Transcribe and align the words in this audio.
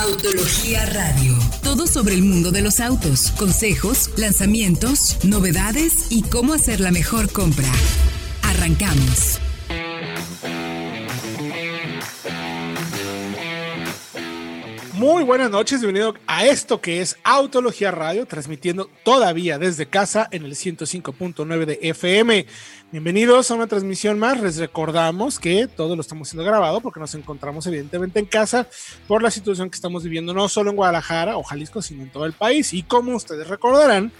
Autología 0.00 0.86
Radio. 0.86 1.36
Todo 1.64 1.88
sobre 1.88 2.14
el 2.14 2.22
mundo 2.22 2.52
de 2.52 2.62
los 2.62 2.78
autos, 2.78 3.32
consejos, 3.32 4.10
lanzamientos, 4.16 5.16
novedades 5.24 6.06
y 6.10 6.22
cómo 6.22 6.52
hacer 6.52 6.78
la 6.78 6.92
mejor 6.92 7.32
compra. 7.32 7.68
Arrancamos. 8.42 9.40
Muy 14.98 15.22
buenas 15.22 15.48
noches, 15.48 15.80
bienvenido 15.80 16.16
a 16.26 16.44
esto 16.44 16.80
que 16.80 17.00
es 17.00 17.18
Autología 17.22 17.92
Radio, 17.92 18.26
transmitiendo 18.26 18.90
todavía 19.04 19.56
desde 19.56 19.86
casa 19.86 20.26
en 20.32 20.44
el 20.44 20.56
105.9 20.56 21.66
de 21.66 21.78
FM. 21.82 22.46
Bienvenidos 22.90 23.48
a 23.48 23.54
una 23.54 23.68
transmisión 23.68 24.18
más. 24.18 24.40
Les 24.40 24.56
recordamos 24.56 25.38
que 25.38 25.68
todo 25.68 25.94
lo 25.94 26.02
estamos 26.02 26.26
haciendo 26.26 26.42
grabado 26.42 26.80
porque 26.80 26.98
nos 26.98 27.14
encontramos 27.14 27.64
evidentemente 27.68 28.18
en 28.18 28.26
casa 28.26 28.66
por 29.06 29.22
la 29.22 29.30
situación 29.30 29.70
que 29.70 29.76
estamos 29.76 30.02
viviendo 30.02 30.34
no 30.34 30.48
solo 30.48 30.70
en 30.70 30.76
Guadalajara 30.76 31.36
o 31.36 31.44
Jalisco, 31.44 31.80
sino 31.80 32.02
en 32.02 32.10
todo 32.10 32.26
el 32.26 32.32
país. 32.32 32.74
Y 32.74 32.82
como 32.82 33.14
ustedes 33.14 33.46
recordarán, 33.46 34.10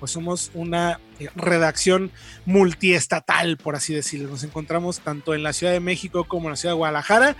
pues 0.00 0.10
somos 0.10 0.50
una 0.54 0.98
eh, 1.20 1.28
redacción 1.36 2.10
multiestatal, 2.46 3.58
por 3.58 3.76
así 3.76 3.94
decirlo. 3.94 4.28
Nos 4.28 4.42
encontramos 4.42 4.98
tanto 4.98 5.34
en 5.34 5.44
la 5.44 5.52
Ciudad 5.52 5.72
de 5.72 5.78
México 5.78 6.24
como 6.24 6.48
en 6.48 6.50
la 6.50 6.56
Ciudad 6.56 6.74
de 6.74 6.78
Guadalajara 6.78 7.36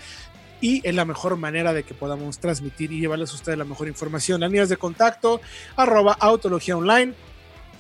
y 0.61 0.87
es 0.87 0.95
la 0.95 1.05
mejor 1.05 1.37
manera 1.37 1.73
de 1.73 1.83
que 1.83 1.95
podamos 1.95 2.39
transmitir 2.39 2.93
y 2.93 3.01
llevarles 3.01 3.33
a 3.33 3.35
ustedes 3.35 3.59
la 3.59 3.65
mejor 3.65 3.89
información. 3.89 4.41
Las 4.41 4.51
líneas 4.51 4.69
de 4.69 4.77
contacto, 4.77 5.41
arroba 5.77 6.17
autología 6.19 6.77
online, 6.77 7.15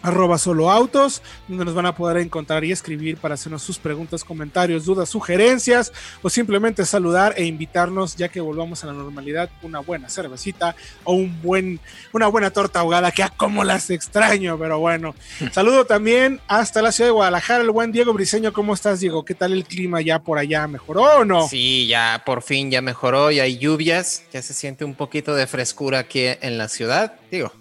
arroba 0.06 0.38
solo 0.38 0.70
autos, 0.70 1.20
donde 1.48 1.64
nos 1.64 1.74
van 1.74 1.86
a 1.86 1.94
poder 1.94 2.18
encontrar 2.18 2.64
y 2.64 2.70
escribir 2.70 3.16
para 3.16 3.34
hacernos 3.34 3.62
sus 3.62 3.78
preguntas, 3.78 4.22
comentarios, 4.22 4.84
dudas, 4.84 5.08
sugerencias 5.08 5.92
o 6.22 6.30
simplemente 6.30 6.86
saludar 6.86 7.34
e 7.36 7.44
invitarnos 7.44 8.14
ya 8.14 8.28
que 8.28 8.40
volvamos 8.40 8.84
a 8.84 8.86
la 8.86 8.92
normalidad, 8.92 9.50
una 9.62 9.80
buena 9.80 10.08
cervecita 10.08 10.76
o 11.02 11.14
un 11.14 11.42
buen, 11.42 11.80
una 12.12 12.28
buena 12.28 12.50
torta 12.50 12.80
ahogada 12.80 13.10
que 13.10 13.24
a 13.24 13.30
como 13.30 13.64
las 13.64 13.90
extraño, 13.90 14.56
pero 14.58 14.78
bueno. 14.78 15.14
Saludo 15.52 15.84
también 15.86 16.40
hasta 16.46 16.82
la 16.82 16.92
ciudad 16.92 17.08
de 17.08 17.12
Guadalajara, 17.12 17.64
el 17.64 17.70
buen 17.70 17.90
Diego 17.90 18.12
Briseño, 18.12 18.52
¿cómo 18.52 18.74
estás 18.74 19.00
Diego? 19.00 19.24
¿Qué 19.24 19.34
tal 19.34 19.52
el 19.52 19.64
clima 19.64 20.00
ya 20.00 20.20
por 20.20 20.38
allá? 20.38 20.68
¿Mejoró 20.68 21.02
o 21.18 21.24
no? 21.24 21.48
Sí, 21.48 21.88
ya 21.88 22.22
por 22.24 22.42
fin 22.42 22.70
ya 22.70 22.80
mejoró, 22.80 23.32
y 23.32 23.40
hay 23.40 23.58
lluvias, 23.58 24.22
ya 24.32 24.40
se 24.40 24.54
siente 24.54 24.84
un 24.84 24.94
poquito 24.94 25.34
de 25.34 25.48
frescura 25.48 25.98
aquí 25.98 26.22
en 26.24 26.58
la 26.58 26.68
ciudad, 26.68 27.14
digo, 27.30 27.52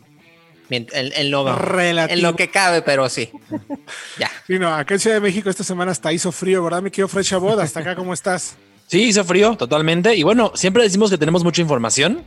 en, 0.70 0.88
en, 0.92 1.32
lo, 1.32 1.48
en, 1.80 2.22
lo, 2.22 2.36
que 2.36 2.50
cabe, 2.50 2.82
pero 2.82 3.08
sí. 3.10 3.30
ya. 4.20 4.32
Sí, 4.48 4.60
no, 4.60 4.74
acá 4.74 4.96
en 4.96 5.00
Ciudad 5.00 5.18
de 5.18 5.22
México 5.22 5.50
esta 5.50 5.64
semana 5.64 5.92
hasta 5.92 6.12
hizo 6.12 6.32
frío, 6.32 6.64
¿verdad? 6.64 6.82
Me 6.82 6.92
quedo 6.92 7.08
Fresh 7.08 7.34
Boda. 7.36 7.64
Hasta 7.64 7.82
acá, 7.82 7.96
¿cómo 7.96 8.14
estás? 8.14 8.56
Sí, 8.88 9.04
hizo 9.04 9.24
frío, 9.24 9.56
totalmente. 9.58 10.16
Y 10.16 10.24
bueno, 10.24 10.52
siempre 10.56 10.84
decimos 10.84 11.10
que 11.10 11.18
tenemos 11.18 11.44
mucha 11.44 11.62
información, 11.62 12.24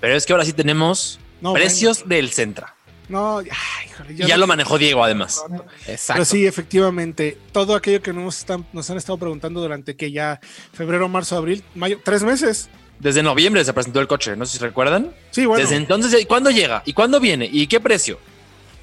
pero 0.00 0.14
es 0.14 0.26
que 0.26 0.32
ahora 0.32 0.44
sí 0.44 0.52
tenemos 0.52 1.20
precios 1.52 2.08
del 2.08 2.30
Centra. 2.30 2.74
No, 3.08 3.38
ay, 3.38 3.46
híjole, 3.86 4.14
ya 4.14 4.36
lo 4.36 4.46
manejó 4.46 4.78
Diego, 4.78 5.04
además. 5.04 5.42
Exacto. 5.86 6.14
Pero 6.14 6.24
sí, 6.24 6.46
efectivamente, 6.46 7.36
todo 7.52 7.74
aquello 7.74 8.00
que 8.00 8.12
nos, 8.12 8.38
están, 8.38 8.66
nos 8.72 8.88
han 8.90 8.96
estado 8.96 9.18
preguntando 9.18 9.60
durante 9.60 9.96
que 9.96 10.10
ya 10.10 10.40
febrero, 10.72 11.08
marzo, 11.08 11.36
abril, 11.36 11.62
mayo, 11.74 12.00
tres 12.02 12.22
meses. 12.22 12.70
Desde 13.02 13.20
noviembre 13.20 13.64
se 13.64 13.72
presentó 13.72 13.98
el 13.98 14.06
coche, 14.06 14.36
no 14.36 14.46
sé 14.46 14.58
si 14.58 14.64
recuerdan. 14.64 15.12
Sí, 15.32 15.44
bueno. 15.44 15.60
Desde 15.60 15.74
entonces, 15.74 16.24
¿cuándo 16.24 16.50
llega? 16.50 16.84
¿Y 16.86 16.92
cuándo 16.92 17.18
viene? 17.18 17.50
¿Y 17.50 17.66
qué 17.66 17.80
precio? 17.80 18.20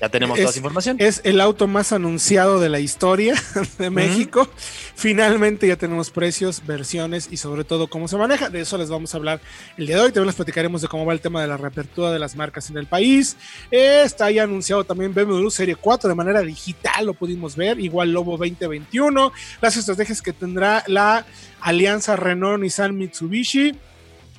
Ya 0.01 0.09
tenemos 0.09 0.37
toda 0.37 0.49
esa 0.49 0.59
información. 0.59 0.97
Es 0.99 1.21
el 1.23 1.39
auto 1.39 1.67
más 1.67 1.93
anunciado 1.93 2.59
de 2.59 2.67
la 2.67 2.81
historia 2.81 3.41
de 3.77 3.89
México. 3.89 4.49
Finalmente 4.95 5.69
ya 5.69 5.77
tenemos 5.77 6.09
precios, 6.09 6.61
versiones 6.65 7.29
y 7.31 7.37
sobre 7.37 7.63
todo 7.63 7.87
cómo 7.87 8.09
se 8.09 8.17
maneja. 8.17 8.49
De 8.49 8.59
eso 8.59 8.77
les 8.77 8.89
vamos 8.89 9.13
a 9.13 9.17
hablar 9.17 9.39
el 9.77 9.87
día 9.87 9.95
de 9.95 10.01
hoy. 10.01 10.09
También 10.09 10.27
les 10.27 10.35
platicaremos 10.35 10.81
de 10.81 10.89
cómo 10.89 11.05
va 11.05 11.13
el 11.13 11.21
tema 11.21 11.41
de 11.41 11.47
la 11.47 11.55
reapertura 11.55 12.11
de 12.11 12.19
las 12.19 12.35
marcas 12.35 12.69
en 12.69 12.77
el 12.77 12.87
país. 12.87 13.37
Está 13.71 14.29
ya 14.31 14.43
anunciado 14.43 14.83
también 14.83 15.13
BMW 15.13 15.47
Serie 15.49 15.77
4 15.77 16.09
de 16.09 16.15
manera 16.15 16.41
digital, 16.41 17.05
lo 17.05 17.13
pudimos 17.13 17.55
ver. 17.55 17.79
Igual 17.79 18.11
Lobo 18.11 18.37
2021. 18.37 19.31
Las 19.61 19.77
estrategias 19.77 20.21
que 20.21 20.33
tendrá 20.33 20.83
la 20.87 21.25
alianza 21.61 22.17
Renault-Nissan 22.17 22.93
Mitsubishi 22.93 23.77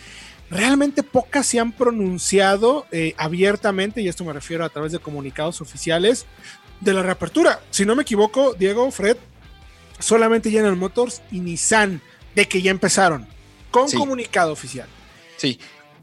Realmente 0.50 1.04
pocas 1.04 1.46
se 1.46 1.60
han 1.60 1.72
pronunciado 1.72 2.86
eh, 2.92 3.14
abiertamente, 3.18 4.02
y 4.02 4.08
esto 4.08 4.24
me 4.24 4.34
refiero 4.34 4.64
a 4.64 4.70
través 4.70 4.92
de 4.92 5.00
comunicados 5.00 5.62
oficiales, 5.62 6.26
de 6.82 6.94
la 6.94 7.04
reapertura. 7.04 7.62
Si 7.70 7.86
no 7.86 7.96
me 7.96 8.04
equivoco, 8.04 8.54
Diego, 8.54 8.90
Fred, 8.92 9.18
solamente 10.00 10.52
General 10.52 10.76
Motors 10.76 11.22
y 11.32 11.40
Nissan, 11.40 12.02
de 12.34 12.48
que 12.48 12.62
ya 12.62 12.72
empezaron, 12.72 13.28
con 13.72 13.92
comunicado 13.92 14.52
oficial. 14.52 14.88
Sí, 15.38 15.60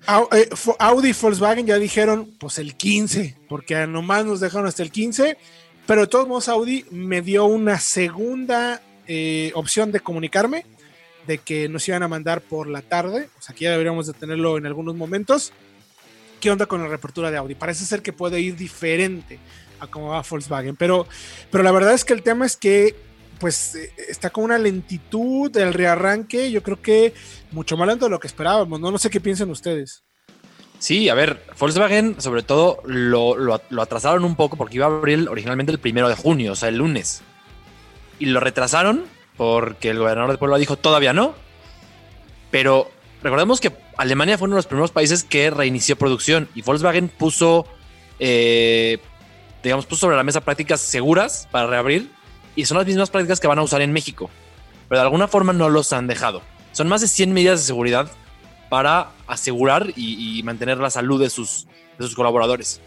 Audi 0.06 1.08
y 1.08 1.12
Volkswagen 1.12 1.66
ya 1.66 1.78
dijeron, 1.78 2.34
pues 2.38 2.58
el 2.58 2.75
15, 2.75 3.37
porque 3.49 3.87
nomás 3.87 4.25
nos 4.25 4.40
dejaron 4.40 4.66
hasta 4.66 4.82
el 4.82 4.90
15, 4.90 5.37
pero 5.87 6.02
de 6.02 6.06
todos 6.08 6.26
modos 6.26 6.49
Audi 6.49 6.84
me 6.90 7.22
dio 7.22 7.44
una 7.44 7.78
segunda 7.78 8.82
eh, 9.06 9.52
opción 9.54 9.93
de 9.93 10.00
comunicarme, 10.00 10.66
de 11.26 11.38
que 11.38 11.69
nos 11.69 11.87
iban 11.87 12.02
a 12.02 12.08
mandar 12.08 12.40
por 12.40 12.66
la 12.66 12.82
tarde, 12.82 13.28
o 13.38 13.43
sea, 13.43 13.52
aquí 13.52 13.64
ya 13.64 13.70
deberíamos 13.70 14.06
de 14.06 14.12
tenerlo 14.12 14.58
en 14.58 14.66
algunos 14.66 14.96
momentos. 14.96 15.52
¿Qué 16.40 16.50
onda 16.50 16.66
con 16.66 16.82
la 16.82 16.88
reapertura 16.88 17.31
de 17.31 17.37
Audi? 17.37 17.55
Parece 17.55 17.84
ser 17.84 18.02
que 18.02 18.12
puede 18.12 18.40
ir 18.40 18.56
diferente 18.56 19.38
a 19.78 19.87
cómo 19.87 20.08
va 20.08 20.25
Volkswagen, 20.28 20.75
pero, 20.75 21.06
pero 21.50 21.62
la 21.62 21.70
verdad 21.70 21.94
es 21.94 22.05
que 22.05 22.12
el 22.12 22.25
tema 22.25 22.44
es 22.44 22.56
que 22.56 22.96
pues 23.42 23.74
eh, 23.74 23.92
está 24.08 24.30
con 24.30 24.44
una 24.44 24.56
lentitud 24.56 25.50
del 25.50 25.74
rearranque, 25.74 26.52
yo 26.52 26.62
creo 26.62 26.80
que 26.80 27.12
mucho 27.50 27.76
más 27.76 27.88
lento 27.88 28.04
de 28.04 28.12
lo 28.12 28.20
que 28.20 28.28
esperábamos, 28.28 28.78
no, 28.78 28.92
no 28.92 28.98
sé 28.98 29.10
qué 29.10 29.20
piensan 29.20 29.50
ustedes. 29.50 30.04
Sí, 30.78 31.08
a 31.08 31.14
ver, 31.14 31.44
Volkswagen 31.58 32.20
sobre 32.20 32.44
todo 32.44 32.80
lo, 32.84 33.36
lo, 33.36 33.82
atrasaron 33.82 34.24
un 34.24 34.36
poco 34.36 34.56
porque 34.56 34.76
iba 34.76 34.86
a 34.86 34.90
abrir 34.90 35.28
originalmente 35.28 35.72
el 35.72 35.80
primero 35.80 36.08
de 36.08 36.14
junio, 36.14 36.52
o 36.52 36.54
sea, 36.54 36.68
el 36.68 36.76
lunes. 36.76 37.22
Y 38.20 38.26
lo 38.26 38.38
retrasaron 38.38 39.06
porque 39.36 39.90
el 39.90 39.98
gobernador 39.98 40.30
de 40.30 40.38
Puebla 40.38 40.56
dijo 40.58 40.76
todavía 40.76 41.12
no. 41.12 41.34
Pero 42.52 42.92
recordemos 43.24 43.60
que 43.60 43.72
Alemania 43.96 44.38
fue 44.38 44.46
uno 44.46 44.54
de 44.54 44.58
los 44.58 44.66
primeros 44.66 44.92
países 44.92 45.24
que 45.24 45.50
reinició 45.50 45.96
producción 45.96 46.48
y 46.54 46.62
Volkswagen 46.62 47.08
puso, 47.08 47.66
eh, 48.20 48.98
digamos, 49.64 49.86
puso 49.86 50.02
sobre 50.02 50.16
la 50.16 50.22
mesa 50.22 50.42
prácticas 50.42 50.80
seguras 50.80 51.48
para 51.50 51.66
reabrir 51.66 52.08
y 52.56 52.64
son 52.64 52.78
las 52.78 52.87
mismas 52.87 53.10
prácticas 53.10 53.40
que 53.40 53.46
van 53.46 53.58
a 53.58 53.62
usar 53.62 53.82
en 53.82 53.93
México, 53.93 54.31
pero 54.88 55.00
de 55.00 55.04
alguna 55.04 55.28
forma 55.28 55.52
no 55.52 55.69
los 55.69 55.93
han 55.93 56.06
dejado. 56.06 56.43
Son 56.72 56.88
más 56.88 57.00
de 57.00 57.08
100 57.08 57.32
medidas 57.32 57.60
de 57.60 57.66
seguridad 57.66 58.10
para 58.69 59.10
asegurar 59.26 59.93
y, 59.96 60.40
mantener 60.44 60.78
la 60.78 60.90
salud 60.90 61.20
de 61.20 61.31
sus, 61.31 61.66
de 61.99 62.06
sus 62.06 62.14
colaboradores. 62.14 62.81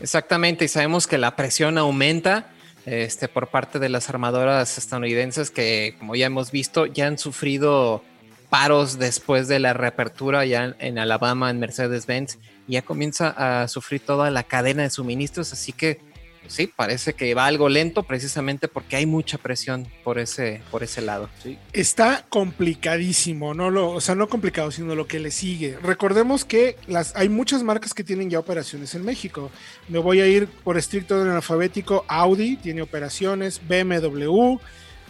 Exactamente, 0.00 0.64
y 0.64 0.68
sabemos 0.68 1.06
que 1.06 1.18
la 1.18 1.36
presión 1.36 1.78
aumenta 1.78 2.50
este, 2.86 3.28
por 3.28 3.48
parte 3.48 3.78
de 3.78 3.88
las 3.88 4.08
armadoras 4.08 4.78
estadounidenses 4.78 5.50
que, 5.50 5.96
como 5.98 6.14
ya 6.16 6.26
hemos 6.26 6.50
visto, 6.50 6.86
ya 6.86 7.06
han 7.06 7.18
sufrido 7.18 8.02
paros 8.48 8.98
después 8.98 9.48
de 9.48 9.58
la 9.58 9.72
reapertura 9.72 10.46
ya 10.46 10.76
en 10.78 10.98
Alabama, 10.98 11.50
en 11.50 11.58
Mercedes-Benz, 11.58 12.38
ya 12.68 12.82
comienza 12.82 13.62
a 13.62 13.68
sufrir 13.68 14.00
toda 14.00 14.30
la 14.30 14.44
cadena 14.44 14.82
de 14.84 14.90
suministros, 14.90 15.52
así 15.52 15.72
que 15.72 16.00
sí, 16.48 16.66
parece 16.66 17.14
que 17.14 17.34
va 17.34 17.46
algo 17.46 17.68
lento 17.68 18.02
precisamente 18.02 18.68
porque 18.68 18.96
hay 18.96 19.06
mucha 19.06 19.38
presión 19.38 19.88
por 20.04 20.18
ese, 20.18 20.62
por 20.70 20.82
ese 20.82 21.02
lado. 21.02 21.28
Está 21.72 22.24
complicadísimo, 22.28 23.54
no 23.54 23.70
lo, 23.70 23.90
o 23.90 24.00
sea, 24.00 24.14
no 24.14 24.28
complicado, 24.28 24.70
sino 24.70 24.94
lo 24.94 25.06
que 25.06 25.18
le 25.18 25.30
sigue. 25.30 25.78
Recordemos 25.82 26.44
que 26.44 26.76
las, 26.86 27.14
hay 27.16 27.28
muchas 27.28 27.62
marcas 27.62 27.94
que 27.94 28.04
tienen 28.04 28.30
ya 28.30 28.38
operaciones 28.38 28.94
en 28.94 29.04
México. 29.04 29.50
Me 29.88 29.98
voy 29.98 30.20
a 30.20 30.26
ir 30.26 30.46
por 30.46 30.76
estricto 30.76 31.20
en 31.22 31.28
alfabético. 31.28 32.04
Audi 32.08 32.56
tiene 32.56 32.82
operaciones, 32.82 33.60
BMW, 33.66 34.56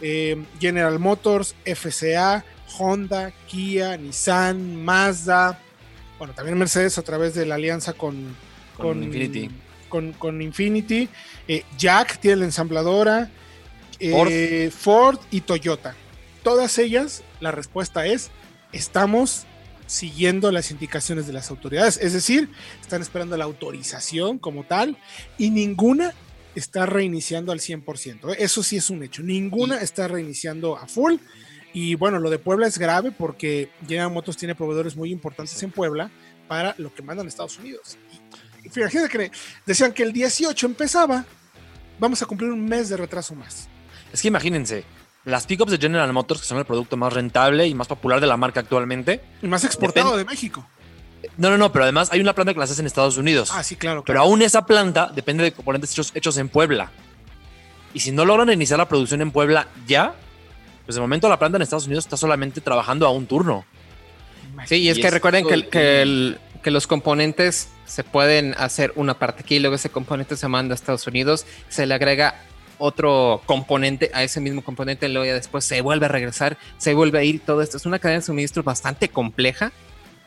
eh, 0.00 0.43
General 0.61 0.99
Motors, 0.99 1.55
FCA, 1.65 2.44
Honda, 2.79 3.33
Kia, 3.47 3.97
Nissan, 3.97 4.85
Mazda. 4.85 5.61
Bueno, 6.19 6.35
también 6.35 6.59
Mercedes 6.59 6.99
a 6.99 7.03
través 7.03 7.35
de 7.35 7.47
la 7.47 7.56
alianza 7.56 7.93
con, 7.93 8.35
con 8.77 9.03
Infinity 9.03 9.50
con, 9.88 10.43
Infinity. 10.43 11.09
Eh, 11.49 11.65
Jack 11.79 12.19
tiene 12.19 12.37
la 12.37 12.44
ensambladora. 12.47 13.31
Eh, 13.99 14.71
Ford. 14.77 15.19
y 15.31 15.41
Toyota. 15.41 15.94
Todas 16.43 16.79
ellas, 16.79 17.23
la 17.41 17.50
respuesta 17.50 18.06
es, 18.06 18.31
estamos 18.73 19.47
siguiendo 19.87 20.53
las 20.53 20.71
indicaciones 20.71 21.27
de 21.27 21.33
las 21.33 21.50
autoridades. 21.50 21.99
Es 21.99 22.12
decir, 22.12 22.50
están 22.81 23.03
esperando 23.03 23.37
la 23.37 23.44
autorización 23.44 24.38
como 24.38 24.65
tal 24.65 24.97
y 25.38 25.50
ninguna 25.50 26.12
está 26.55 26.87
reiniciando 26.87 27.53
al 27.53 27.61
100%. 27.61 28.33
¿eh? 28.33 28.37
Eso 28.38 28.62
sí 28.62 28.77
es 28.77 28.91
un 28.91 29.03
hecho. 29.03 29.23
Ninguna 29.23 29.81
está 29.81 30.09
reiniciando 30.09 30.77
a 30.77 30.87
full. 30.87 31.17
Y 31.73 31.94
bueno, 31.94 32.19
lo 32.19 32.31
de 32.31 32.38
Puebla 32.38 32.67
es 32.67 32.79
grave 32.79 33.12
porque 33.12 33.71
General 33.87 34.11
Motors 34.11 34.38
tiene 34.38 34.55
proveedores 34.55 34.97
muy 34.97 35.12
importantes 35.12 35.62
en 35.62 35.71
Puebla 35.71 36.11
para 36.49 36.75
lo 36.79 36.94
que 36.94 37.03
mandan 37.03 37.29
Estados 37.29 37.59
Unidos. 37.59 37.99
Fíjate 38.71 39.09
que 39.09 39.31
decían 39.65 39.93
que 39.93 40.03
el 40.03 40.13
18 40.13 40.67
empezaba, 40.67 41.25
vamos 41.99 42.23
a 42.23 42.27
cumplir 42.27 42.51
un 42.51 42.65
mes 42.65 42.89
de 42.89 42.97
retraso 42.97 43.35
más. 43.35 43.69
Es 44.13 44.23
que 44.23 44.29
imagínense, 44.29 44.85
las 45.25 45.47
pickups 45.47 45.73
de 45.73 45.79
General 45.79 46.13
Motors, 46.13 46.41
que 46.41 46.47
son 46.47 46.59
el 46.59 46.65
producto 46.65 46.97
más 46.97 47.13
rentable 47.13 47.67
y 47.67 47.75
más 47.75 47.89
popular 47.89 48.21
de 48.21 48.27
la 48.27 48.37
marca 48.37 48.61
actualmente. 48.61 49.21
Y 49.43 49.47
más 49.49 49.65
exportado 49.65 50.17
de 50.17 50.25
México. 50.25 50.67
No, 51.37 51.51
no, 51.51 51.59
no, 51.59 51.73
pero 51.73 51.85
además 51.85 52.11
hay 52.13 52.21
una 52.21 52.35
planta 52.35 52.55
que 52.55 52.61
las 52.61 52.71
hace 52.71 52.81
en 52.81 52.87
Estados 52.87 53.17
Unidos. 53.17 53.51
Ah, 53.53 53.63
sí, 53.63 53.77
claro. 53.77 54.05
Pero 54.05 54.21
aún 54.21 54.43
esa 54.43 54.65
planta 54.65 55.11
depende 55.15 55.43
de 55.43 55.53
componentes 55.53 55.91
hechos, 55.93 56.12
hechos 56.15 56.37
en 56.37 56.49
Puebla. 56.49 56.93
Y 57.93 58.01
si 58.01 58.12
no 58.12 58.25
logran 58.25 58.51
iniciar 58.53 58.79
la 58.79 58.89
producción 58.89 59.21
en 59.23 59.31
Puebla 59.31 59.69
ya, 59.87 60.15
pues 60.85 60.95
de 60.95 61.01
momento 61.01 61.29
la 61.29 61.39
planta 61.39 61.57
en 61.57 61.62
Estados 61.62 61.87
Unidos 61.87 62.05
está 62.05 62.17
solamente 62.17 62.61
trabajando 62.61 63.07
a 63.07 63.11
un 63.11 63.27
turno. 63.27 63.65
Sí, 64.67 64.77
y 64.77 64.89
es 64.89 64.99
que 64.99 65.11
recuerden 65.11 65.47
que, 65.47 65.69
que, 65.69 66.37
que 66.67 66.73
los 66.73 66.89
componentes 66.89 67.69
se 67.85 68.03
pueden 68.03 68.53
hacer 68.59 68.93
una 68.97 69.21
parte 69.21 69.43
aquí, 69.45 69.61
luego 69.61 69.77
ese 69.77 69.89
componente 69.89 70.35
se 70.35 70.49
manda 70.49 70.73
a 70.73 70.75
Estados 70.75 71.07
Unidos, 71.07 71.47
se 71.69 71.87
le 71.87 71.95
agrega 71.95 72.43
otro 72.79 73.41
componente 73.47 74.11
a 74.13 74.25
ese 74.25 74.41
mismo 74.41 74.65
componente, 74.65 75.09
luego 75.09 75.27
ya 75.27 75.35
después 75.35 75.65
se 75.65 75.81
vuelve 75.81 76.07
a 76.07 76.09
regresar, 76.09 76.59
se 76.77 76.93
vuelve 76.95 77.21
a 77.21 77.23
ir, 77.23 77.39
todo 77.39 77.63
esto 77.63 77.77
es 77.77 77.87
una 77.87 78.01
cadena 78.01 78.19
de 78.19 78.27
suministro 78.27 78.65
bastante 78.65 79.09
compleja 79.09 79.71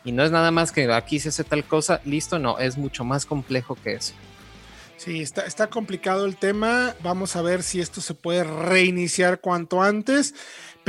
y 0.05 0.13
no 0.13 0.23
es 0.23 0.31
nada 0.31 0.49
más 0.51 0.71
que 0.71 0.89
aquí 0.93 1.19
se 1.19 1.27
hace 1.27 1.43
tal 1.43 1.65
cosa, 1.65 1.99
listo, 2.05 2.39
no, 2.39 2.57
es 2.57 2.77
mucho 2.77 3.03
más 3.03 3.25
complejo 3.25 3.75
que 3.75 3.95
eso. 3.95 4.13
Sí, 4.95 5.21
está, 5.21 5.41
está 5.41 5.67
complicado 5.67 6.25
el 6.25 6.35
tema. 6.35 6.93
Vamos 7.01 7.37
a 7.37 7.41
ver 7.41 7.63
si 7.63 7.79
esto 7.79 7.99
se 8.01 8.13
puede 8.13 8.43
reiniciar 8.43 9.39
cuanto 9.39 9.81
antes 9.81 10.35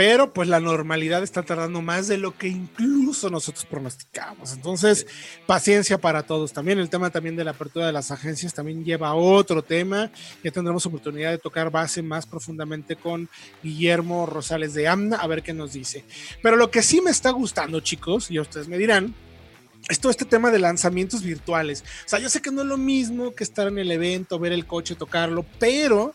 pero 0.00 0.32
pues 0.32 0.49
la 0.49 0.61
normalidad 0.61 1.23
está 1.23 1.43
tardando 1.43 1.82
más 1.82 2.08
de 2.08 2.17
lo 2.17 2.35
que 2.35 2.49
incluso 2.49 3.29
nosotros 3.29 3.67
pronosticamos. 3.67 4.55
Entonces, 4.55 5.06
paciencia 5.47 5.99
para 5.99 6.23
todos. 6.23 6.55
También 6.55 6.79
el 6.79 6.88
tema 6.88 7.11
también 7.11 7.37
de 7.37 7.44
la 7.44 7.50
apertura 7.50 7.85
de 7.85 7.93
las 7.93 8.11
agencias 8.11 8.55
también 8.55 8.82
lleva 8.82 9.12
otro 9.12 9.61
tema. 9.61 10.11
Ya 10.43 10.52
tendremos 10.52 10.87
oportunidad 10.87 11.32
de 11.32 11.37
tocar 11.37 11.70
base 11.70 12.00
más 12.00 12.25
profundamente 12.25 12.97
con 12.97 13.29
Guillermo 13.62 14.25
Rosales 14.25 14.73
de 14.73 14.88
AMNA, 14.88 15.17
a 15.17 15.26
ver 15.26 15.43
qué 15.43 15.52
nos 15.52 15.75
dice. 15.75 16.03
Pero 16.43 16.56
lo 16.56 16.70
que 16.70 16.81
sí 16.81 17.03
me 17.03 17.11
está 17.11 17.29
gustando, 17.32 17.81
chicos, 17.81 18.31
y 18.31 18.41
ustedes 18.41 18.69
me 18.69 18.79
dirán, 18.79 19.14
es 19.91 20.00
todo 20.00 20.11
este 20.11 20.25
tema 20.25 20.50
de 20.50 20.61
lanzamientos 20.61 21.23
virtuales. 21.23 21.85
O 22.06 22.08
sea, 22.08 22.20
yo 22.20 22.31
sé 22.31 22.41
que 22.41 22.50
no 22.50 22.62
es 22.62 22.69
lo 22.69 22.79
mismo 22.79 23.35
que 23.35 23.44
estar 23.44 23.67
en 23.67 23.76
el 23.76 23.91
evento, 23.91 24.38
ver 24.38 24.53
el 24.53 24.64
coche, 24.64 24.94
tocarlo, 24.94 25.44
pero 25.58 26.14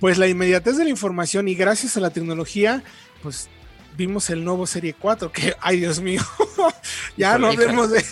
pues 0.00 0.18
la 0.18 0.28
inmediatez 0.28 0.76
de 0.76 0.84
la 0.84 0.90
información 0.90 1.48
y 1.48 1.54
gracias 1.54 1.96
a 1.96 2.00
la 2.00 2.10
tecnología, 2.10 2.82
pues 3.22 3.48
vimos 3.96 4.30
el 4.30 4.44
nuevo 4.44 4.66
Serie 4.66 4.94
4, 4.94 5.32
que, 5.32 5.54
ay 5.60 5.80
Dios 5.80 6.00
mío, 6.00 6.22
ya 7.16 7.36
no 7.36 7.48
hablemos 7.48 7.90
de... 7.90 8.04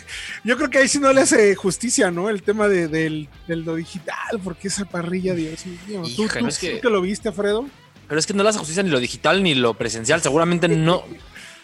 Yo 0.43 0.57
creo 0.57 0.69
que 0.69 0.79
ahí 0.79 0.89
sí 0.89 0.99
no 0.99 1.13
le 1.13 1.21
hace 1.21 1.55
justicia, 1.55 2.11
¿no? 2.11 2.29
El 2.29 2.43
tema 2.43 2.67
de, 2.69 2.89
del, 2.89 3.29
lo 3.47 3.77
digital, 3.77 4.41
porque 4.43 4.69
esa 4.69 4.85
parrilla, 4.85 5.35
Dios 5.35 5.65
mío. 5.67 6.03
¿Tú, 6.17 6.27
que, 6.29 6.81
lo 6.91 7.01
viste, 7.01 7.31
Fredo? 7.31 7.67
Pero 8.09 8.19
es 8.19 8.27
que 8.27 8.35
no 8.35 8.43
le 8.43 8.49
hace 8.49 8.59
justicia 8.59 8.83
ni 8.83 8.91
lo 8.91 8.99
digital 8.99 9.43
ni 9.43 9.55
lo 9.55 9.75
presencial, 9.75 10.21
seguramente 10.21 10.69
no... 10.69 11.05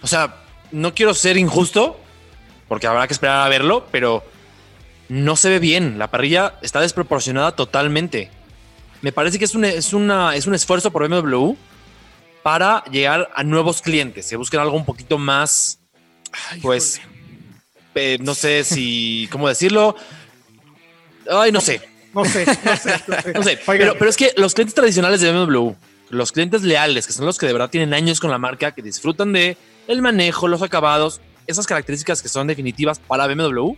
O 0.03 0.07
sea, 0.07 0.37
no 0.71 0.95
quiero 0.95 1.15
ser 1.15 1.37
injusto, 1.37 1.99
porque 2.69 2.87
habrá 2.87 3.07
que 3.07 3.15
esperar 3.15 3.47
a 3.47 3.49
verlo, 3.49 3.87
pero 3.91 4.25
no 5.09 5.37
se 5.37 5.49
ve 5.49 5.59
bien. 5.59 5.99
La 5.99 6.11
parrilla 6.11 6.55
está 6.63 6.81
desproporcionada 6.81 7.55
totalmente 7.55 8.31
me 9.03 9.13
parece 9.13 9.39
que 9.39 9.45
es 9.45 9.55
un, 9.55 9.65
es, 9.65 9.93
una, 9.93 10.35
es 10.35 10.47
un 10.47 10.55
esfuerzo 10.55 10.91
por 10.91 11.07
BMW 11.07 11.55
para 12.43 12.85
llegar 12.85 13.31
a 13.35 13.45
nuevos 13.45 13.83
clientes. 13.83 14.27
Se 14.27 14.37
busquen 14.37 14.61
algo 14.61 14.77
un 14.77 14.85
poquito 14.85 15.19
más, 15.19 15.79
pues, 16.61 17.01
eh, 17.95 18.19
no 18.21 18.35
sé 18.35 18.65
si, 18.65 19.29
¿cómo 19.31 19.49
decirlo? 19.49 19.97
Ay, 21.31 21.53
no 21.53 21.61
sé. 21.61 21.81
No 22.15 22.25
sé, 22.25 22.45
no 22.47 22.77
sé. 22.77 23.33
No 23.35 23.43
sé, 23.43 23.59
pero, 23.67 23.97
pero, 23.99 24.11
es 24.11 24.17
que 24.17 24.33
los 24.37 24.55
clientes 24.55 24.75
tradicionales 24.75 25.21
de 25.21 25.33
BMW, 25.33 25.73
los 26.11 26.33
clientes 26.33 26.63
leales, 26.63 27.07
que 27.07 27.13
son 27.13 27.25
los 27.25 27.39
que 27.39 27.47
de 27.47 27.55
verdad 27.55 27.71
tienen 27.71 27.95
años 27.95 28.21
con 28.21 28.31
la 28.31 28.39
marca, 28.39 28.73
que 28.73 28.83
disfrutan 28.83 29.33
de 29.33 29.57
el 29.89 30.03
manejo, 30.03 30.49
los 30.49 30.63
acabados, 30.63 31.21
esas 31.47 31.67
características 31.67 32.23
que 32.23 32.29
son 32.29 32.47
definitivas 32.47 32.99
para 32.99 33.27
BMW, 33.27 33.75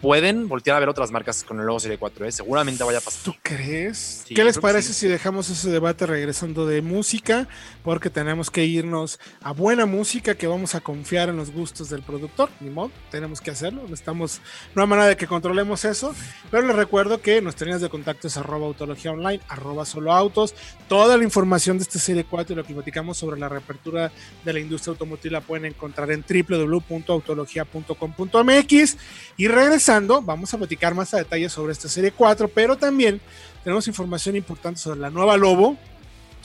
pueden 0.00 0.48
voltear 0.48 0.76
a 0.76 0.80
ver 0.80 0.88
otras 0.88 1.10
marcas 1.10 1.44
con 1.44 1.58
el 1.58 1.64
nuevo 1.64 1.80
Serie 1.80 1.98
4. 1.98 2.26
¿eh? 2.26 2.32
Seguramente 2.32 2.84
vaya 2.84 2.98
a 2.98 3.00
pasar. 3.00 3.22
¿Tú 3.22 3.34
crees? 3.42 4.24
¿Qué 4.28 4.44
les 4.44 4.58
parece 4.58 4.92
si 4.92 5.08
dejamos 5.08 5.48
ese 5.48 5.70
debate 5.70 6.04
regresando 6.06 6.66
de 6.66 6.82
música? 6.82 7.48
Porque 7.82 8.10
tenemos 8.10 8.50
que 8.50 8.64
irnos 8.64 9.18
a 9.42 9.52
buena 9.52 9.86
música, 9.86 10.34
que 10.34 10.46
vamos 10.46 10.74
a 10.74 10.80
confiar 10.80 11.30
en 11.30 11.36
los 11.36 11.50
gustos 11.50 11.88
del 11.88 12.02
productor. 12.02 12.50
Ni 12.60 12.70
modo, 12.70 12.90
tenemos 13.10 13.40
que 13.40 13.50
hacerlo. 13.50 13.86
Estamos, 13.92 14.40
no 14.74 14.82
hay 14.82 14.88
manera 14.88 15.08
de 15.08 15.16
que 15.16 15.26
controlemos 15.26 15.84
eso. 15.84 16.14
Pero 16.50 16.66
les 16.66 16.76
recuerdo 16.76 17.20
que 17.20 17.40
nuestras 17.40 17.66
líneas 17.66 17.82
de 17.82 17.88
contacto 17.88 18.28
es 18.28 18.36
arroba 18.36 18.66
autología 18.66 19.12
online, 19.12 19.40
arroba 19.48 19.86
solo 19.86 20.12
autos. 20.12 20.54
Toda 20.88 21.16
la 21.16 21.24
información 21.24 21.78
de 21.78 21.84
este 21.84 21.98
Serie 21.98 22.24
4 22.24 22.52
y 22.52 22.56
lo 22.56 22.64
que 22.64 22.74
platicamos 22.74 23.16
sobre 23.16 23.40
la 23.40 23.48
reapertura 23.48 24.12
de 24.44 24.52
la 24.52 24.60
industria 24.60 24.90
automotriz 24.92 25.32
la 25.32 25.40
pueden 25.40 25.64
encontrar 25.66 26.10
en 26.10 26.24
www.autologia.com.mx. 26.28 28.96
Y 29.36 29.48
regresamos 29.48 29.85
vamos 30.22 30.52
a 30.52 30.58
platicar 30.58 30.94
más 30.94 31.14
a 31.14 31.18
detalle 31.18 31.48
sobre 31.48 31.72
esta 31.72 31.88
serie 31.88 32.10
4, 32.10 32.48
pero 32.48 32.76
también 32.76 33.20
tenemos 33.62 33.86
información 33.86 34.34
importante 34.34 34.80
sobre 34.80 34.98
la 34.98 35.10
nueva 35.10 35.36
Lobo, 35.36 35.76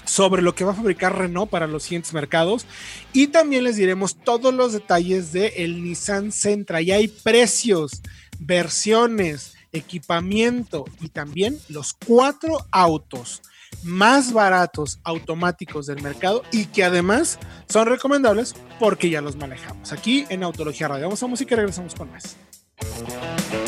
sobre 0.05 0.43
lo 0.43 0.53
que 0.53 0.63
va 0.63 0.74
a 0.74 0.75
fabricar 0.75 1.17
Renault 1.17 1.50
para 1.50 1.65
los 1.65 1.83
siguientes 1.83 2.13
mercados 2.13 2.65
y 3.13 3.27
también 3.27 3.63
les 3.63 3.77
diremos 3.77 4.15
todos 4.15 4.53
los 4.53 4.74
detalles 4.74 5.31
de 5.31 5.48
el 5.57 5.83
Nissan 5.83 6.31
Sentra. 6.31 6.81
Y 6.81 6.91
hay 6.91 7.07
precios, 7.07 8.01
versiones, 8.39 9.55
equipamiento 9.71 10.86
y 11.00 11.10
también 11.10 11.57
los 11.67 11.93
cuatro 11.93 12.67
autos 12.71 13.41
más 13.83 14.33
baratos 14.33 15.00
automáticos 15.03 15.88
del 15.88 16.03
mercado 16.03 16.43
y 16.51 16.65
que 16.65 16.83
además 16.83 17.39
son 17.67 17.88
recomendables 17.88 18.53
porque 18.79 19.10
ya 19.10 19.21
los 19.21 19.36
manejamos. 19.36 19.91
Aquí 19.91 20.25
en 20.29 20.43
Autología 20.43 20.88
Radio. 20.88 21.05
Vamos 21.05 21.24
a 21.24 21.27
música 21.27 21.55
y 21.55 21.57
regresamos 21.57 21.95
con 21.95 22.12
más. 22.12 22.38
Música 22.84 23.61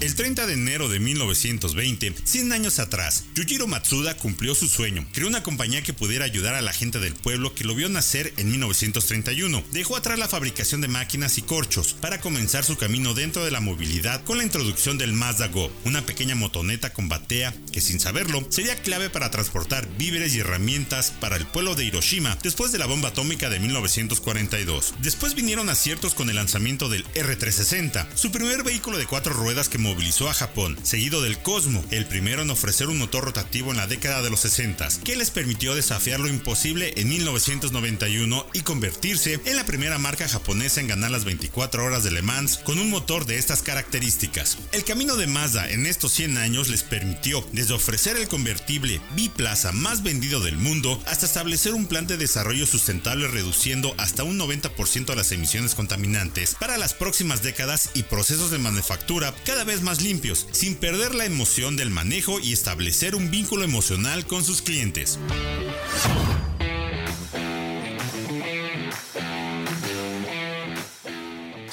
El 0.00 0.14
30 0.14 0.46
de 0.46 0.52
enero 0.54 0.88
de 0.88 0.98
1920, 0.98 2.14
100 2.24 2.52
años 2.52 2.78
atrás, 2.78 3.24
Yujiro 3.34 3.66
Matsuda 3.66 4.16
cumplió 4.16 4.54
su 4.54 4.66
sueño. 4.66 5.06
Creó 5.12 5.28
una 5.28 5.42
compañía 5.42 5.82
que 5.82 5.94
pudiera 5.94 6.24
ayudar 6.24 6.54
a 6.54 6.62
la 6.62 6.72
gente 6.72 6.98
del 6.98 7.14
pueblo 7.14 7.54
que 7.54 7.64
lo 7.64 7.74
vio 7.74 7.88
nacer 7.88 8.34
en 8.36 8.50
1931. 8.50 9.64
Dejó 9.72 9.96
atrás 9.96 10.18
la 10.18 10.28
fabricación 10.28 10.80
de 10.80 10.88
máquinas 10.88 11.38
y 11.38 11.42
corchos 11.42 11.94
para 11.94 12.20
comenzar 12.20 12.64
su 12.64 12.76
camino 12.76 13.14
dentro 13.14 13.44
de 13.44 13.50
la 13.50 13.60
movilidad 13.60 14.22
con 14.24 14.38
la 14.38 14.44
introducción 14.44 14.98
del 14.98 15.14
Mazda 15.14 15.48
Go, 15.48 15.72
una 15.84 16.04
pequeña 16.04 16.34
motoneta 16.34 16.92
con 16.92 17.08
batea 17.08 17.54
que 17.72 17.80
sin 17.80 18.00
saberlo 18.00 18.46
sería 18.50 18.76
clave 18.76 19.10
para 19.10 19.30
transportar 19.30 19.88
víveres 19.96 20.34
y 20.34 20.40
herramientas 20.40 21.12
para 21.12 21.36
el 21.36 21.46
pueblo 21.46 21.74
de 21.76 21.84
Hiroshima 21.84 22.36
después 22.42 22.72
de 22.72 22.78
la 22.78 22.86
bomba 22.86 23.10
atómica 23.10 23.48
de 23.48 23.60
1942. 23.60 24.94
Después 25.00 25.34
vinieron 25.34 25.68
aciertos 25.68 26.14
con 26.14 26.28
el 26.28 26.36
lanzamiento 26.36 26.88
del 26.88 27.06
R360, 27.14 28.06
su 28.14 28.30
primer 28.30 28.62
vehículo 28.64 28.98
de 28.98 29.06
cuatro 29.06 29.32
ruedas 29.32 29.68
que 29.68 29.78
movilizó 29.94 30.28
a 30.28 30.34
Japón, 30.34 30.76
seguido 30.82 31.22
del 31.22 31.38
Cosmo, 31.38 31.84
el 31.92 32.04
primero 32.06 32.42
en 32.42 32.50
ofrecer 32.50 32.88
un 32.88 32.98
motor 32.98 33.24
rotativo 33.24 33.70
en 33.70 33.76
la 33.76 33.86
década 33.86 34.22
de 34.22 34.30
los 34.30 34.40
60, 34.40 34.88
que 35.04 35.14
les 35.14 35.30
permitió 35.30 35.76
desafiar 35.76 36.18
lo 36.18 36.26
imposible 36.26 36.92
en 36.96 37.08
1991 37.10 38.44
y 38.54 38.62
convertirse 38.62 39.40
en 39.44 39.54
la 39.54 39.64
primera 39.64 39.98
marca 39.98 40.28
japonesa 40.28 40.80
en 40.80 40.88
ganar 40.88 41.12
las 41.12 41.24
24 41.24 41.84
horas 41.84 42.02
de 42.02 42.10
Le 42.10 42.22
Mans 42.22 42.56
con 42.58 42.80
un 42.80 42.90
motor 42.90 43.24
de 43.24 43.38
estas 43.38 43.62
características. 43.62 44.58
El 44.72 44.82
camino 44.82 45.14
de 45.14 45.28
Mazda 45.28 45.70
en 45.70 45.86
estos 45.86 46.10
100 46.10 46.38
años 46.38 46.68
les 46.70 46.82
permitió 46.82 47.46
desde 47.52 47.74
ofrecer 47.74 48.16
el 48.16 48.26
convertible 48.26 49.00
biplaza 49.14 49.70
más 49.70 50.02
vendido 50.02 50.40
del 50.40 50.56
mundo 50.56 51.00
hasta 51.06 51.26
establecer 51.26 51.72
un 51.72 51.86
plan 51.86 52.08
de 52.08 52.16
desarrollo 52.16 52.66
sustentable 52.66 53.28
reduciendo 53.28 53.94
hasta 53.98 54.24
un 54.24 54.40
90% 54.40 55.14
las 55.14 55.30
emisiones 55.30 55.76
contaminantes 55.76 56.56
para 56.56 56.78
las 56.78 56.94
próximas 56.94 57.44
décadas 57.44 57.90
y 57.94 58.02
procesos 58.02 58.50
de 58.50 58.58
manufactura 58.58 59.32
cada 59.46 59.62
vez 59.62 59.73
más 59.82 60.02
limpios, 60.02 60.46
sin 60.52 60.74
perder 60.76 61.14
la 61.14 61.24
emoción 61.24 61.76
del 61.76 61.90
manejo 61.90 62.40
y 62.40 62.52
establecer 62.52 63.14
un 63.14 63.30
vínculo 63.30 63.64
emocional 63.64 64.26
con 64.26 64.44
sus 64.44 64.62
clientes. 64.62 65.18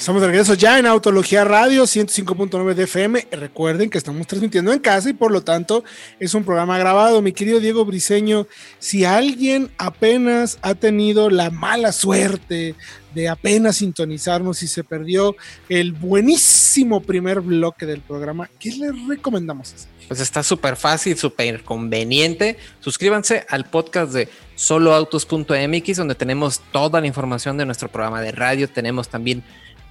Estamos 0.02 0.20
de 0.20 0.26
regreso 0.26 0.54
ya 0.54 0.80
en 0.80 0.86
Autología 0.86 1.44
Radio 1.44 1.84
105.9 1.84 2.74
de 2.74 2.82
FM. 2.82 3.28
Recuerden 3.30 3.88
que 3.88 3.98
estamos 3.98 4.26
transmitiendo 4.26 4.72
en 4.72 4.80
casa 4.80 5.10
y 5.10 5.12
por 5.12 5.30
lo 5.30 5.42
tanto 5.44 5.84
es 6.18 6.34
un 6.34 6.42
programa 6.42 6.76
grabado. 6.76 7.22
Mi 7.22 7.32
querido 7.32 7.60
Diego 7.60 7.84
Briseño, 7.84 8.48
si 8.80 9.04
alguien 9.04 9.70
apenas 9.78 10.58
ha 10.62 10.74
tenido 10.74 11.30
la 11.30 11.50
mala 11.50 11.92
suerte 11.92 12.74
de 13.14 13.28
apenas 13.28 13.76
sintonizarnos 13.76 14.62
y 14.62 14.68
se 14.68 14.84
perdió 14.84 15.36
el 15.68 15.92
buenísimo 15.92 17.00
primer 17.00 17.40
bloque 17.40 17.86
del 17.86 18.00
programa, 18.00 18.48
¿qué 18.58 18.72
le 18.72 18.92
recomendamos? 19.08 19.74
Pues 20.08 20.20
está 20.20 20.42
súper 20.42 20.76
fácil, 20.76 21.16
súper 21.16 21.62
conveniente. 21.62 22.58
Suscríbanse 22.80 23.46
al 23.48 23.64
podcast 23.64 24.12
de 24.12 24.28
soloautos.mx 24.56 25.96
donde 25.96 26.14
tenemos 26.14 26.60
toda 26.72 27.00
la 27.00 27.06
información 27.06 27.56
de 27.56 27.66
nuestro 27.66 27.88
programa 27.88 28.20
de 28.20 28.32
radio. 28.32 28.68
Tenemos 28.68 29.08
también 29.08 29.42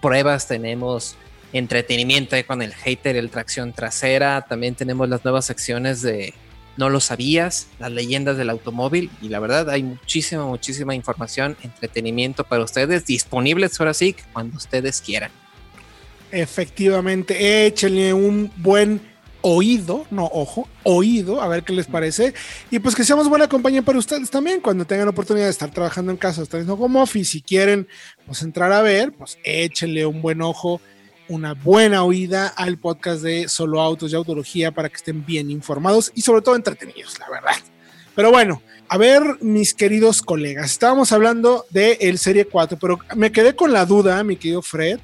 pruebas, 0.02 0.48
tenemos 0.48 1.16
entretenimiento 1.54 2.36
con 2.46 2.62
el 2.62 2.74
hater, 2.74 3.16
el 3.16 3.30
tracción 3.30 3.74
trasera, 3.74 4.42
también 4.42 4.76
tenemos 4.76 5.10
las 5.10 5.24
nuevas 5.24 5.46
secciones 5.46 6.02
de 6.02 6.34
No 6.78 6.90
lo 6.90 7.00
sabías, 7.00 7.68
las 7.80 7.92
leyendas 7.92 8.38
del 8.38 8.50
automóvil 8.50 9.12
y 9.22 9.30
la 9.30 9.40
verdad 9.40 9.70
hay 9.70 9.84
muchísima, 9.84 10.46
muchísima 10.46 10.96
información, 10.96 11.58
entretenimiento 11.64 12.44
para 12.44 12.64
ustedes 12.64 13.06
disponibles 13.06 13.80
ahora 13.80 13.94
sí 13.94 14.16
cuando 14.34 14.58
ustedes 14.58 15.02
quieran. 15.02 15.32
Efectivamente, 16.32 17.66
échenle 17.66 18.14
un 18.14 18.52
buen 18.56 19.02
oído, 19.42 20.06
no 20.12 20.26
ojo, 20.26 20.68
oído, 20.84 21.42
a 21.42 21.48
ver 21.48 21.64
qué 21.64 21.74
les 21.74 21.88
parece. 21.88 22.34
Y 22.70 22.80
pues 22.80 22.96
que 22.96 23.04
seamos 23.04 23.28
buena 23.28 23.48
compañía 23.48 23.82
para 23.82 24.00
ustedes 24.00 24.30
también 24.30 24.62
cuando 24.62 24.86
tengan 24.86 25.08
oportunidad 25.08 25.46
de 25.46 25.52
estar 25.52 25.72
trabajando 25.72 26.12
en 26.12 26.18
casa, 26.18 26.42
estar 26.42 26.62
haciendo 26.62 26.82
home 26.82 27.02
office, 27.02 27.32
si 27.32 27.42
quieren 27.42 27.88
pues 28.26 28.42
entrar 28.44 28.72
a 28.72 28.82
ver, 28.82 29.12
pues 29.12 29.38
échenle 29.44 30.06
un 30.06 30.22
buen 30.22 30.42
ojo, 30.42 30.80
una 31.28 31.54
buena 31.54 32.04
oída 32.04 32.48
al 32.48 32.78
podcast 32.78 33.22
de 33.22 33.48
Solo 33.48 33.82
Autos 33.82 34.12
y 34.12 34.16
Autología 34.16 34.72
para 34.72 34.90
que 34.90 34.96
estén 34.96 35.26
bien 35.26 35.50
informados 35.50 36.12
y 36.16 36.22
sobre 36.22 36.42
todo 36.42 36.56
entretenidos, 36.56 37.20
la 37.20 37.30
verdad. 37.30 37.56
Pero 38.16 38.32
bueno, 38.32 38.62
a 38.90 38.98
ver, 38.98 39.38
mis 39.42 39.74
queridos 39.74 40.22
colegas, 40.22 40.72
estábamos 40.72 41.12
hablando 41.12 41.66
de 41.70 41.98
el 42.02 42.18
Serie 42.18 42.46
4, 42.46 42.78
pero 42.80 43.00
me 43.16 43.32
quedé 43.32 43.56
con 43.56 43.72
la 43.72 43.86
duda, 43.86 44.24
mi 44.24 44.36
querido 44.36 44.62
Fred, 44.62 45.00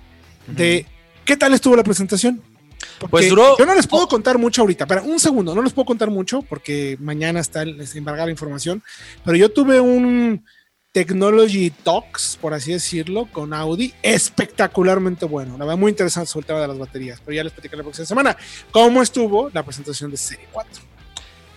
de 0.48 0.86
qué 1.24 1.38
tal 1.38 1.54
estuvo 1.54 1.76
la 1.76 1.84
presentación. 1.84 2.42
pues 3.10 3.30
duró. 3.30 3.58
Yo 3.58 3.66
no 3.66 3.76
les 3.76 3.88
puedo 3.88 4.08
contar 4.08 4.38
mucho 4.38 4.62
ahorita. 4.62 4.86
Pero 4.86 5.04
un 5.04 5.20
segundo, 5.20 5.56
no 5.56 5.62
les 5.62 5.74
puedo 5.74 5.86
contar 5.86 6.10
mucho 6.10 6.42
porque 6.42 6.98
mañana 7.00 7.40
está 7.40 7.64
les 7.64 7.96
embargar 7.96 8.26
la 8.26 8.32
información. 8.32 8.84
Pero 9.24 9.38
yo 9.38 9.52
tuve 9.52 9.80
un 9.80 10.44
Technology 10.92 11.70
Talks, 11.70 12.38
por 12.42 12.54
así 12.54 12.72
decirlo, 12.72 13.28
con 13.32 13.54
Audi, 13.54 13.94
espectacularmente 14.02 15.26
bueno. 15.26 15.58
La 15.58 15.66
verdad, 15.66 15.78
muy 15.78 15.92
interesante 15.92 16.30
sobre 16.30 16.44
el 16.44 16.48
tema 16.48 16.60
de 16.62 16.68
las 16.68 16.78
baterías. 16.78 17.22
Pero 17.24 17.36
ya 17.36 17.44
les 17.44 17.54
platicaré 17.54 17.78
la 17.78 17.84
próxima 17.84 18.06
semana. 18.06 18.38
¿Cómo 18.72 19.02
estuvo 19.02 19.50
la 19.54 19.64
presentación 19.64 20.10
de 20.12 20.18
Serie 20.18 20.48
4? 20.52 20.82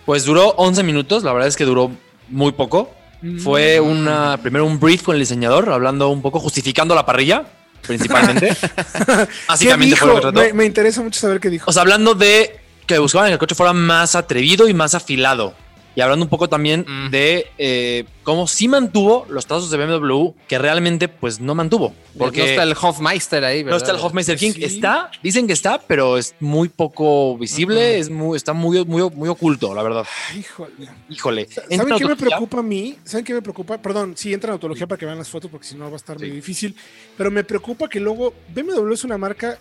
Pues 0.05 0.25
duró 0.25 0.49
11 0.57 0.83
minutos. 0.83 1.23
La 1.23 1.33
verdad 1.33 1.47
es 1.47 1.55
que 1.55 1.65
duró 1.65 1.91
muy 2.29 2.51
poco. 2.51 2.91
Fue 3.39 3.79
mm. 3.79 3.85
una, 3.85 4.39
primero 4.41 4.65
un 4.65 4.79
brief 4.79 5.03
con 5.03 5.15
el 5.15 5.21
diseñador, 5.21 5.69
hablando 5.69 6.09
un 6.09 6.21
poco, 6.21 6.39
justificando 6.39 6.95
la 6.95 7.05
parrilla 7.05 7.45
principalmente. 7.81 8.55
Básicamente 9.47 9.95
fue 9.95 10.31
me, 10.31 10.53
me, 10.53 10.65
interesa 10.65 11.01
mucho 11.01 11.19
saber 11.19 11.39
qué 11.39 11.49
dijo. 11.49 11.69
O 11.69 11.73
sea, 11.73 11.81
hablando 11.81 12.13
de 12.13 12.59
que 12.87 12.97
buscaban 12.99 13.29
que 13.29 13.33
el 13.33 13.39
coche 13.39 13.55
fuera 13.55 13.73
más 13.73 14.15
atrevido 14.15 14.67
y 14.67 14.73
más 14.73 14.95
afilado. 14.95 15.53
Y 15.95 16.01
hablando 16.01 16.23
un 16.23 16.29
poco 16.29 16.47
también 16.47 16.85
mm. 16.87 17.09
de 17.09 17.47
eh, 17.57 18.05
cómo 18.23 18.47
sí 18.47 18.67
mantuvo 18.67 19.25
los 19.29 19.45
trazos 19.45 19.71
de 19.71 19.77
BMW, 19.77 20.31
que 20.47 20.57
realmente 20.57 21.09
pues 21.09 21.39
no 21.39 21.53
mantuvo. 21.53 21.93
Porque 22.17 22.39
no 22.39 22.45
está 22.45 22.63
el 22.63 22.75
Hofmeister 22.79 23.43
ahí, 23.43 23.63
¿verdad? 23.63 23.71
No 23.71 23.77
está 23.77 23.91
el 23.91 24.05
Hofmeister 24.05 24.37
King. 24.37 24.53
Está, 24.57 25.11
dicen 25.21 25.47
que 25.47 25.53
está, 25.53 25.81
pero 25.81 26.17
es 26.17 26.35
muy 26.39 26.69
poco 26.69 27.37
visible, 27.37 27.99
es 27.99 28.09
muy, 28.09 28.37
está 28.37 28.53
muy, 28.53 28.85
muy, 28.85 29.09
muy 29.09 29.29
oculto, 29.29 29.73
la 29.73 29.83
verdad. 29.83 30.05
híjole. 30.37 30.89
Híjole. 31.09 31.47
¿Saben 31.49 31.97
qué 31.97 32.05
me 32.05 32.15
preocupa 32.15 32.59
a 32.59 32.63
mí? 32.63 32.97
¿Saben 33.03 33.25
qué 33.25 33.33
me 33.33 33.41
preocupa? 33.41 33.77
Perdón, 33.81 34.13
sí 34.15 34.33
entra 34.33 34.49
en 34.49 34.53
autología 34.53 34.87
para 34.87 34.97
que 34.97 35.05
vean 35.05 35.17
las 35.17 35.29
fotos, 35.29 35.51
porque 35.51 35.67
si 35.67 35.75
no 35.75 35.85
va 35.85 35.93
a 35.93 35.97
estar 35.97 36.17
muy 36.17 36.29
difícil. 36.29 36.75
Pero 37.17 37.31
me 37.31 37.43
preocupa 37.43 37.89
que 37.89 37.99
luego 37.99 38.33
BMW 38.53 38.93
es 38.93 39.03
una 39.03 39.17
marca 39.17 39.59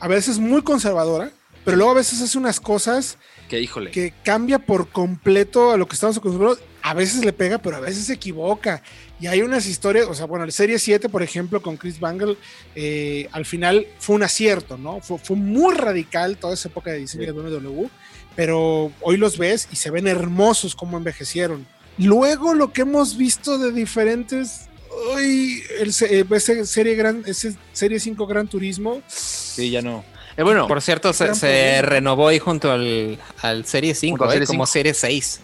a 0.00 0.08
veces 0.08 0.38
muy 0.38 0.62
conservadora, 0.62 1.30
pero 1.64 1.76
luego 1.76 1.92
a 1.92 1.96
veces 1.96 2.20
hace 2.22 2.38
unas 2.38 2.60
cosas 2.60 3.18
que 3.48 3.60
híjole. 3.60 3.90
Que 3.90 4.12
cambia 4.24 4.58
por 4.58 4.88
completo 4.88 5.72
a 5.72 5.76
lo 5.76 5.86
que 5.86 5.94
estamos 5.94 6.16
acostumbrados. 6.16 6.60
A 6.82 6.94
veces 6.94 7.24
le 7.24 7.32
pega, 7.32 7.58
pero 7.58 7.76
a 7.76 7.80
veces 7.80 8.06
se 8.06 8.14
equivoca. 8.14 8.82
Y 9.20 9.26
hay 9.26 9.42
unas 9.42 9.66
historias, 9.66 10.06
o 10.06 10.14
sea, 10.14 10.26
bueno, 10.26 10.44
el 10.44 10.52
Serie 10.52 10.78
7, 10.78 11.08
por 11.08 11.22
ejemplo, 11.22 11.62
con 11.62 11.76
Chris 11.76 11.98
Bangle, 11.98 12.36
eh, 12.74 13.28
al 13.32 13.44
final 13.44 13.86
fue 13.98 14.16
un 14.16 14.22
acierto, 14.22 14.76
¿no? 14.76 15.00
Fue, 15.00 15.18
fue, 15.18 15.36
muy 15.36 15.74
radical 15.74 16.36
toda 16.36 16.54
esa 16.54 16.68
época 16.68 16.92
de 16.92 16.98
diseño 16.98 17.26
de 17.26 17.32
BMW, 17.32 17.86
pero 18.36 18.92
hoy 19.00 19.16
los 19.16 19.38
ves 19.38 19.68
y 19.72 19.76
se 19.76 19.90
ven 19.90 20.06
hermosos 20.06 20.74
como 20.74 20.96
envejecieron. 20.96 21.66
Luego 21.98 22.54
lo 22.54 22.72
que 22.72 22.82
hemos 22.82 23.16
visto 23.16 23.58
de 23.58 23.72
diferentes 23.72 24.68
hoy 24.96 25.62
el, 25.78 25.90
eh, 25.90 26.24
ese 26.30 26.66
serie 26.66 26.94
gran 26.94 27.22
ese 27.26 27.54
serie 27.72 28.00
5 28.00 28.26
Gran 28.26 28.48
Turismo 28.48 29.02
sí 29.06 29.70
ya 29.70 29.82
no 29.82 30.04
eh, 30.36 30.42
bueno, 30.42 30.68
por 30.68 30.82
cierto, 30.82 31.12
se, 31.12 31.82
renovó 31.82 32.28
ahí 32.28 32.38
junto 32.38 32.70
al, 32.70 33.18
al 33.42 33.64
Serie 33.64 33.94
5, 33.94 34.32
eh, 34.32 34.46
como 34.46 34.66
Serie 34.66 34.94
6. 34.94 35.40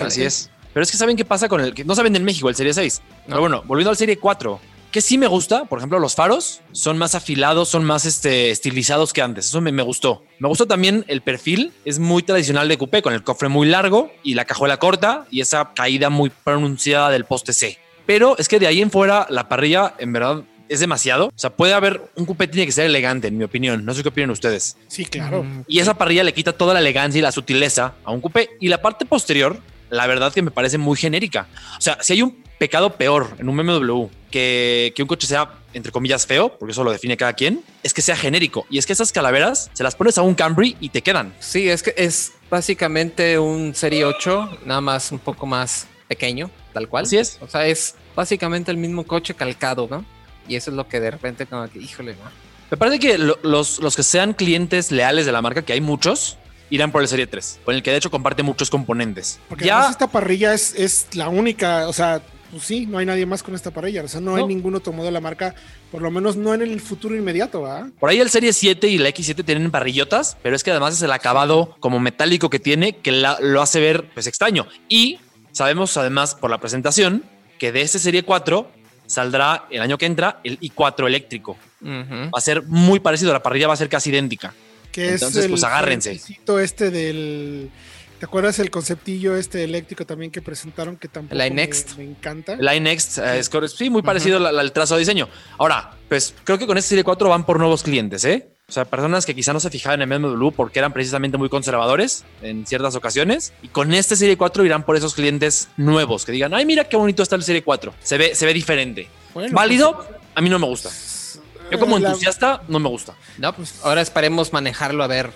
Así 0.00 0.22
es. 0.22 0.50
Pero 0.72 0.84
es 0.84 0.90
que 0.90 0.96
saben 0.96 1.16
qué 1.16 1.24
pasa 1.24 1.48
con 1.48 1.60
el 1.60 1.74
que 1.74 1.84
no 1.84 1.94
saben 1.94 2.14
en 2.14 2.24
México 2.24 2.48
el 2.48 2.54
Serie 2.54 2.72
6. 2.72 3.02
Pero 3.26 3.40
bueno, 3.40 3.62
volviendo 3.66 3.90
al 3.90 3.96
Serie 3.96 4.18
4, 4.18 4.60
que 4.92 5.00
sí 5.00 5.18
me 5.18 5.26
gusta, 5.26 5.64
por 5.64 5.78
ejemplo, 5.78 5.98
los 5.98 6.14
faros 6.14 6.60
son 6.72 6.98
más 6.98 7.14
afilados, 7.14 7.68
son 7.68 7.84
más 7.84 8.04
este, 8.04 8.50
estilizados 8.50 9.12
que 9.12 9.22
antes. 9.22 9.46
Eso 9.46 9.60
me, 9.60 9.72
me, 9.72 9.82
gustó. 9.82 10.22
Me 10.38 10.48
gustó 10.48 10.66
también 10.66 11.04
el 11.08 11.20
perfil, 11.20 11.72
es 11.84 11.98
muy 11.98 12.22
tradicional 12.22 12.68
de 12.68 12.78
coupé, 12.78 13.02
con 13.02 13.12
el 13.12 13.22
cofre 13.22 13.48
muy 13.48 13.66
largo 13.66 14.12
y 14.22 14.34
la 14.34 14.44
cajuela 14.44 14.78
corta 14.78 15.26
y 15.30 15.40
esa 15.40 15.72
caída 15.74 16.10
muy 16.10 16.30
pronunciada 16.30 17.10
del 17.10 17.24
poste 17.24 17.52
C. 17.52 17.78
Pero 18.06 18.38
es 18.38 18.48
que 18.48 18.58
de 18.58 18.66
ahí 18.66 18.80
en 18.80 18.90
fuera 18.90 19.26
la 19.28 19.48
parrilla, 19.48 19.94
en 19.98 20.12
verdad, 20.12 20.42
es 20.68 20.80
demasiado. 20.80 21.26
O 21.26 21.32
sea, 21.34 21.50
puede 21.50 21.74
haber 21.74 22.10
un 22.16 22.26
coupé 22.26 22.48
tiene 22.48 22.66
que 22.66 22.72
ser 22.72 22.86
elegante, 22.86 23.28
en 23.28 23.36
mi 23.36 23.44
opinión. 23.44 23.84
No 23.84 23.94
sé 23.94 24.02
qué 24.02 24.08
opinan 24.08 24.30
ustedes. 24.30 24.76
Sí, 24.88 25.04
claro. 25.04 25.44
Y 25.66 25.78
esa 25.78 25.94
parrilla 25.94 26.24
le 26.24 26.32
quita 26.32 26.52
toda 26.52 26.74
la 26.74 26.80
elegancia 26.80 27.18
y 27.18 27.22
la 27.22 27.32
sutileza 27.32 27.94
a 28.04 28.10
un 28.10 28.20
coupé. 28.20 28.50
Y 28.60 28.68
la 28.68 28.82
parte 28.82 29.06
posterior, 29.06 29.58
la 29.90 30.06
verdad 30.06 30.32
que 30.32 30.42
me 30.42 30.50
parece 30.50 30.78
muy 30.78 30.96
genérica. 30.96 31.48
O 31.78 31.80
sea, 31.80 31.98
si 32.00 32.14
hay 32.14 32.22
un 32.22 32.42
pecado 32.58 32.96
peor 32.96 33.36
en 33.38 33.48
un 33.48 33.56
BMW 33.56 34.06
que, 34.30 34.92
que 34.94 35.02
un 35.02 35.08
coche 35.08 35.26
sea, 35.26 35.52
entre 35.72 35.92
comillas, 35.92 36.26
feo, 36.26 36.56
porque 36.58 36.72
eso 36.72 36.84
lo 36.84 36.90
define 36.90 37.16
cada 37.16 37.32
quien, 37.32 37.62
es 37.82 37.94
que 37.94 38.02
sea 38.02 38.16
genérico. 38.16 38.66
Y 38.68 38.78
es 38.78 38.86
que 38.86 38.92
esas 38.92 39.12
calaveras 39.12 39.70
se 39.72 39.84
las 39.84 39.94
pones 39.94 40.18
a 40.18 40.22
un 40.22 40.34
Camry 40.34 40.76
y 40.80 40.88
te 40.90 41.02
quedan. 41.02 41.32
Sí, 41.38 41.68
es 41.68 41.82
que 41.82 41.94
es 41.96 42.32
básicamente 42.50 43.38
un 43.38 43.74
Serie 43.74 44.04
8, 44.04 44.58
nada 44.66 44.80
más 44.80 45.12
un 45.12 45.18
poco 45.18 45.46
más 45.46 45.86
pequeño, 46.08 46.50
tal 46.72 46.88
cual. 46.88 47.04
Así 47.04 47.16
es. 47.16 47.38
O 47.40 47.48
sea, 47.48 47.66
es 47.66 47.94
básicamente 48.16 48.70
el 48.70 48.76
mismo 48.76 49.04
coche 49.04 49.34
calcado, 49.34 49.86
¿no? 49.90 50.04
Y 50.48 50.56
eso 50.56 50.70
es 50.70 50.76
lo 50.76 50.88
que 50.88 51.00
de 51.00 51.10
repente 51.10 51.46
como 51.46 51.68
que, 51.68 51.78
híjole, 51.78 52.12
¿no? 52.14 52.30
Me 52.70 52.76
parece 52.76 52.98
que 52.98 53.18
lo- 53.18 53.38
los, 53.42 53.78
los 53.80 53.96
que 53.96 54.02
sean 54.02 54.34
clientes 54.34 54.90
leales 54.90 55.24
de 55.26 55.32
la 55.32 55.40
marca, 55.42 55.62
que 55.62 55.72
hay 55.72 55.80
muchos, 55.80 56.36
irán 56.70 56.92
por 56.92 57.00
el 57.02 57.08
Serie 57.08 57.26
3, 57.26 57.60
con 57.64 57.74
el 57.74 57.82
que 57.82 57.90
de 57.90 57.96
hecho 57.96 58.10
comparte 58.10 58.42
muchos 58.42 58.68
componentes. 58.70 59.38
Porque 59.48 59.64
ya 59.64 59.76
además 59.76 59.92
esta 59.92 60.06
parrilla 60.08 60.52
es, 60.52 60.74
es 60.74 61.06
la 61.14 61.28
única, 61.30 61.88
o 61.88 61.92
sea, 61.94 62.20
pues 62.50 62.62
sí, 62.62 62.86
no 62.86 62.98
hay 62.98 63.06
nadie 63.06 63.24
más 63.26 63.42
con 63.42 63.54
esta 63.54 63.70
parrilla. 63.70 64.02
O 64.02 64.08
sea, 64.08 64.20
no, 64.20 64.36
hay 64.36 64.46
ningún 64.46 64.74
otro 64.74 64.92
modelo 64.92 65.06
de 65.06 65.12
la 65.12 65.20
marca, 65.20 65.54
por 65.90 66.02
lo 66.02 66.10
menos 66.10 66.36
no 66.36 66.52
en 66.54 66.60
el 66.62 66.80
futuro 66.80 67.14
inmediato, 67.16 67.66
por 67.98 68.10
ahí 68.10 68.20
el 68.20 68.28
Serie 68.30 68.52
7 68.52 68.86
y 68.88 68.98
la 68.98 69.08
X7 69.10 69.44
tienen 69.44 69.70
parrillotas, 69.70 70.36
pero 70.42 70.54
es 70.56 70.62
que 70.64 70.70
además 70.70 70.94
es 70.94 71.02
el 71.02 71.12
acabado 71.12 71.76
como 71.80 72.00
metálico 72.00 72.50
que 72.50 72.58
tiene 72.58 72.96
que 72.96 73.12
la- 73.12 73.38
lo 73.40 73.62
hace 73.62 73.80
ver 73.80 74.10
pues 74.12 74.26
extraño. 74.26 74.66
Y 74.90 75.18
sabemos 75.52 75.96
además 75.96 76.34
por 76.34 76.50
la 76.50 76.58
presentación 76.58 77.22
que 77.58 77.72
de 77.72 77.80
este 77.82 77.98
Serie 77.98 78.22
4 78.22 78.70
saldrá 79.08 79.66
el 79.70 79.80
año 79.80 79.98
que 79.98 80.06
entra 80.06 80.40
el 80.44 80.60
i4 80.60 81.06
eléctrico. 81.06 81.56
Va 81.84 82.30
a 82.38 82.40
ser 82.40 82.62
muy 82.62 83.00
parecido, 83.00 83.32
la 83.32 83.42
parrilla 83.42 83.66
va 83.66 83.74
a 83.74 83.76
ser 83.76 83.88
casi 83.88 84.10
idéntica. 84.10 84.54
Que 84.92 85.14
Entonces, 85.14 85.38
es 85.38 85.44
el 85.44 85.50
pues, 85.50 85.64
agárrense. 85.64 86.20
este 86.60 86.90
del. 86.90 87.70
¿Te 88.18 88.26
acuerdas 88.26 88.58
el 88.58 88.70
conceptillo 88.70 89.36
este 89.36 89.62
eléctrico 89.62 90.04
también 90.04 90.32
que 90.32 90.42
presentaron 90.42 90.96
que 90.96 91.06
tampoco 91.06 91.34
El 91.34 91.38
me, 91.38 91.46
iNext. 91.46 91.96
me 91.96 92.02
encanta? 92.04 92.54
El 92.54 92.76
iNext 92.76 93.18
eh, 93.18 93.38
es 93.38 93.48
sí, 93.76 93.90
muy 93.90 94.02
parecido 94.02 94.38
al, 94.38 94.58
al 94.58 94.72
trazo 94.72 94.94
de 94.94 95.00
diseño. 95.00 95.28
Ahora, 95.56 95.92
pues 96.08 96.34
creo 96.42 96.58
que 96.58 96.66
con 96.66 96.76
este 96.78 96.88
Serie 96.90 97.04
4 97.04 97.28
van 97.28 97.46
por 97.46 97.58
nuevos 97.58 97.84
clientes, 97.84 98.24
¿eh? 98.24 98.48
O 98.68 98.72
sea, 98.72 98.84
personas 98.84 99.24
que 99.24 99.34
quizá 99.34 99.54
no 99.54 99.60
se 99.60 99.70
fijaban 99.70 100.02
en 100.02 100.10
BMW 100.10 100.50
porque 100.50 100.78
eran 100.78 100.92
precisamente 100.92 101.38
muy 101.38 101.48
conservadores 101.48 102.24
en 102.42 102.66
ciertas 102.66 102.94
ocasiones. 102.96 103.54
Y 103.62 103.68
con 103.68 103.94
este 103.94 104.14
Serie 104.14 104.36
4 104.36 104.62
irán 104.62 104.82
por 104.84 104.94
esos 104.94 105.14
clientes 105.14 105.68
nuevos 105.78 106.26
que 106.26 106.32
digan, 106.32 106.52
ay, 106.52 106.66
mira 106.66 106.84
qué 106.84 106.98
bonito 106.98 107.22
está 107.22 107.34
el 107.36 107.42
Serie 107.42 107.64
4. 107.64 107.94
Se 108.02 108.18
ve, 108.18 108.34
se 108.34 108.44
ve 108.44 108.52
diferente. 108.52 109.08
Bueno, 109.32 109.54
Válido, 109.56 110.06
a 110.34 110.40
mí 110.42 110.50
no 110.50 110.58
me 110.58 110.66
gusta. 110.66 110.90
pues, 110.90 111.40
Yo 111.70 111.78
como 111.78 111.96
eh, 111.96 112.00
la- 112.00 112.08
entusiasta, 112.08 112.60
no 112.68 112.78
me 112.78 112.90
gusta. 112.90 113.14
No, 113.38 113.54
pues 113.56 113.74
ahora 113.84 114.02
esperemos 114.02 114.52
manejarlo 114.52 115.02
a 115.02 115.06
ver 115.06 115.30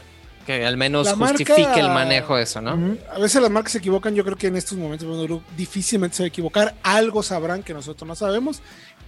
que 0.44 0.66
al 0.66 0.76
menos 0.76 1.06
La 1.06 1.16
marca- 1.16 1.38
justifique 1.38 1.80
el 1.80 1.88
manejo 1.88 2.36
de 2.36 2.42
eso, 2.42 2.60
¿no? 2.60 2.98
A 3.14 3.18
veces 3.18 3.40
las 3.40 3.50
marcas 3.50 3.72
se 3.72 3.78
equivocan, 3.78 4.14
yo 4.14 4.24
creo 4.24 4.36
que 4.36 4.48
en 4.48 4.56
estos 4.56 4.76
momentos 4.76 5.08
BMW 5.08 5.38
difícilmente 5.56 6.18
se 6.18 6.22
va 6.24 6.26
a 6.26 6.28
equivocar, 6.28 6.74
algo 6.82 7.22
sabrán 7.22 7.62
que 7.62 7.72
nosotros 7.72 8.06
no 8.06 8.14
sabemos, 8.14 8.60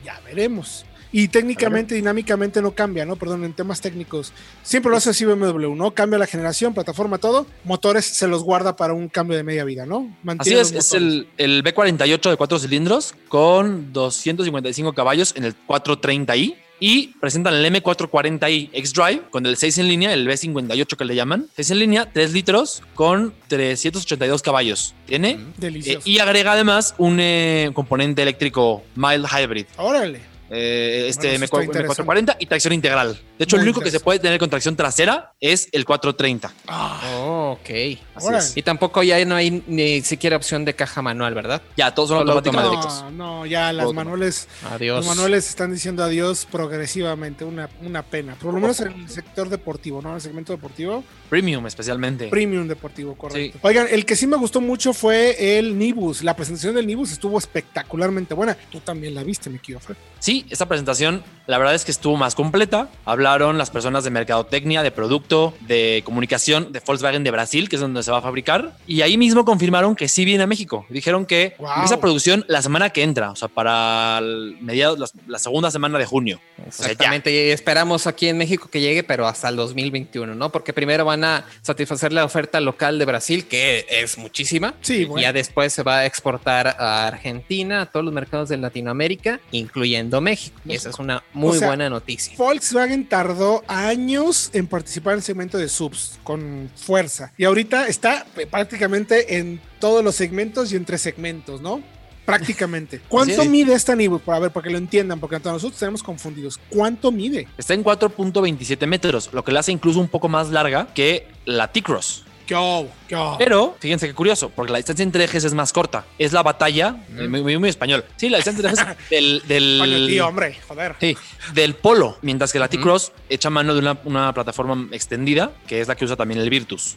ya 0.02 0.19
veremos. 0.25 0.87
Y 1.16 1.28
técnicamente, 1.28 1.94
dinámicamente 1.94 2.61
no 2.61 2.73
cambia, 2.73 3.04
¿no? 3.04 3.14
Perdón, 3.14 3.44
en 3.44 3.52
temas 3.52 3.80
técnicos. 3.80 4.33
Siempre 4.64 4.90
lo 4.90 4.97
hace 4.97 5.11
así 5.11 5.25
BMW, 5.25 5.73
¿no? 5.76 5.92
Cambia 5.92 6.18
la 6.18 6.26
generación, 6.26 6.75
plataforma, 6.75 7.18
todo. 7.18 7.47
Motores 7.62 8.04
se 8.04 8.26
los 8.26 8.42
guarda 8.42 8.75
para 8.75 8.94
un 8.94 9.09
cambio 9.09 9.37
de 9.37 9.44
media 9.44 9.62
vida, 9.62 9.87
¿no? 9.87 9.99
Así 9.99 10.18
Mantiene 10.25 10.61
es, 10.61 10.73
los 10.73 10.85
es 10.87 10.92
motores. 11.00 11.26
el, 11.38 11.62
el 11.62 11.62
B48 11.62 12.30
de 12.30 12.37
cuatro 12.37 12.59
cilindros 12.59 13.14
con 13.28 13.92
255 13.92 14.92
caballos 14.92 15.35
en 15.37 15.44
el 15.44 15.54
430i 15.68 16.56
y 16.80 17.06
presentan 17.21 17.54
el 17.54 17.64
M440i 17.73 18.71
X-Drive 18.73 19.23
con 19.30 19.47
el 19.47 19.56
6 19.56 19.78
en 19.78 19.87
línea, 19.87 20.12
el 20.12 20.26
B58 20.26 20.97
que 20.97 21.04
le 21.04 21.14
llaman. 21.14 21.47
6 21.54 21.71
en 21.71 21.78
línea, 21.78 22.11
3 22.12 22.33
litros 22.33 22.83
con 22.97 23.33
382 23.47 24.42
caballos. 24.42 24.94
Tiene. 25.06 25.30
Eh, 25.30 25.38
Delicioso. 25.59 26.11
y 26.11 26.18
agrega 26.18 26.54
además 26.54 26.97
un 26.99 27.18
eh, 27.21 27.71
componente 27.73 28.23
eléctrico 28.23 28.83
mild 28.97 29.26
hybrid. 29.28 29.66
Órale. 29.76 30.34
Eh, 30.50 31.06
este 31.08 31.38
Bueno, 31.38 31.44
eso 31.44 31.92
está 31.92 32.02
M4- 32.04 32.06
M440 32.06 32.36
y 32.38 32.46
tracción 32.46 32.72
integral. 32.74 33.18
De 33.38 33.44
hecho, 33.44 33.56
Muy 33.56 33.62
el 33.62 33.68
único 33.68 33.80
que 33.80 33.90
se 33.90 34.00
puede 34.00 34.18
tener 34.18 34.38
con 34.38 34.50
tracción 34.50 34.76
trasera 34.76 35.32
es 35.40 35.68
el 35.72 35.84
430. 35.84 36.52
Oh, 36.68 37.58
ok. 37.60 37.98
Así 38.14 38.26
Órale. 38.26 38.44
es. 38.44 38.56
Y 38.56 38.62
tampoco 38.62 39.02
ya 39.02 39.23
no 39.25 39.35
hay 39.37 39.62
ni 39.66 40.00
siquiera 40.02 40.37
opción 40.37 40.64
de 40.64 40.75
caja 40.75 41.02
manual, 41.02 41.35
¿verdad? 41.35 41.62
Ya, 41.76 41.94
todos 41.94 42.11
son 42.11 42.28
automáticos. 42.28 43.02
No, 43.04 43.11
no, 43.11 43.47
ya 43.47 43.73
las 43.73 43.85
Todo. 43.85 43.94
manuales, 43.94 44.49
Adiós. 44.71 45.04
los 45.04 45.06
manuales 45.06 45.49
están 45.49 45.73
diciendo 45.73 46.04
adiós 46.04 46.47
progresivamente, 46.50 47.44
una, 47.44 47.68
una 47.83 48.02
pena. 48.02 48.35
Por 48.35 48.54
lo 48.54 48.61
menos 48.61 48.80
en 48.80 48.92
el 48.92 49.09
sector 49.09 49.49
deportivo, 49.49 50.00
¿no? 50.02 50.11
En 50.11 50.14
el 50.16 50.21
segmento 50.21 50.52
deportivo. 50.52 51.04
Premium 51.28 51.66
especialmente. 51.66 52.28
Premium 52.28 52.68
deportivo, 52.68 53.14
correcto. 53.16 53.59
Sí. 53.59 53.61
Oigan, 53.62 53.87
el 53.90 54.04
que 54.04 54.16
sí 54.16 54.26
me 54.26 54.37
gustó 54.37 54.61
mucho 54.61 54.92
fue 54.92 55.59
el 55.59 55.76
Nibus. 55.78 56.23
La 56.23 56.37
presentación 56.37 56.75
del 56.75 56.87
Nibus 56.87 57.12
estuvo 57.12 57.38
espectacularmente 57.38 58.35
buena. 58.35 58.56
Tú 58.71 58.80
también 58.80 59.14
la 59.14 59.23
viste, 59.25 59.50
mi 59.50 59.59
querido 59.59 59.80
Fred. 59.80 59.97
Sí, 60.21 60.47
esta 60.50 60.66
presentación 60.66 61.23
la 61.47 61.59
verdad 61.59 61.75
es 61.75 61.85
que 61.85 61.90
estuvo 61.90 62.16
más 62.16 62.35
completa. 62.35 62.88
Hablaron 63.04 63.59
las 63.59 63.71
personas 63.71 64.04
de 64.04 64.11
mercadotecnia, 64.11 64.83
de 64.83 64.90
producto, 64.90 65.55
de 65.61 66.03
comunicación 66.05 66.72
de 66.72 66.81
Volkswagen 66.81 67.24
de 67.24 67.31
Brasil, 67.31 67.68
que 67.68 67.77
es 67.77 67.81
donde 67.83 68.03
se 68.05 68.11
va 68.11 68.19
a 68.19 68.23
fabricar. 68.23 68.77
Y 68.87 69.01
ahí 69.03 69.17
mismo 69.19 69.45
confirmaron 69.45 69.97
que 69.97 70.09
sí 70.09 70.25
viene 70.25 70.45
a 70.45 70.47
México. 70.47 70.87
Dijeron 70.88 71.27
que 71.27 71.55
Wow. 71.59 71.71
empieza 71.75 72.01
producción 72.01 72.45
la 72.49 72.62
semana 72.62 72.90
que 72.90 73.03
entra, 73.03 73.31
o 73.31 73.37
sea, 73.37 73.49
para 73.49 74.21
mediados, 74.61 74.99
la, 74.99 75.07
la 75.27 75.38
segunda 75.38 75.71
semana 75.71 75.99
de 75.99 76.07
junio. 76.07 76.40
Exactamente, 76.67 77.31
y 77.33 77.51
esperamos 77.51 78.07
aquí 78.07 78.29
en 78.29 78.38
México 78.38 78.69
que 78.71 78.81
llegue, 78.81 79.03
pero 79.03 79.27
hasta 79.27 79.49
el 79.49 79.57
2021, 79.57 80.35
¿no? 80.35 80.51
Porque 80.51 80.73
primero 80.73 81.05
van 81.05 81.25
a 81.25 81.45
satisfacer 81.62 82.12
la 82.12 82.25
oferta 82.25 82.61
local 82.61 82.99
de 82.99 83.05
Brasil, 83.05 83.47
que 83.47 83.87
es 83.88 84.19
muchísima. 84.19 84.75
Sí, 84.81 85.09
y 85.17 85.21
ya 85.23 85.33
después 85.33 85.73
se 85.73 85.83
va 85.83 85.99
a 85.99 86.07
exportar 86.07 86.69
a 86.79 87.07
Argentina, 87.07 87.83
a 87.83 87.87
todos 87.87 88.05
los 88.05 88.14
mercados 88.14 88.49
de 88.49 88.57
Latinoamérica, 88.57 89.40
incluyendo 89.53 90.21
México. 90.21 90.59
Y 90.64 90.75
esa 90.75 90.90
es 90.90 90.99
una 90.99 91.23
muy 91.33 91.57
O 91.57 91.59
sea, 91.61 91.69
buena 91.69 91.88
noticia. 91.88 92.35
Volkswagen 92.37 93.09
tardó 93.09 93.62
años 93.69 94.51
en 94.53 94.67
participar 94.67 95.14
en 95.14 95.19
el 95.19 95.23
segmento 95.23 95.59
de 95.59 95.69
subs 95.69 96.19
con 96.23 96.71
fuerza. 96.77 97.33
Y 97.37 97.45
ahorita 97.45 97.87
está 97.94 98.26
eh, 98.37 98.46
prácticamente 98.46 99.38
en 99.38 99.61
todos 99.78 100.04
los 100.04 100.14
segmentos 100.14 100.72
y 100.72 100.76
entre 100.76 100.98
segmentos, 100.98 101.61
¿no? 101.61 101.83
Prácticamente. 102.24 103.00
¿Cuánto 103.09 103.44
mide 103.44 103.74
esta 103.74 103.94
Nibus? 103.94 104.22
Para 104.22 104.40
ver, 104.40 104.50
para 104.50 104.64
que 104.64 104.70
lo 104.70 104.78
entiendan, 104.78 105.20
porque 105.20 105.38
nosotros 105.38 105.78
tenemos 105.78 106.02
confundidos. 106.02 106.59
¿Cuánto 106.70 107.12
mide? 107.12 107.46
Está 107.57 107.74
en 107.74 107.85
4.27 107.85 108.87
metros, 108.87 109.30
lo 109.33 109.44
que 109.44 109.52
la 109.52 109.61
hace 109.61 109.72
incluso 109.72 110.00
un 110.00 110.09
poco 110.09 110.28
más 110.28 110.50
larga 110.50 110.88
que 110.94 111.28
la 111.44 111.70
T-Cross. 111.70 112.23
¿Qué 112.46 112.54
hubo? 112.54 112.88
¿Qué 113.09 113.16
hubo? 113.16 113.37
Pero, 113.38 113.76
fíjense 113.80 114.07
qué 114.07 114.14
curioso, 114.14 114.50
porque 114.50 114.72
la 114.72 114.78
distancia 114.78 115.02
entre 115.02 115.24
ejes 115.24 115.44
es 115.44 115.54
más 115.54 115.72
corta. 115.72 116.04
Es 116.18 116.33
la 116.33 116.42
batalla, 116.42 116.96
muy, 117.28 117.42
muy- 117.42 117.59
muy 117.59 117.68
español. 117.68 118.04
Sí, 118.16 118.28
la 118.28 118.38
distancia 118.38 118.68
entre 118.68 118.83
ejes 118.83 118.96
del, 119.11 119.42
del, 119.48 119.78
Coño, 119.80 120.07
tío, 120.07 120.26
hombre, 120.28 120.57
joder. 120.68 120.96
sí, 121.00 121.16
del 121.54 121.74
polo, 121.74 122.18
mientras 122.22 122.52
que 122.52 122.59
la 122.59 122.68
T-Cross 122.68 123.12
echa 123.28 123.50
mano 123.50 123.72
de 123.74 123.80
una, 123.80 123.98
una 124.04 124.33
plataforma 124.35 124.88
extendida, 124.92 125.52
que 125.66 125.80
es 125.80 125.88
la 125.88 125.96
que 125.96 126.04
usa 126.04 126.16
también 126.16 126.40
el 126.40 126.50
Virtus. 126.50 126.96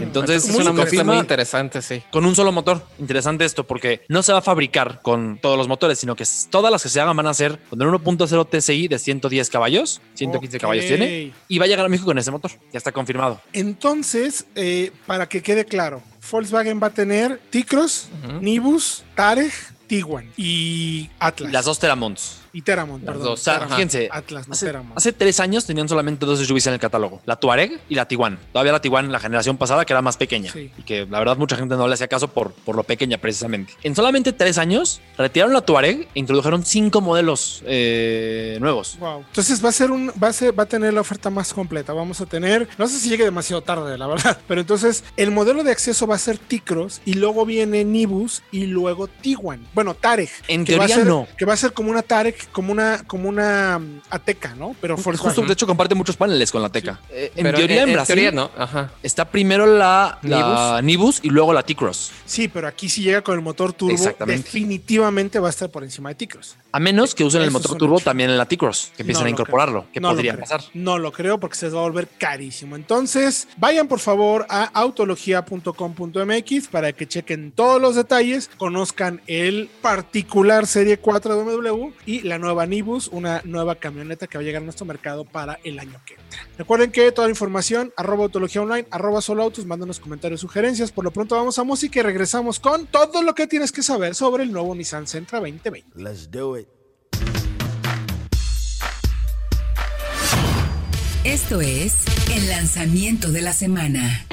Entonces, 0.00 0.48
es 0.48 0.54
una 0.56 0.72
confirma- 0.72 1.04
muy 1.04 1.16
interesante, 1.18 1.82
sí. 1.82 2.02
con 2.10 2.24
un 2.24 2.34
solo 2.34 2.52
motor. 2.52 2.84
Interesante 2.98 3.44
esto, 3.44 3.64
porque 3.66 4.02
no 4.08 4.22
se 4.22 4.32
va 4.32 4.38
a 4.38 4.42
fabricar 4.42 5.00
con 5.02 5.38
todos 5.38 5.56
los 5.58 5.68
motores, 5.68 5.98
sino 5.98 6.14
que 6.16 6.24
todas 6.50 6.70
las 6.72 6.82
que 6.82 6.88
se 6.88 7.00
hagan 7.00 7.16
van 7.16 7.26
a 7.26 7.34
ser 7.34 7.58
con 7.70 7.80
el 7.82 7.88
1.0 7.88 8.48
TSI 8.48 8.88
de 8.88 8.98
110 8.98 9.50
caballos, 9.50 10.00
115 10.14 10.56
Ok. 10.56 10.60
caballos 10.60 10.86
tiene, 10.86 11.32
y 11.48 11.58
va 11.58 11.64
a 11.64 11.68
llegar 11.68 11.84
a 11.86 11.88
México 11.88 12.06
con 12.06 12.18
ese 12.18 12.30
motor. 12.30 12.50
Ya 12.72 12.78
está 12.78 12.92
confirmado. 12.92 13.40
Entonces, 13.52 14.46
eh, 14.54 14.83
para 15.06 15.28
que 15.28 15.42
quede 15.42 15.64
claro, 15.64 16.02
Volkswagen 16.30 16.80
va 16.82 16.88
a 16.88 16.90
tener 16.90 17.38
T-Cross. 17.50 18.08
Nibus, 18.40 19.04
Tarek, 19.14 19.52
Tiguan 19.86 20.30
y 20.36 21.10
Atlas. 21.18 21.52
Las 21.52 21.64
dos 21.64 21.78
Teramons. 21.78 22.43
Y 22.54 22.62
Teramont, 22.62 23.04
perdón. 23.04 23.22
dos. 23.24 23.40
O 23.40 23.42
sea, 23.42 23.54
Teramont. 23.54 23.74
fíjense, 23.76 24.08
Atlas, 24.10 24.48
no 24.48 24.52
hace, 24.54 24.66
Teramont. 24.66 24.96
hace 24.96 25.12
tres 25.12 25.40
años 25.40 25.66
tenían 25.66 25.88
solamente 25.88 26.24
dos 26.24 26.38
SUVs 26.38 26.68
en 26.68 26.72
el 26.74 26.78
catálogo, 26.80 27.20
la 27.26 27.36
Tuareg 27.36 27.80
y 27.90 27.94
la 27.96 28.06
Tiguan. 28.08 28.38
Todavía 28.52 28.72
la 28.72 28.80
Tiguan, 28.80 29.12
la 29.12 29.20
generación 29.20 29.58
pasada, 29.58 29.84
que 29.84 29.92
era 29.92 30.00
más 30.00 30.16
pequeña 30.16 30.50
Sí. 30.52 30.70
y 30.78 30.82
que 30.84 31.04
la 31.04 31.18
verdad 31.18 31.36
mucha 31.36 31.56
gente 31.56 31.74
no 31.76 31.86
le 31.88 31.94
hacía 31.94 32.08
caso 32.08 32.28
por, 32.28 32.52
por 32.52 32.76
lo 32.76 32.84
pequeña 32.84 33.18
precisamente. 33.18 33.74
En 33.82 33.94
solamente 33.94 34.32
tres 34.32 34.56
años 34.56 35.00
retiraron 35.18 35.52
la 35.52 35.60
Tuareg 35.60 36.08
e 36.14 36.18
introdujeron 36.18 36.64
cinco 36.64 37.00
modelos 37.02 37.62
eh, 37.66 38.56
nuevos. 38.60 38.96
Wow. 38.98 39.24
Entonces 39.26 39.64
va 39.64 39.68
a 39.68 39.72
ser 39.72 39.90
un, 39.90 40.12
va 40.22 40.28
a 40.28 40.32
ser, 40.32 40.56
va 40.58 40.62
a 40.62 40.66
tener 40.66 40.94
la 40.94 41.00
oferta 41.00 41.30
más 41.30 41.52
completa. 41.52 41.92
Vamos 41.92 42.20
a 42.20 42.26
tener, 42.26 42.68
no 42.78 42.86
sé 42.86 42.98
si 43.00 43.08
llegue 43.08 43.24
demasiado 43.24 43.62
tarde, 43.62 43.98
la 43.98 44.06
verdad, 44.06 44.38
pero 44.48 44.60
entonces 44.60 45.02
el 45.16 45.30
modelo 45.30 45.64
de 45.64 45.72
acceso 45.72 46.06
va 46.06 46.14
a 46.14 46.18
ser 46.18 46.38
T-Cross 46.38 47.02
y 47.04 47.14
luego 47.14 47.44
viene 47.44 47.84
Nibus 47.84 48.42
y 48.52 48.66
luego 48.66 49.08
Tiguan. 49.08 49.66
Bueno, 49.74 49.94
Tarek. 49.94 50.30
En 50.48 50.64
teoría 50.64 50.96
ser- 50.96 51.06
no. 51.06 51.26
Que 51.36 51.44
va 51.44 51.54
a 51.54 51.56
ser 51.56 51.72
como 51.72 51.90
una 51.90 52.02
Tarek, 52.02 52.43
como 52.46 52.72
una, 52.72 53.02
como 53.06 53.28
una 53.28 53.78
mm, 53.78 54.00
Ateca, 54.10 54.54
¿no? 54.54 54.74
Pero. 54.80 54.96
Justo, 54.96 55.42
de 55.42 55.52
hecho, 55.52 55.66
comparte 55.66 55.94
muchos 55.94 56.16
paneles 56.16 56.50
con 56.50 56.62
la 56.62 56.68
Teca. 56.68 57.00
Eh, 57.10 57.32
en 57.36 57.44
Pero 57.44 57.58
teoría, 57.58 57.82
en, 57.84 57.92
Brasil, 57.92 58.14
teoría 58.14 58.32
no, 58.32 58.50
ajá. 58.56 58.90
está 59.02 59.24
primero 59.26 59.66
la, 59.66 60.18
la 60.22 60.80
Nibus 60.82 61.20
y 61.22 61.30
luego 61.30 61.52
la 61.52 61.62
T-Cross. 61.62 62.12
Sí, 62.26 62.48
pero 62.48 62.68
aquí 62.68 62.88
si 62.88 63.02
llega 63.02 63.22
con 63.22 63.34
el 63.34 63.40
motor 63.42 63.72
turbo, 63.72 63.96
definitivamente 64.26 65.38
va 65.38 65.48
a 65.48 65.50
estar 65.50 65.70
por 65.70 65.84
encima 65.84 66.08
de 66.10 66.14
T-Cross. 66.16 66.56
A 66.72 66.80
menos 66.80 67.14
que 67.14 67.24
usen 67.24 67.42
el 67.42 67.50
motor 67.50 67.76
turbo 67.76 67.96
hecho. 67.96 68.04
también 68.06 68.30
en 68.30 68.38
la 68.38 68.46
T-Cross, 68.46 68.92
que 68.96 69.02
empiecen 69.02 69.22
No 69.22 69.26
a 69.26 69.28
lo 69.28 69.30
incorporarlo. 69.30 69.80
creo. 69.82 69.92
¿Qué 69.92 70.00
No 70.00 70.08
podría 70.10 70.36
pasar? 70.38 70.62
No 70.74 70.98
lo 70.98 71.12
creo 71.12 71.38
porque 71.38 71.56
se 71.56 71.66
les 71.66 71.74
va 71.74 71.78
a 71.78 71.82
volver 71.82 72.08
carísimo. 72.18 72.76
Entonces, 72.76 73.48
vayan 73.56 73.88
por 73.88 74.00
favor 74.00 74.46
a 74.48 74.64
autologia.com.mx 74.64 76.68
para 76.68 76.92
que 76.92 77.06
chequen 77.06 77.52
todos 77.52 77.80
los 77.80 77.94
detalles, 77.96 78.50
conozcan 78.56 79.20
el 79.26 79.68
particular 79.82 80.66
Serie 80.66 80.98
4 80.98 81.36
de 81.36 81.44
BMW 81.56 81.90
y 82.06 82.20
la 82.22 82.33
nueva 82.38 82.66
Nibus, 82.66 83.08
una 83.08 83.42
nueva 83.44 83.76
camioneta 83.76 84.26
que 84.26 84.38
va 84.38 84.42
a 84.42 84.44
llegar 84.44 84.62
a 84.62 84.64
nuestro 84.64 84.86
mercado 84.86 85.24
para 85.24 85.58
el 85.64 85.78
año 85.78 86.00
que 86.04 86.14
entra. 86.14 86.40
Recuerden 86.58 86.90
que 86.90 87.10
toda 87.12 87.28
la 87.28 87.32
información, 87.32 87.92
arroba 87.96 88.24
autología 88.24 88.62
online, 88.62 88.86
arroba 88.90 89.20
solo 89.20 89.42
autos, 89.42 89.66
mándanos 89.66 90.00
comentarios, 90.00 90.40
sugerencias. 90.40 90.92
Por 90.92 91.04
lo 91.04 91.10
pronto 91.12 91.36
vamos 91.36 91.58
a 91.58 91.64
música 91.64 92.00
y 92.00 92.02
regresamos 92.02 92.60
con 92.60 92.86
todo 92.86 93.22
lo 93.22 93.34
que 93.34 93.46
tienes 93.46 93.72
que 93.72 93.82
saber 93.82 94.14
sobre 94.14 94.44
el 94.44 94.52
nuevo 94.52 94.74
Nissan 94.74 95.06
Sentra 95.06 95.40
2020. 95.40 95.98
Let's 96.00 96.30
do 96.30 96.58
it. 96.58 96.68
Esto 101.24 101.62
es 101.62 102.04
el 102.30 102.48
lanzamiento 102.48 103.32
de 103.32 103.40
la 103.40 103.54
semana. 103.54 104.26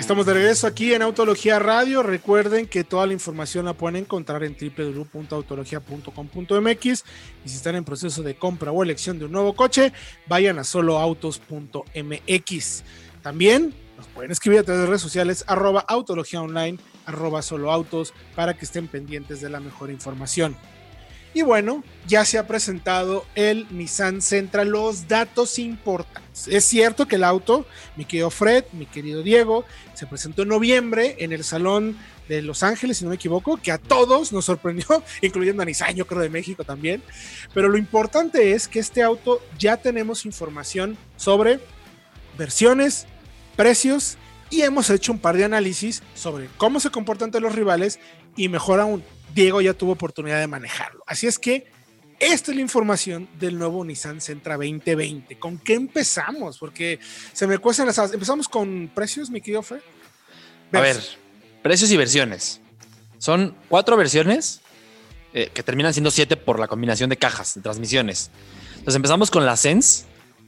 Estamos 0.00 0.24
de 0.24 0.32
regreso 0.32 0.66
aquí 0.66 0.94
en 0.94 1.02
Autología 1.02 1.58
Radio. 1.58 2.02
Recuerden 2.02 2.66
que 2.66 2.84
toda 2.84 3.06
la 3.06 3.12
información 3.12 3.66
la 3.66 3.74
pueden 3.74 3.96
encontrar 3.96 4.42
en 4.44 4.56
www.autologia.com.mx 4.56 7.04
y 7.44 7.48
si 7.48 7.56
están 7.56 7.74
en 7.74 7.84
proceso 7.84 8.22
de 8.22 8.34
compra 8.34 8.72
o 8.72 8.82
elección 8.82 9.18
de 9.18 9.26
un 9.26 9.32
nuevo 9.32 9.54
coche, 9.54 9.92
vayan 10.26 10.58
a 10.58 10.64
soloautos.mx. 10.64 12.84
También 13.22 13.74
nos 13.98 14.06
pueden 14.06 14.30
escribir 14.30 14.60
a 14.60 14.62
través 14.62 14.80
de 14.80 14.86
redes 14.86 15.02
sociales 15.02 15.44
arroba 15.46 15.84
autología 15.86 16.40
online, 16.40 16.78
arroba 17.04 17.42
soloautos 17.42 18.14
para 18.34 18.56
que 18.56 18.64
estén 18.64 18.88
pendientes 18.88 19.42
de 19.42 19.50
la 19.50 19.60
mejor 19.60 19.90
información. 19.90 20.56
Y 21.32 21.42
bueno, 21.42 21.84
ya 22.08 22.24
se 22.24 22.38
ha 22.38 22.46
presentado 22.46 23.24
el 23.36 23.66
Nissan 23.70 24.20
Sentra, 24.20 24.64
los 24.64 25.06
datos 25.06 25.58
importantes. 25.60 26.48
Es 26.48 26.64
cierto 26.64 27.06
que 27.06 27.16
el 27.16 27.24
auto, 27.24 27.66
mi 27.96 28.04
querido 28.04 28.30
Fred, 28.30 28.64
mi 28.72 28.86
querido 28.86 29.22
Diego, 29.22 29.64
se 29.94 30.06
presentó 30.06 30.42
en 30.42 30.48
noviembre 30.48 31.16
en 31.20 31.32
el 31.32 31.44
Salón 31.44 31.96
de 32.28 32.42
Los 32.42 32.62
Ángeles, 32.62 32.98
si 32.98 33.04
no 33.04 33.10
me 33.10 33.16
equivoco, 33.16 33.58
que 33.58 33.70
a 33.70 33.78
todos 33.78 34.32
nos 34.32 34.44
sorprendió, 34.44 35.04
incluyendo 35.22 35.62
a 35.62 35.66
Nissan, 35.66 35.94
yo 35.94 36.06
creo 36.06 36.20
de 36.20 36.30
México 36.30 36.64
también. 36.64 37.02
Pero 37.54 37.68
lo 37.68 37.78
importante 37.78 38.52
es 38.52 38.66
que 38.66 38.80
este 38.80 39.02
auto 39.02 39.40
ya 39.58 39.76
tenemos 39.76 40.24
información 40.24 40.96
sobre 41.16 41.60
versiones, 42.36 43.06
precios 43.56 44.16
y 44.48 44.62
hemos 44.62 44.90
hecho 44.90 45.12
un 45.12 45.18
par 45.20 45.36
de 45.36 45.44
análisis 45.44 46.02
sobre 46.14 46.48
cómo 46.56 46.80
se 46.80 46.90
comportan 46.90 47.26
ante 47.26 47.40
los 47.40 47.54
rivales 47.54 48.00
y 48.36 48.48
mejor 48.48 48.80
aún, 48.80 49.04
Diego 49.34 49.60
ya 49.60 49.74
tuvo 49.74 49.92
oportunidad 49.92 50.40
de 50.40 50.46
manejarlo. 50.46 51.02
Así 51.06 51.26
es 51.26 51.38
que 51.38 51.66
esta 52.18 52.50
es 52.50 52.56
la 52.56 52.62
información 52.62 53.28
del 53.38 53.58
nuevo 53.58 53.84
Nissan 53.84 54.20
Sentra 54.20 54.56
2020. 54.56 55.38
¿Con 55.38 55.58
qué 55.58 55.74
empezamos? 55.74 56.58
Porque 56.58 56.98
se 57.32 57.46
me 57.46 57.58
cuestan 57.58 57.86
las 57.86 57.98
Empezamos 58.12 58.48
con 58.48 58.90
precios, 58.94 59.30
mi 59.30 59.40
querido 59.40 59.62
Fred. 59.62 59.80
A 60.72 60.80
ver, 60.80 61.00
precios 61.62 61.90
y 61.90 61.96
versiones. 61.96 62.60
Son 63.18 63.56
cuatro 63.68 63.96
versiones 63.96 64.60
eh, 65.32 65.50
que 65.52 65.62
terminan 65.62 65.94
siendo 65.94 66.10
siete 66.10 66.36
por 66.36 66.58
la 66.58 66.68
combinación 66.68 67.08
de 67.10 67.16
cajas, 67.16 67.54
de 67.54 67.62
transmisiones. 67.62 68.30
Entonces 68.72 68.96
empezamos 68.96 69.30
con 69.30 69.46
la 69.46 69.56
Sense 69.56 70.04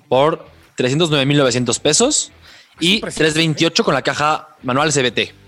por 0.08 0.46
309.900 0.76 1.80
pesos 1.80 2.32
y 2.80 3.00
328 3.00 3.84
con 3.84 3.94
la 3.94 4.02
caja 4.02 4.56
manual 4.62 4.92
CBT 4.92 5.41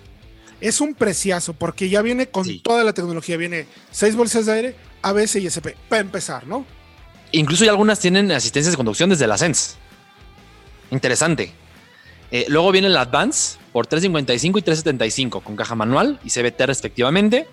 es 0.64 0.80
un 0.80 0.94
preciazo 0.94 1.52
porque 1.52 1.90
ya 1.90 2.00
viene 2.00 2.28
con 2.28 2.58
toda 2.60 2.84
la 2.84 2.94
tecnología. 2.94 3.36
Viene 3.36 3.66
seis 3.90 4.16
bolsas 4.16 4.46
de 4.46 4.52
aire, 4.52 4.76
ABS 5.02 5.36
y 5.36 5.46
SP, 5.46 5.76
para 5.90 6.00
empezar, 6.00 6.46
¿no? 6.46 6.64
Incluso 7.32 7.66
ya 7.66 7.70
algunas 7.70 8.00
tienen 8.00 8.32
asistencias 8.32 8.72
de 8.72 8.76
conducción 8.78 9.10
desde 9.10 9.26
la 9.26 9.36
Sense. 9.36 9.76
Interesante. 10.90 11.52
Eh, 12.30 12.46
luego 12.48 12.72
viene 12.72 12.86
el 12.86 12.96
Advance 12.96 13.58
por 13.74 13.86
355 13.86 14.58
y 14.58 14.62
375 14.62 15.40
con 15.42 15.54
caja 15.54 15.74
manual 15.74 16.18
y 16.24 16.30
CBT 16.30 16.62
respectivamente. 16.62 17.46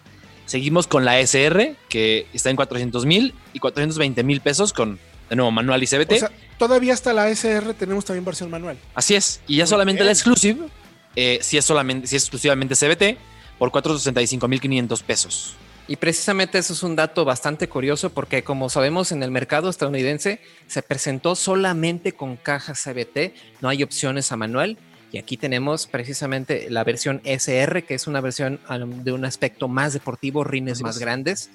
Seguimos 0.45 0.87
con 0.87 1.03
la 1.03 1.19
SR 1.19 1.75
que 1.89 2.27
está 2.33 2.49
en 2.49 2.55
400 2.55 3.05
mil 3.05 3.35
y 3.51 3.59
420 3.59 4.23
mil 4.23 4.39
pesos 4.39 4.71
con 4.71 4.99
de 5.29 5.35
nuevo 5.35 5.51
manual 5.51 5.83
y 5.83 5.87
CBT. 5.87 6.13
O 6.13 6.17
sea, 6.17 6.31
todavía 6.57 6.93
hasta 6.93 7.11
la 7.11 7.27
SR 7.29 7.73
tenemos 7.73 8.05
también 8.05 8.23
versión 8.23 8.49
manual. 8.49 8.77
Así 8.95 9.15
es. 9.15 9.41
Y 9.47 9.57
ya 9.57 9.67
solamente 9.67 10.03
la 10.05 10.11
Exclusive 10.11 10.69
eh, 11.15 11.39
si, 11.41 11.57
es 11.57 11.65
solamente, 11.65 12.07
si 12.07 12.15
es 12.15 12.23
exclusivamente 12.23 12.75
CBT, 12.75 13.17
por 13.57 13.71
465.500 13.71 15.03
pesos. 15.03 15.55
Y 15.87 15.97
precisamente 15.97 16.57
eso 16.57 16.73
es 16.73 16.83
un 16.83 16.95
dato 16.95 17.25
bastante 17.25 17.67
curioso 17.67 18.11
porque 18.11 18.43
como 18.43 18.69
sabemos 18.69 19.11
en 19.11 19.23
el 19.23 19.31
mercado 19.31 19.69
estadounidense 19.69 20.39
se 20.67 20.81
presentó 20.81 21.35
solamente 21.35 22.13
con 22.13 22.37
caja 22.37 22.73
CBT, 22.73 23.33
no 23.61 23.69
hay 23.69 23.83
opciones 23.83 24.31
a 24.31 24.37
manual. 24.37 24.77
Y 25.11 25.17
aquí 25.17 25.35
tenemos 25.35 25.87
precisamente 25.87 26.69
la 26.69 26.85
versión 26.85 27.19
SR, 27.25 27.83
que 27.83 27.95
es 27.95 28.07
una 28.07 28.21
versión 28.21 28.61
de 29.03 29.11
un 29.11 29.25
aspecto 29.25 29.67
más 29.67 29.91
deportivo, 29.91 30.45
rines 30.45 30.81
más 30.81 30.99
grandes, 30.99 31.49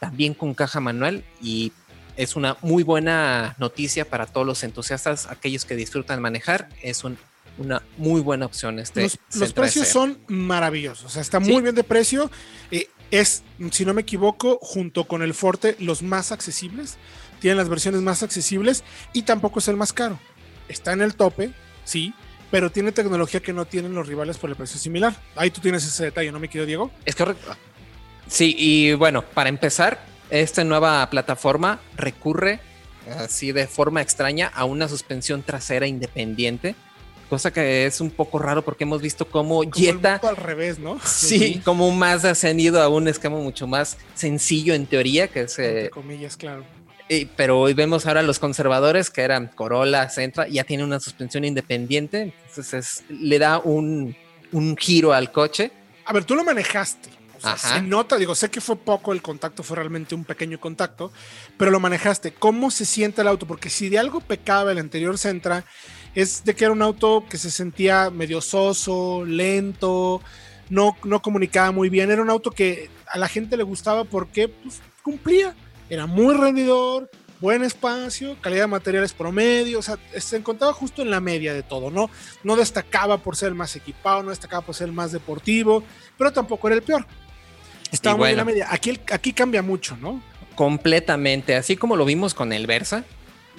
también 0.00 0.32
con 0.32 0.54
caja 0.54 0.80
manual 0.80 1.22
y 1.42 1.72
es 2.16 2.36
una 2.36 2.56
muy 2.62 2.82
buena 2.82 3.54
noticia 3.58 4.08
para 4.08 4.26
todos 4.26 4.46
los 4.46 4.62
entusiastas, 4.62 5.26
aquellos 5.26 5.64
que 5.64 5.76
disfrutan 5.76 6.22
manejar. 6.22 6.68
Es 6.80 7.04
un 7.04 7.18
una 7.58 7.82
muy 7.96 8.20
buena 8.20 8.46
opción. 8.46 8.78
Este 8.78 9.08
los, 9.34 9.52
precios 9.52 9.88
son 9.88 10.18
maravillosos, 10.28 11.04
o 11.04 11.08
sea, 11.08 11.22
está 11.22 11.40
muy 11.40 11.62
bien 11.62 11.74
de 11.74 11.84
precio. 11.84 12.30
Eh, 12.70 12.88
es, 13.10 13.42
si 13.70 13.84
no 13.84 13.94
me 13.94 14.02
equivoco, 14.02 14.58
junto 14.60 15.04
con 15.04 15.22
el 15.22 15.34
Forte, 15.34 15.76
los 15.78 16.02
más 16.02 16.32
accesibles. 16.32 16.96
Tienen 17.40 17.58
las 17.58 17.68
versiones 17.68 18.00
más 18.00 18.22
accesibles 18.22 18.84
y 19.12 19.22
tampoco 19.22 19.58
es 19.58 19.68
el 19.68 19.76
más 19.76 19.92
caro. 19.92 20.18
Está 20.68 20.92
en 20.92 21.02
el 21.02 21.14
tope, 21.14 21.52
sí, 21.84 22.14
pero 22.50 22.70
tiene 22.70 22.90
tecnología 22.92 23.40
que 23.40 23.52
no 23.52 23.66
tienen 23.66 23.94
los 23.94 24.08
rivales 24.08 24.38
por 24.38 24.50
el 24.50 24.56
precio 24.56 24.78
similar. 24.78 25.14
Ahí 25.36 25.50
tú 25.50 25.60
tienes 25.60 25.84
ese 25.84 26.04
detalle, 26.04 26.32
¿no 26.32 26.40
me 26.40 26.48
quiero, 26.48 26.66
Diego? 26.66 26.90
Es 27.04 27.14
correcto. 27.14 27.54
Sí, 28.26 28.54
y 28.58 28.94
bueno, 28.94 29.22
para 29.22 29.50
empezar, 29.50 30.04
esta 30.30 30.64
nueva 30.64 31.08
plataforma 31.10 31.80
recurre 31.96 32.60
así 33.18 33.52
de 33.52 33.66
forma 33.66 34.00
extraña 34.00 34.48
a 34.48 34.64
una 34.64 34.88
suspensión 34.88 35.42
trasera 35.42 35.86
independiente 35.86 36.74
cosa 37.28 37.52
que 37.52 37.86
es 37.86 38.00
un 38.00 38.10
poco 38.10 38.38
raro 38.38 38.62
porque 38.62 38.84
hemos 38.84 39.02
visto 39.02 39.26
cómo 39.26 39.58
como 39.58 39.72
Jetta 39.72 40.20
al 40.22 40.36
revés, 40.36 40.78
¿no? 40.78 40.98
Sí, 41.04 41.60
como 41.64 41.90
más 41.90 42.22
se 42.38 42.48
han 42.48 42.60
ido 42.60 42.80
a 42.80 42.88
un 42.88 43.08
esquema 43.08 43.36
mucho 43.38 43.66
más 43.66 43.96
sencillo 44.14 44.74
en 44.74 44.86
teoría, 44.86 45.28
que 45.28 45.42
es 45.42 45.58
entre 45.58 45.90
comillas, 45.90 46.36
claro. 46.36 46.64
pero 47.36 47.60
hoy 47.60 47.74
vemos 47.74 48.06
ahora 48.06 48.22
los 48.22 48.38
conservadores 48.38 49.10
que 49.10 49.22
eran 49.22 49.48
Corolla, 49.48 50.08
Sentra, 50.08 50.48
ya 50.48 50.64
tiene 50.64 50.84
una 50.84 51.00
suspensión 51.00 51.44
independiente, 51.44 52.32
entonces 52.48 53.04
le 53.08 53.38
da 53.38 53.58
un, 53.58 54.16
un, 54.52 54.76
giro 54.76 55.12
al 55.12 55.32
coche. 55.32 55.72
A 56.04 56.12
ver, 56.12 56.24
tú 56.24 56.34
lo 56.34 56.44
manejaste. 56.44 57.10
se 57.56 57.82
nota, 57.82 58.16
digo, 58.16 58.34
sé 58.34 58.50
que 58.50 58.60
fue 58.60 58.76
poco 58.76 59.12
el 59.12 59.22
contacto, 59.22 59.62
fue 59.62 59.76
realmente 59.76 60.14
un 60.14 60.24
pequeño 60.24 60.58
contacto, 60.58 61.12
pero 61.56 61.70
lo 61.70 61.80
manejaste. 61.80 62.32
¿Cómo 62.32 62.70
se 62.70 62.84
siente 62.84 63.22
el 63.22 63.28
auto? 63.28 63.46
Porque 63.46 63.70
si 63.70 63.88
de 63.88 63.98
algo 63.98 64.20
pecaba 64.20 64.72
el 64.72 64.78
anterior 64.78 65.18
Sentra, 65.18 65.64
es 66.14 66.44
de 66.44 66.54
que 66.54 66.64
era 66.64 66.72
un 66.72 66.82
auto 66.82 67.24
que 67.28 67.38
se 67.38 67.50
sentía 67.50 68.10
medio 68.10 68.40
soso, 68.40 69.24
lento, 69.24 70.20
no, 70.70 70.96
no 71.04 71.22
comunicaba 71.22 71.72
muy 71.72 71.88
bien. 71.88 72.10
Era 72.10 72.22
un 72.22 72.30
auto 72.30 72.50
que 72.50 72.90
a 73.06 73.18
la 73.18 73.28
gente 73.28 73.56
le 73.56 73.62
gustaba 73.62 74.04
porque 74.04 74.48
pues, 74.48 74.80
cumplía. 75.02 75.54
Era 75.90 76.06
muy 76.06 76.34
rendidor, 76.34 77.10
buen 77.40 77.62
espacio, 77.62 78.36
calidad 78.40 78.62
de 78.62 78.68
materiales 78.68 79.12
promedio, 79.12 79.78
o 79.78 79.82
sea, 79.82 79.98
se 80.18 80.36
encontraba 80.36 80.72
justo 80.72 81.02
en 81.02 81.10
la 81.10 81.20
media 81.20 81.52
de 81.52 81.62
todo, 81.62 81.90
¿no? 81.90 82.08
No 82.42 82.56
destacaba 82.56 83.18
por 83.18 83.36
ser 83.36 83.48
el 83.48 83.54
más 83.54 83.76
equipado, 83.76 84.22
no 84.22 84.30
destacaba 84.30 84.64
por 84.64 84.74
ser 84.74 84.88
el 84.88 84.94
más 84.94 85.12
deportivo, 85.12 85.84
pero 86.16 86.32
tampoco 86.32 86.68
era 86.68 86.76
el 86.76 86.82
peor. 86.82 87.06
Estaba 87.92 88.16
muy 88.16 88.30
en 88.30 88.38
la 88.38 88.44
media. 88.44 88.68
Aquí, 88.70 88.98
aquí 89.12 89.32
cambia 89.32 89.62
mucho, 89.62 89.96
¿no? 89.98 90.22
Completamente, 90.54 91.54
así 91.54 91.76
como 91.76 91.96
lo 91.96 92.04
vimos 92.04 92.32
con 92.32 92.52
el 92.52 92.66
Versa, 92.66 93.04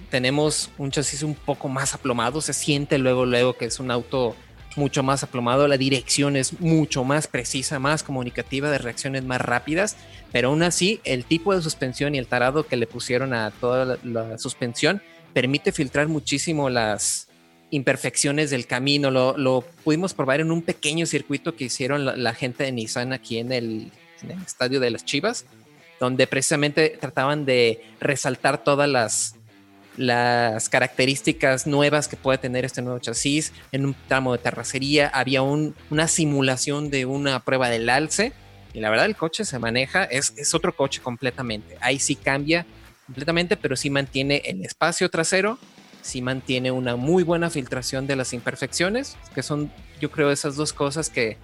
tenemos 0.09 0.69
un 0.77 0.91
chasis 0.91 1.23
un 1.23 1.35
poco 1.35 1.67
más 1.67 1.93
aplomado, 1.93 2.41
se 2.41 2.53
siente 2.53 2.97
luego, 2.97 3.25
luego 3.25 3.57
que 3.57 3.65
es 3.65 3.79
un 3.79 3.91
auto 3.91 4.35
mucho 4.75 5.03
más 5.03 5.23
aplomado, 5.23 5.67
la 5.67 5.77
dirección 5.77 6.35
es 6.35 6.59
mucho 6.59 7.03
más 7.03 7.27
precisa, 7.27 7.79
más 7.79 8.03
comunicativa, 8.03 8.69
de 8.69 8.77
reacciones 8.77 9.23
más 9.23 9.41
rápidas, 9.41 9.95
pero 10.31 10.49
aún 10.49 10.63
así 10.63 10.99
el 11.03 11.25
tipo 11.25 11.55
de 11.55 11.61
suspensión 11.61 12.15
y 12.15 12.17
el 12.17 12.27
tarado 12.27 12.67
que 12.67 12.75
le 12.75 12.87
pusieron 12.87 13.33
a 13.33 13.51
toda 13.51 13.97
la, 14.03 14.37
suspensión 14.37 15.01
permite 15.33 15.71
filtrar 15.71 16.07
muchísimo 16.07 16.69
las 16.69 17.27
imperfecciones 17.71 18.49
del 18.49 18.67
camino. 18.67 19.11
Lo, 19.11 19.63
pudimos 19.83 20.13
probar 20.13 20.39
en 20.39 20.51
un 20.51 20.61
pequeño 20.61 21.05
circuito 21.05 21.55
que 21.55 21.65
hicieron 21.65 22.05
la, 22.05 22.33
gente 22.33 22.63
de 22.63 22.71
Nissan 22.71 23.13
aquí 23.13 23.37
en 23.37 23.51
el, 23.51 23.91
en 24.21 24.31
el 24.31 24.41
estadio 24.43 24.79
de 24.79 24.91
las 24.91 25.05
Chivas, 25.05 25.45
donde 25.99 26.27
precisamente 26.27 26.97
trataban 26.99 27.45
de 27.45 27.81
resaltar 27.99 28.63
todas 28.63 28.89
las 28.89 29.35
las 29.97 30.69
características 30.69 31.67
nuevas 31.67 32.07
que 32.07 32.17
puede 32.17 32.37
tener 32.37 32.65
este 32.65 32.81
nuevo 32.81 32.99
chasis. 32.99 33.53
En 33.71 33.85
un 33.85 33.95
tramo 34.07 34.33
de 34.33 34.39
terracería 34.39 35.07
había 35.07 35.41
una 35.41 36.07
simulación 36.07 36.89
de 36.89 37.05
una 37.05 37.39
prueba 37.43 37.69
del 37.69 37.89
alce 37.89 38.33
y 38.73 38.81
la 38.81 38.89
verdad 38.89 39.05
el 39.05 39.15
coche 39.15 39.45
se 39.45 39.57
maneja, 39.57 40.03
es, 40.03 40.33
es 40.35 40.53
otro 40.53 40.75
coche 40.75 41.01
completamente. 41.01 41.77
Ahí 41.79 41.97
sí 41.97 42.15
cambia 42.15 42.65
completamente, 43.05 43.55
pero 43.55 43.75
sí 43.75 43.89
mantiene 43.89 44.41
el 44.45 44.65
espacio 44.65 45.09
trasero, 45.09 45.57
sí 46.01 46.21
mantiene 46.21 46.71
una 46.71 46.95
muy 46.95 47.23
buena 47.23 47.49
filtración 47.49 48.05
de 48.05 48.15
las 48.15 48.33
imperfecciones, 48.33 49.15
que 49.33 49.43
son 49.43 49.71
yo 50.01 50.11
creo 50.11 50.31
esas 50.31 50.55
dos 50.55 50.73
cosas 50.73 51.09
que 51.09 51.37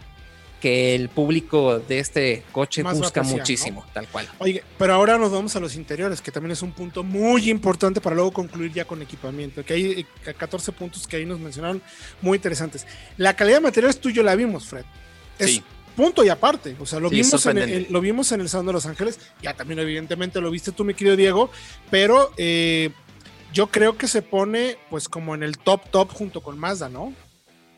que 0.62 0.96
el 0.96 1.10
público 1.10 1.80
de 1.80 2.00
este 2.00 2.44
coche 2.52 2.84
Más 2.84 2.98
busca 2.98 3.24
muchísimo, 3.24 3.86
tal 3.94 4.08
cual. 4.08 4.30
Oye, 4.38 4.64
pero 4.78 4.94
ahora 4.94 5.18
nos 5.18 5.32
vamos 5.32 5.56
a 5.56 5.60
los 5.60 5.76
interiores, 5.76 6.22
que 6.22 6.32
también 6.32 6.52
es 6.52 6.62
un 6.62 6.72
punto 6.72 7.04
muy 7.04 7.50
importante 7.50 8.00
para 8.00 8.16
luego 8.16 8.32
concluir 8.32 8.72
ya 8.72 8.86
con 8.86 9.02
equipamiento, 9.02 9.66
que 9.66 9.74
hay 9.74 10.06
eh, 10.26 10.34
14 10.38 10.72
puntos 10.72 11.08
que 11.08 11.18
ahí 11.18 11.26
nos 11.26 11.40
mencionaron 11.40 11.82
muy 12.22 12.38
interesantes. 12.38 12.86
La 13.18 13.36
calidad 13.36 13.58
de 13.58 13.62
materiales 13.62 14.00
tú 14.00 14.10
y 14.10 14.14
yo 14.14 14.24
la 14.24 14.36
vimos, 14.36 14.68
Fred. 14.68 14.86
Es 15.40 15.50
Sí. 15.56 15.64
punto 15.96 16.24
y 16.24 16.30
aparte. 16.30 16.76
O 16.80 16.86
sea, 16.86 17.00
lo, 17.00 17.10
Sí, 17.10 17.16
vimos 17.16 17.46
en 17.48 17.58
el, 17.58 17.88
lo 17.90 18.00
vimos 18.00 18.32
en 18.32 18.42
el 18.42 18.48
Salón 18.48 18.68
de 18.68 18.74
Los 18.74 18.86
Ángeles, 18.86 19.20
ya 19.42 19.56
también 19.56 19.80
evidentemente 19.80 20.40
lo 20.40 20.52
viste 20.52 20.72
tú, 20.72 20.86
mi 20.86 20.94
querido 20.94 21.16
Diego, 21.16 21.50
pero 21.90 22.32
eh, 22.38 22.92
yo 23.52 23.68
creo 23.68 23.98
que 23.98 24.08
se 24.08 24.22
pone 24.22 24.78
pues 24.92 25.10
como 25.10 25.34
en 25.34 25.42
el 25.42 25.58
top 25.58 25.90
top 25.90 26.12
junto 26.14 26.42
con 26.42 26.60
Mazda, 26.60 26.88
¿no? 26.88 27.14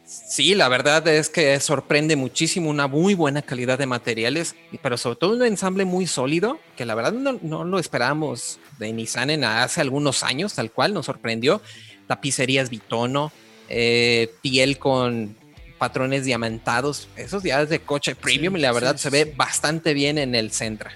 Sí, 0.06 0.54
la 0.54 0.68
verdad 0.68 1.08
es 1.08 1.30
que 1.30 1.60
sorprende 1.60 2.16
muchísimo 2.16 2.70
una 2.70 2.88
muy 2.88 3.13
buena 3.13 3.42
calidad 3.42 3.80
de 3.80 3.86
materiales, 3.86 4.56
pero 4.82 4.98
sobre 4.98 5.16
todo 5.16 5.34
un 5.36 5.44
ensamble 5.44 5.86
muy 5.86 6.08
sólido, 6.08 6.60
que 6.76 6.86
la 6.86 6.94
verdad 6.94 7.13
no, 7.13 7.39
no 7.42 7.63
lo 7.63 7.80
esperábamos 7.80 8.60
de 8.80 8.92
Nissan 8.92 9.30
en 9.30 9.44
hace 9.46 9.82
algunos 9.82 10.24
años, 10.24 10.54
tal 10.56 10.72
cual, 10.72 10.94
nos 10.94 11.06
sorprendió. 11.06 11.62
Tapicerías 12.08 12.70
bitono, 12.70 13.32
eh, 13.70 14.30
piel 14.42 14.78
con 14.78 15.38
patrones 15.78 16.26
diamantados, 16.26 17.08
esos 17.16 17.42
días 17.42 17.70
de 17.70 17.80
coche 17.80 18.13
premium, 18.16 18.54
Sí, 18.56 18.60
y 18.60 18.62
la 18.62 18.72
verdad 18.74 18.98
sí, 18.98 19.04
se 19.04 19.10
sí, 19.10 19.13
ve 19.13 19.34
bastante 19.36 19.94
bien 19.94 20.18
en 20.18 20.36
el 20.36 20.52
Sentra. 20.52 20.92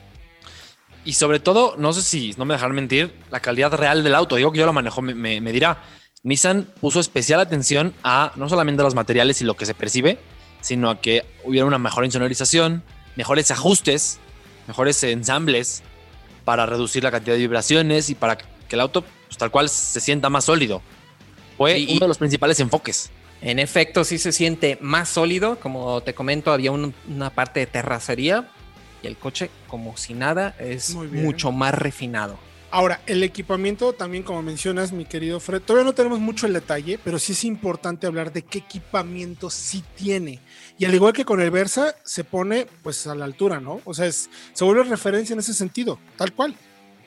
Y 1.05 1.13
sobre 1.13 1.39
todo, 1.39 1.75
no 1.77 1.93
sé 1.93 2.01
si 2.01 2.33
no 2.37 2.43
me 2.43 2.53
dejarán 2.55 2.75
mentir, 2.75 3.13
la 3.31 3.39
calidad 3.39 3.71
real 3.73 4.03
del 4.03 4.13
auto. 4.15 4.35
Digo 4.35 4.51
que 4.51 4.59
yo 4.59 4.65
lo 4.65 4.73
manejo, 4.73 5.01
me, 5.01 5.15
me- 5.15 5.39
me 5.39 5.51
dirá. 5.53 5.81
Nissan 6.27 6.67
puso 6.81 6.99
especial 6.99 7.39
atención 7.39 7.93
a 8.03 8.33
no 8.35 8.49
solamente 8.49 8.81
a 8.81 8.83
los 8.83 8.95
materiales 8.95 9.41
y 9.41 9.45
lo 9.45 9.55
que 9.55 9.65
se 9.65 9.73
percibe, 9.73 10.19
sino 10.59 10.89
a 10.89 10.99
que 10.99 11.23
hubiera 11.45 11.65
una 11.65 11.77
mejor 11.79 12.03
insonorización, 12.03 12.83
mejores 13.15 13.49
ajustes, 13.49 14.19
mejores 14.67 15.01
ensambles 15.05 15.83
para 16.43 16.65
reducir 16.65 17.01
la 17.05 17.11
cantidad 17.11 17.35
de 17.35 17.39
vibraciones 17.39 18.09
y 18.09 18.15
para 18.15 18.37
que 18.37 18.45
el 18.71 18.81
auto, 18.81 19.03
pues, 19.27 19.37
tal 19.37 19.51
cual, 19.51 19.69
se 19.69 20.01
sienta 20.01 20.29
más 20.29 20.43
sólido. 20.43 20.81
Fue 21.55 21.75
Sí, 21.75 21.85
y- 21.87 21.91
uno 21.93 22.01
de 22.01 22.07
los 22.09 22.17
principales 22.17 22.59
enfoques. 22.59 23.09
En 23.41 23.57
efecto, 23.59 24.03
sí 24.03 24.17
se 24.17 24.33
siente 24.33 24.77
más 24.81 25.07
sólido. 25.07 25.57
Como 25.61 26.01
te 26.01 26.13
comento, 26.13 26.51
había 26.51 26.71
un- 26.73 26.93
una 27.07 27.29
parte 27.29 27.61
de 27.61 27.67
terracería 27.67 28.49
y 29.01 29.07
el 29.07 29.15
coche, 29.15 29.49
como 29.69 29.95
si 29.95 30.13
nada, 30.13 30.55
es 30.59 30.93
mucho 30.93 31.53
más 31.53 31.73
refinado. 31.73 32.37
Ahora, 32.69 32.99
el 33.07 33.23
equipamiento 33.23 33.93
también, 33.93 34.23
como 34.23 34.41
mencionas, 34.41 34.91
mi 34.91 35.05
querido 35.05 35.39
Fred, 35.39 35.61
todavía 35.61 35.85
no 35.85 35.93
tenemos 35.93 36.19
mucho 36.19 36.47
el 36.47 36.53
detalle, 36.53 36.99
pero 37.01 37.17
sí 37.17 37.31
es 37.31 37.45
importante 37.45 38.07
hablar 38.07 38.33
de 38.33 38.41
qué 38.41 38.57
equipamiento 38.59 39.49
sí 39.49 39.83
tiene. 39.95 40.41
Y 40.77 40.83
al 40.83 40.93
igual 40.93 41.13
que 41.13 41.23
con 41.23 41.39
el 41.39 41.49
Versa, 41.49 41.95
se 42.03 42.25
pone 42.25 42.67
pues 42.83 43.07
a 43.07 43.15
la 43.15 43.23
altura, 43.23 43.61
¿no? 43.61 43.79
O 43.85 43.93
sea, 43.93 44.05
es- 44.05 44.29
se 44.51 44.65
vuelve 44.65 44.83
referencia 44.83 45.33
en 45.33 45.39
ese 45.39 45.53
sentido, 45.53 45.97
tal 46.17 46.33
cual. 46.33 46.55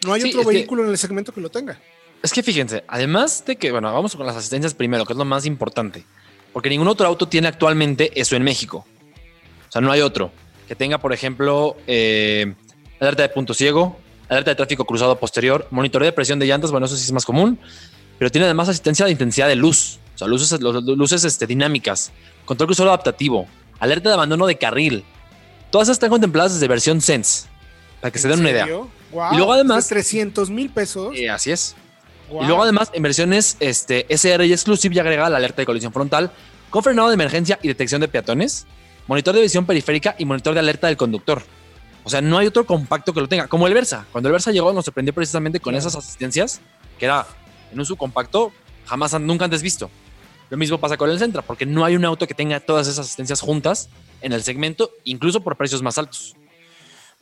No 0.06 0.14
hay 0.14 0.22
Sí, 0.22 0.30
otro 0.30 0.42
que- 0.48 0.54
vehículo 0.56 0.84
en 0.84 0.90
el 0.90 0.98
segmento 0.98 1.30
que 1.32 1.42
lo 1.42 1.50
tenga. 1.50 1.78
Es 2.22 2.32
que 2.32 2.42
fíjense, 2.42 2.82
además 2.88 3.44
de 3.46 3.56
que, 3.56 3.70
bueno, 3.70 3.92
vamos 3.92 4.16
con 4.16 4.24
las 4.26 4.36
asistencias 4.36 4.72
primero, 4.72 5.04
que 5.04 5.12
es 5.12 5.18
lo 5.18 5.26
más 5.26 5.44
importante. 5.44 6.04
Porque 6.54 6.70
ningún 6.70 6.88
otro 6.88 7.06
auto 7.06 7.28
tiene 7.28 7.48
actualmente 7.48 8.10
eso 8.18 8.34
en 8.34 8.42
México. 8.42 8.86
O 9.68 9.72
sea, 9.72 9.82
no 9.82 9.92
hay 9.92 10.00
otro 10.00 10.32
que 10.66 10.74
tenga, 10.74 10.98
por 10.98 11.12
ejemplo, 11.12 11.76
eh, 11.86 12.54
alerta 12.98 13.22
de 13.22 13.28
punto 13.28 13.52
ciego, 13.54 13.98
alerta 14.30 14.50
de 14.52 14.54
tráfico 14.56 14.84
cruzado 14.84 15.18
posterior, 15.18 15.66
monitoreo 15.70 16.06
de 16.06 16.12
presión 16.12 16.38
de 16.38 16.46
llantas, 16.46 16.70
bueno, 16.70 16.86
eso 16.86 16.96
sí 16.96 17.04
es 17.04 17.12
más 17.12 17.24
común, 17.24 17.58
pero 18.18 18.30
tiene 18.30 18.44
además 18.46 18.68
asistencia 18.68 19.04
de 19.06 19.12
intensidad 19.12 19.48
de 19.48 19.56
luz, 19.56 19.98
o 20.14 20.18
sea, 20.18 20.28
luces, 20.28 20.60
lu- 20.60 20.80
luces 20.96 21.24
este, 21.24 21.46
dinámicas, 21.46 22.12
control 22.44 22.68
cruzado 22.68 22.88
adaptativo, 22.90 23.46
alerta 23.78 24.08
de 24.10 24.14
abandono 24.14 24.46
de 24.46 24.56
carril. 24.56 25.04
Todas 25.70 25.86
esas 25.86 25.96
están 25.96 26.10
contempladas 26.10 26.54
desde 26.54 26.68
versión 26.68 27.00
Sense, 27.00 27.48
para 28.00 28.10
que 28.10 28.18
se 28.18 28.26
¿En 28.28 28.32
den 28.32 28.40
una 28.40 28.50
idea. 28.50 28.66
Y 28.66 29.36
luego 29.36 29.52
además- 29.52 29.88
de 29.88 29.94
300 29.96 30.48
mil 30.50 30.70
pesos. 30.70 31.14
Eh, 31.16 31.28
así 31.28 31.50
es. 31.50 31.74
Y 32.30 32.44
luego 32.46 32.62
además 32.62 32.90
en 32.92 33.02
versiones 33.02 33.56
este, 33.58 34.06
SR 34.08 34.46
y 34.46 34.52
Exclusive 34.52 34.94
ya 34.94 35.02
agrega 35.02 35.28
la 35.28 35.38
alerta 35.38 35.62
de 35.62 35.66
colisión 35.66 35.92
frontal 35.92 36.30
con 36.70 36.84
frenado 36.84 37.08
de 37.08 37.14
emergencia 37.14 37.58
y 37.60 37.66
detección 37.66 38.00
de 38.00 38.06
peatones, 38.06 38.66
monitor 39.08 39.34
de 39.34 39.40
visión 39.42 39.66
periférica 39.66 40.14
y 40.16 40.24
monitor 40.24 40.54
de 40.54 40.60
alerta 40.60 40.86
del 40.86 40.96
conductor. 40.96 41.42
O 42.04 42.10
sea, 42.10 42.20
no 42.20 42.38
hay 42.38 42.46
otro 42.46 42.66
compacto 42.66 43.12
que 43.12 43.20
lo 43.20 43.28
tenga. 43.28 43.46
Como 43.46 43.66
el 43.66 43.74
Versa. 43.74 44.06
Cuando 44.12 44.28
el 44.28 44.32
Versa 44.32 44.50
llegó 44.52 44.72
nos 44.72 44.84
sorprendió 44.84 45.14
precisamente 45.14 45.60
con 45.60 45.74
esas 45.74 45.94
asistencias, 45.96 46.60
que 46.98 47.04
era 47.04 47.26
en 47.72 47.78
un 47.78 47.86
subcompacto 47.86 48.52
jamás, 48.86 49.18
nunca 49.20 49.44
antes 49.44 49.62
visto. 49.62 49.90
Lo 50.48 50.56
mismo 50.56 50.78
pasa 50.78 50.96
con 50.96 51.08
el 51.10 51.18
Sentra, 51.18 51.42
porque 51.42 51.64
no 51.64 51.84
hay 51.84 51.94
un 51.94 52.04
auto 52.04 52.26
que 52.26 52.34
tenga 52.34 52.58
todas 52.58 52.88
esas 52.88 53.06
asistencias 53.06 53.40
juntas 53.40 53.88
en 54.20 54.32
el 54.32 54.42
segmento, 54.42 54.90
incluso 55.04 55.42
por 55.42 55.56
precios 55.56 55.82
más 55.82 55.96
altos. 55.96 56.34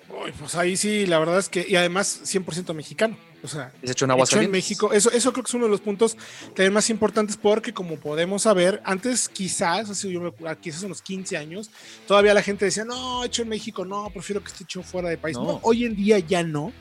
Uy, 0.09 0.33
pues 0.33 0.55
ahí 0.55 0.77
sí, 0.77 1.07
la 1.07 1.19
verdad 1.19 1.39
es 1.39 1.51
que, 1.51 1.67
y 1.69 1.77
además 1.77 2.23
100% 2.25 2.73
mexicano. 2.73 3.17
O 3.43 3.49
sea, 3.49 3.73
Es 3.83 3.91
hecho 3.91 3.91
en 3.91 3.91
hecho 3.91 4.05
en 4.05 4.11
Aguascalientes. 4.13 4.53
México. 4.53 4.93
Eso, 4.93 5.11
eso 5.11 5.33
creo 5.33 5.45
que 5.45 5.49
es 5.49 5.55
uno 5.55 5.67
de 5.67 5.71
los 5.71 5.81
puntos 5.81 6.17
también 6.49 6.73
más 6.73 6.91
importantes 6.91 7.37
porque 7.37 7.73
como 7.73 7.97
podemos 7.97 8.43
saber, 8.43 8.81
antes 8.85 9.29
quizás, 9.29 9.89
así 9.91 10.11
yo 10.11 10.21
me, 10.21 10.33
quizás 10.57 10.83
unos 10.83 11.03
15 11.03 11.37
años, 11.37 11.71
todavía 12.07 12.35
la 12.35 12.43
gente 12.43 12.65
decía, 12.65 12.85
no, 12.85 13.25
hecho 13.25 13.43
en 13.43 13.49
México, 13.49 13.85
no, 13.85 14.11
prefiero 14.11 14.43
que 14.43 14.49
esté 14.49 14.65
hecho 14.65 14.83
fuera 14.83 15.09
de 15.09 15.19
país. 15.19 15.37
No. 15.37 15.45
No, 15.45 15.61
hoy 15.63 15.85
en 15.85 15.95
día 15.95 16.19
ya 16.19 16.43
no. 16.43 16.73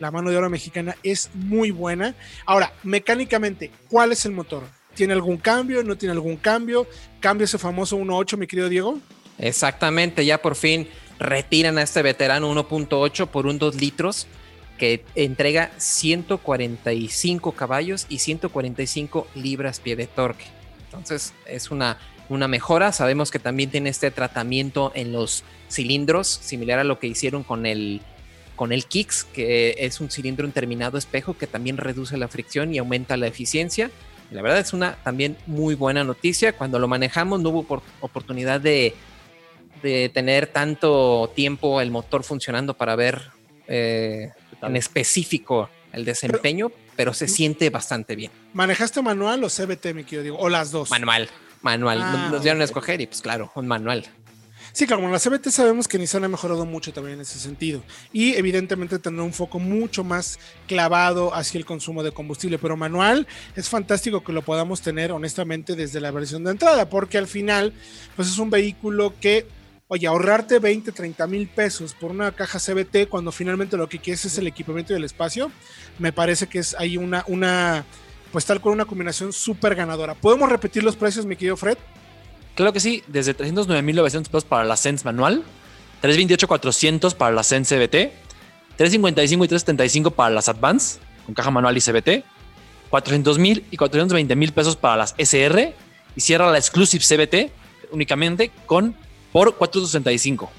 La 0.00 0.10
mano 0.10 0.30
de 0.30 0.36
obra 0.36 0.48
mexicana 0.48 0.96
es 1.04 1.30
muy 1.32 1.70
buena. 1.70 2.14
Ahora, 2.44 2.72
mecánicamente, 2.82 3.70
¿cuál 3.88 4.10
es 4.10 4.26
el 4.26 4.32
motor? 4.32 4.64
¿Tiene 4.94 5.12
algún 5.12 5.36
cambio? 5.36 5.82
¿No 5.84 5.96
tiene 5.96 6.12
algún 6.12 6.36
cambio? 6.36 6.88
¿Cambia 7.20 7.44
ese 7.44 7.56
famoso 7.56 7.96
1.8, 7.96 8.36
mi 8.36 8.46
querido 8.46 8.68
Diego? 8.68 8.98
Exactamente, 9.38 10.26
ya 10.26 10.42
por 10.42 10.56
fin 10.56 10.88
retiran 11.18 11.78
a 11.78 11.82
este 11.82 12.02
veterano 12.02 12.52
1.8 12.52 13.28
por 13.28 13.46
un 13.46 13.58
2 13.58 13.76
litros 13.76 14.26
que 14.82 15.04
entrega 15.14 15.70
145 15.78 17.52
caballos 17.52 18.06
y 18.08 18.18
145 18.18 19.28
libras 19.36 19.78
pie 19.78 19.94
de 19.94 20.08
torque. 20.08 20.46
Entonces 20.86 21.34
es 21.46 21.70
una, 21.70 21.98
una 22.28 22.48
mejora. 22.48 22.90
Sabemos 22.90 23.30
que 23.30 23.38
también 23.38 23.70
tiene 23.70 23.90
este 23.90 24.10
tratamiento 24.10 24.90
en 24.96 25.12
los 25.12 25.44
cilindros, 25.70 26.26
similar 26.26 26.80
a 26.80 26.84
lo 26.84 26.98
que 26.98 27.06
hicieron 27.06 27.44
con 27.44 27.64
el, 27.64 28.00
con 28.56 28.72
el 28.72 28.86
Kicks, 28.86 29.22
que 29.22 29.76
es 29.78 30.00
un 30.00 30.10
cilindro 30.10 30.46
en 30.46 30.52
terminado 30.52 30.98
espejo 30.98 31.38
que 31.38 31.46
también 31.46 31.76
reduce 31.76 32.16
la 32.16 32.26
fricción 32.26 32.74
y 32.74 32.78
aumenta 32.78 33.16
la 33.16 33.28
eficiencia. 33.28 33.88
La 34.32 34.42
verdad 34.42 34.58
es 34.58 34.72
una 34.72 34.96
también 35.04 35.36
muy 35.46 35.76
buena 35.76 36.02
noticia. 36.02 36.54
Cuando 36.54 36.80
lo 36.80 36.88
manejamos 36.88 37.40
no 37.40 37.50
hubo 37.50 37.62
por- 37.62 37.82
oportunidad 38.00 38.60
de, 38.60 38.96
de 39.80 40.08
tener 40.08 40.48
tanto 40.48 41.30
tiempo 41.36 41.80
el 41.80 41.92
motor 41.92 42.24
funcionando 42.24 42.74
para 42.74 42.96
ver 42.96 43.22
eh, 43.68 44.32
en 44.62 44.76
específico 44.76 45.70
el 45.92 46.04
desempeño, 46.04 46.70
pero, 46.96 47.12
se 47.14 47.28
siente 47.28 47.68
bastante 47.70 48.16
bien. 48.16 48.30
¿Manejaste 48.54 49.02
manual 49.02 49.44
o 49.44 49.48
CBT, 49.48 49.94
mi 49.94 50.04
querido 50.04 50.22
Diego? 50.22 50.38
O 50.38 50.48
las 50.48 50.70
dos. 50.70 50.90
Manual, 50.90 51.28
manual. 51.60 52.00
Ah, 52.02 52.28
Nos 52.30 52.42
dieron 52.42 52.60
a 52.60 52.64
escoger 52.64 53.00
y 53.00 53.06
pues 53.06 53.22
claro, 53.22 53.50
un 53.54 53.66
manual. 53.66 54.06
Sí, 54.72 54.86
claro, 54.86 55.02
con 55.02 55.12
la 55.12 55.18
CBT 55.18 55.50
sabemos 55.50 55.86
que 55.86 55.98
Nissan 55.98 56.24
ha 56.24 56.28
mejorado 56.28 56.64
mucho 56.64 56.94
también 56.94 57.16
en 57.16 57.20
ese 57.20 57.38
sentido. 57.38 57.82
Y 58.10 58.34
evidentemente 58.36 58.98
tendrá 58.98 59.22
un 59.22 59.34
foco 59.34 59.58
mucho 59.58 60.02
más 60.02 60.38
clavado 60.66 61.34
hacia 61.34 61.58
el 61.58 61.66
consumo 61.66 62.02
de 62.02 62.12
combustible. 62.12 62.58
Pero 62.58 62.76
manual 62.76 63.26
es 63.54 63.68
fantástico 63.68 64.24
que 64.24 64.32
lo 64.32 64.40
podamos 64.40 64.80
tener 64.80 65.12
honestamente 65.12 65.76
desde 65.76 66.00
la 66.00 66.10
versión 66.10 66.44
de 66.44 66.52
entrada, 66.52 66.88
porque 66.88 67.18
al 67.18 67.26
final, 67.26 67.74
pues 68.16 68.28
es 68.28 68.38
un 68.38 68.48
vehículo 68.48 69.12
que, 69.20 69.46
oye, 69.92 70.06
ahorrarte 70.06 70.58
20, 70.58 70.90
30 70.90 71.26
mil 71.26 71.46
pesos 71.48 71.92
por 71.92 72.10
una 72.10 72.32
caja 72.32 72.58
CBT 72.58 73.10
cuando 73.10 73.30
finalmente 73.30 73.76
lo 73.76 73.90
que 73.90 73.98
quieres 73.98 74.24
es 74.24 74.38
el 74.38 74.46
equipamiento 74.46 74.94
y 74.94 74.96
el 74.96 75.04
espacio, 75.04 75.52
me 75.98 76.14
parece 76.14 76.46
que 76.46 76.60
es 76.60 76.74
ahí 76.78 76.96
una, 76.96 77.24
una 77.28 77.84
pues 78.32 78.46
tal 78.46 78.62
cual 78.62 78.74
una 78.74 78.86
combinación 78.86 79.34
súper 79.34 79.74
ganadora. 79.74 80.14
¿Podemos 80.14 80.48
repetir 80.48 80.82
los 80.82 80.96
precios, 80.96 81.26
mi 81.26 81.36
querido 81.36 81.58
Fred? 81.58 81.76
Claro 82.54 82.72
que 82.72 82.80
sí, 82.80 83.04
desde 83.06 83.36
309.900 83.36 84.28
pesos 84.28 84.44
para 84.44 84.64
la 84.64 84.78
Sense 84.78 85.04
manual, 85.04 85.44
328.400 86.02 87.14
para 87.14 87.34
la 87.34 87.42
Sense 87.42 87.76
CBT, 87.76 88.14
355 88.78 89.44
y 89.44 89.48
375 89.48 90.10
para 90.12 90.30
las 90.34 90.48
Advance 90.48 91.00
con 91.26 91.34
caja 91.34 91.50
manual 91.50 91.76
y 91.76 91.82
CBT, 91.82 92.24
400.000 92.90 93.64
y 93.70 93.76
420.000 93.76 94.52
pesos 94.52 94.74
para 94.74 94.96
las 94.96 95.14
SR 95.18 95.74
y 96.16 96.20
cierra 96.22 96.50
la 96.50 96.56
Exclusive 96.56 97.04
CBT 97.04 97.52
únicamente 97.92 98.50
con 98.64 98.96
por 99.32 99.56
465. 99.56 100.50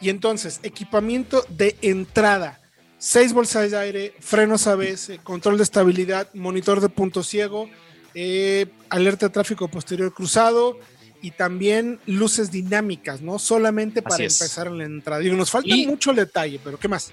Y 0.00 0.10
entonces, 0.10 0.60
equipamiento 0.62 1.44
de 1.48 1.76
entrada. 1.82 2.60
Seis 2.98 3.32
bolsas 3.32 3.70
de 3.70 3.78
aire, 3.78 4.14
frenos 4.20 4.66
ABS, 4.66 5.18
control 5.22 5.58
de 5.58 5.62
estabilidad, 5.62 6.28
monitor 6.34 6.80
de 6.80 6.88
punto 6.88 7.22
ciego, 7.22 7.68
eh, 8.14 8.66
alerta 8.88 9.26
de 9.26 9.32
tráfico 9.32 9.68
posterior 9.68 10.12
cruzado 10.14 10.78
y 11.20 11.30
también 11.32 11.98
luces 12.06 12.50
dinámicas, 12.50 13.20
¿no? 13.20 13.38
Solamente 13.38 14.00
para 14.02 14.16
empezar 14.16 14.66
en 14.68 14.78
la 14.78 14.84
entrada. 14.84 15.20
Digo, 15.20 15.36
nos 15.36 15.50
falta 15.50 15.68
Y- 15.74 15.86
mucho 15.86 16.12
detalle, 16.14 16.58
pero 16.62 16.78
¿qué 16.78 16.88
más? 16.88 17.12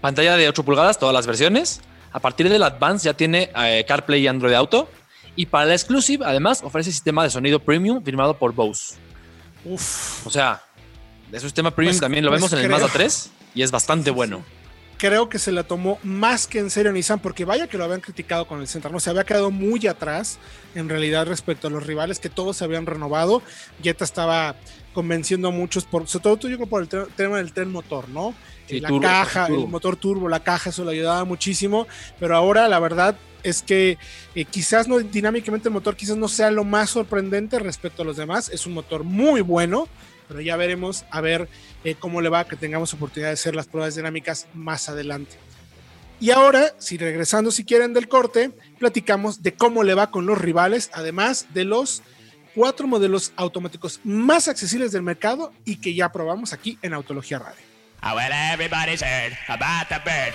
Pantalla 0.00 0.36
de 0.36 0.48
8 0.48 0.64
pulgadas, 0.64 0.98
todas 0.98 1.14
las 1.14 1.26
versiones. 1.26 1.80
A 2.12 2.20
partir 2.20 2.48
del 2.48 2.62
Advance 2.62 3.04
ya 3.04 3.14
tiene 3.14 3.50
eh, 3.56 3.84
CarPlay 3.86 4.22
y 4.22 4.26
Android 4.28 4.54
Auto. 4.54 4.88
Y 5.36 5.46
para 5.46 5.66
la 5.66 5.74
Exclusive, 5.74 6.24
además, 6.24 6.60
ofrece 6.64 6.90
sistema 6.90 7.22
de 7.22 7.30
sonido 7.30 7.60
premium 7.60 8.02
firmado 8.02 8.36
por 8.36 8.52
Bose. 8.52 8.96
Uf, 9.64 10.26
O 10.26 10.30
sea, 10.30 10.62
de 11.30 11.38
su 11.40 11.46
sistema 11.46 11.70
premium 11.70 11.92
Pues- 11.94 12.00
también 12.00 12.24
lo 12.24 12.30
pues 12.30 12.40
vemos 12.40 12.52
en 12.52 12.58
el. 12.60 12.68
Mazda 12.70 12.88
3 12.92 13.30
y 13.54 13.62
es 13.62 13.70
bastante 13.70 14.10
bueno. 14.10 14.42
creo 14.98 15.28
que 15.30 15.38
se 15.38 15.50
la 15.50 15.62
tomó 15.64 15.98
más 16.02 16.46
que 16.46 16.58
en 16.58 16.68
serio 16.68 16.92
Nissan, 16.92 17.20
porque 17.20 17.46
vaya 17.46 17.66
que 17.66 17.78
lo 17.78 17.84
habían 17.84 18.02
criticado 18.02 18.46
con 18.46 18.60
el 18.60 18.68
Sentra, 18.68 18.90
¿no? 18.90 19.00
Se 19.00 19.08
había 19.08 19.24
quedado 19.24 19.50
muy 19.50 19.86
atrás 19.86 20.38
en 20.74 20.90
realidad 20.90 21.26
respecto 21.26 21.68
a 21.68 21.70
los 21.70 21.86
rivales, 21.86 22.18
que 22.18 22.28
todos 22.28 22.58
se 22.58 22.64
habían 22.64 22.84
renovado. 22.84 23.42
Jetta 23.82 24.04
estaba 24.04 24.56
convenciendo 24.92 25.48
a 25.48 25.50
muchos, 25.52 25.84
por, 25.86 26.06
sobre 26.06 26.22
todo 26.22 26.48
yo 26.50 26.56
creo 26.58 26.68
por 26.68 26.82
el 26.82 26.88
te- 26.88 27.06
tema 27.16 27.38
del 27.38 27.52
tren 27.54 27.70
motor, 27.72 28.10
¿no? 28.10 28.34
Sí, 28.70 28.80
la 28.80 28.88
turbo, 28.88 29.02
caja, 29.02 29.46
turbo. 29.46 29.64
el 29.64 29.68
motor 29.68 29.96
turbo, 29.96 30.28
la 30.28 30.40
caja, 30.40 30.70
eso 30.70 30.84
le 30.84 30.92
ayudaba 30.92 31.24
muchísimo, 31.24 31.86
pero 32.18 32.36
ahora 32.36 32.68
la 32.68 32.78
verdad 32.78 33.16
es 33.42 33.62
que 33.62 33.98
eh, 34.34 34.44
quizás 34.44 34.86
no 34.86 34.98
dinámicamente 34.98 35.68
el 35.68 35.74
motor 35.74 35.96
quizás 35.96 36.16
no 36.16 36.28
sea 36.28 36.50
lo 36.50 36.64
más 36.64 36.90
sorprendente 36.90 37.58
respecto 37.58 38.02
a 38.02 38.04
los 38.04 38.16
demás, 38.16 38.48
es 38.50 38.66
un 38.66 38.74
motor 38.74 39.04
muy 39.04 39.40
bueno, 39.40 39.88
pero 40.28 40.40
ya 40.40 40.56
veremos 40.56 41.04
a 41.10 41.20
ver 41.20 41.48
eh, 41.84 41.96
cómo 41.98 42.20
le 42.20 42.28
va, 42.28 42.44
que 42.44 42.56
tengamos 42.56 42.94
oportunidad 42.94 43.30
de 43.30 43.34
hacer 43.34 43.56
las 43.56 43.66
pruebas 43.66 43.96
dinámicas 43.96 44.46
más 44.54 44.88
adelante. 44.88 45.36
Y 46.20 46.30
ahora, 46.32 46.74
si 46.78 46.98
regresando 46.98 47.50
si 47.50 47.64
quieren 47.64 47.94
del 47.94 48.06
corte, 48.06 48.50
platicamos 48.78 49.42
de 49.42 49.54
cómo 49.54 49.82
le 49.82 49.94
va 49.94 50.10
con 50.10 50.26
los 50.26 50.38
rivales, 50.38 50.90
además 50.92 51.46
de 51.54 51.64
los 51.64 52.02
cuatro 52.54 52.86
modelos 52.86 53.32
automáticos 53.36 54.00
más 54.04 54.46
accesibles 54.46 54.92
del 54.92 55.02
mercado 55.02 55.52
y 55.64 55.76
que 55.76 55.94
ya 55.94 56.12
probamos 56.12 56.52
aquí 56.52 56.78
en 56.82 56.92
Autología 56.92 57.38
Radio. 57.38 57.69
Ah, 58.02 58.14
well, 58.14 58.32
everybody's 58.32 59.02
heard 59.02 59.36
about 59.48 59.88
the 59.90 60.00
bird. 60.02 60.32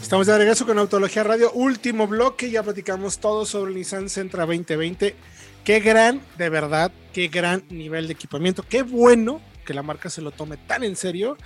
Estamos 0.00 0.28
de 0.28 0.38
regreso 0.38 0.64
con 0.66 0.78
Autología 0.78 1.24
Radio, 1.24 1.50
último 1.52 2.06
bloque, 2.06 2.50
ya 2.50 2.62
platicamos 2.62 3.18
todo 3.18 3.44
sobre 3.44 3.72
el 3.72 3.76
Nissan 3.76 4.08
Sentra 4.08 4.46
2020. 4.46 5.16
Qué 5.64 5.80
gran, 5.80 6.22
de 6.38 6.48
verdad, 6.48 6.92
qué 7.12 7.26
gran 7.26 7.64
nivel 7.70 8.06
de 8.06 8.12
equipamiento, 8.12 8.62
qué 8.62 8.82
bueno 8.82 9.40
que 9.68 9.74
la 9.74 9.82
marca 9.82 10.08
se 10.08 10.22
lo 10.22 10.30
tome 10.30 10.56
tan 10.56 10.82
en 10.82 10.96
serio 10.96 11.36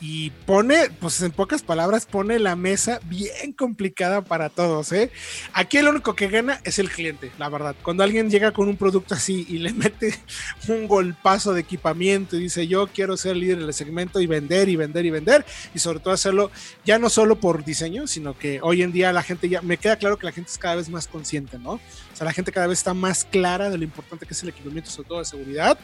y 0.00 0.30
pone, 0.30 0.90
pues 0.98 1.22
en 1.22 1.30
pocas 1.30 1.62
palabras, 1.62 2.06
pone 2.06 2.40
la 2.40 2.56
mesa 2.56 2.98
bien 3.04 3.52
complicada 3.52 4.20
para 4.20 4.48
todos. 4.48 4.90
¿eh? 4.90 5.12
Aquí 5.52 5.76
el 5.76 5.86
único 5.86 6.16
que 6.16 6.26
gana 6.26 6.60
es 6.64 6.80
el 6.80 6.90
cliente, 6.90 7.30
la 7.38 7.48
verdad. 7.48 7.76
Cuando 7.84 8.02
alguien 8.02 8.30
llega 8.30 8.50
con 8.50 8.68
un 8.68 8.76
producto 8.76 9.14
así 9.14 9.46
y 9.48 9.58
le 9.58 9.72
mete 9.72 10.12
un 10.68 10.88
golpazo 10.88 11.52
de 11.52 11.60
equipamiento 11.60 12.36
y 12.36 12.40
dice 12.40 12.66
yo 12.66 12.88
quiero 12.88 13.16
ser 13.16 13.36
líder 13.36 13.60
del 13.60 13.72
segmento 13.72 14.20
y 14.20 14.26
vender 14.26 14.68
y 14.68 14.74
vender 14.74 15.06
y 15.06 15.10
vender 15.10 15.46
y 15.72 15.78
sobre 15.78 16.00
todo 16.00 16.12
hacerlo 16.12 16.50
ya 16.84 16.98
no 16.98 17.08
solo 17.08 17.38
por 17.38 17.64
diseño, 17.64 18.08
sino 18.08 18.36
que 18.36 18.58
hoy 18.60 18.82
en 18.82 18.90
día 18.90 19.12
la 19.12 19.22
gente 19.22 19.48
ya, 19.48 19.62
me 19.62 19.76
queda 19.76 19.94
claro 19.94 20.18
que 20.18 20.26
la 20.26 20.32
gente 20.32 20.50
es 20.50 20.58
cada 20.58 20.74
vez 20.74 20.88
más 20.88 21.06
consciente, 21.06 21.60
¿no? 21.60 21.74
O 21.74 21.80
sea, 22.12 22.24
la 22.24 22.32
gente 22.32 22.50
cada 22.50 22.66
vez 22.66 22.78
está 22.78 22.92
más 22.92 23.24
clara 23.24 23.70
de 23.70 23.78
lo 23.78 23.84
importante 23.84 24.26
que 24.26 24.34
es 24.34 24.42
el 24.42 24.48
equipamiento, 24.48 24.90
sobre 24.90 25.08
todo 25.08 25.18
de 25.20 25.26
seguridad. 25.26 25.78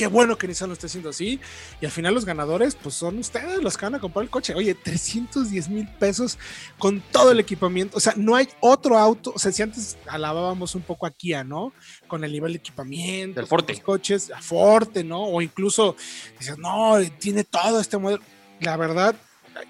Qué 0.00 0.06
bueno 0.06 0.38
que 0.38 0.48
Nissan 0.48 0.70
lo 0.70 0.72
esté 0.72 0.86
haciendo 0.86 1.10
así. 1.10 1.38
Y 1.78 1.84
al 1.84 1.90
final 1.90 2.14
los 2.14 2.24
ganadores, 2.24 2.74
pues 2.74 2.94
son 2.94 3.18
ustedes 3.18 3.62
los 3.62 3.76
que 3.76 3.84
van 3.84 3.96
a 3.96 4.00
comprar 4.00 4.22
el 4.22 4.30
coche. 4.30 4.54
Oye, 4.54 4.74
310 4.74 5.68
mil 5.68 5.86
pesos 5.98 6.38
con 6.78 7.02
todo 7.02 7.32
el 7.32 7.38
equipamiento. 7.38 7.98
O 7.98 8.00
sea, 8.00 8.14
no 8.16 8.34
hay 8.34 8.48
otro 8.60 8.96
auto. 8.96 9.30
O 9.36 9.38
sea, 9.38 9.52
si 9.52 9.60
antes 9.60 9.98
alabábamos 10.06 10.74
un 10.74 10.80
poco 10.80 11.04
a 11.04 11.10
Kia, 11.10 11.44
¿no? 11.44 11.74
Con 12.08 12.24
el 12.24 12.32
nivel 12.32 12.54
de 12.54 12.60
equipamiento. 12.60 13.40
Del 13.40 13.46
Forte. 13.46 13.74
Los 13.74 13.82
coches, 13.82 14.30
a 14.30 14.40
Forte, 14.40 15.04
¿no? 15.04 15.22
O 15.22 15.42
incluso 15.42 15.96
dices, 16.38 16.56
no, 16.56 16.94
tiene 17.18 17.44
todo 17.44 17.78
este 17.78 17.98
modelo. 17.98 18.22
La 18.60 18.78
verdad, 18.78 19.14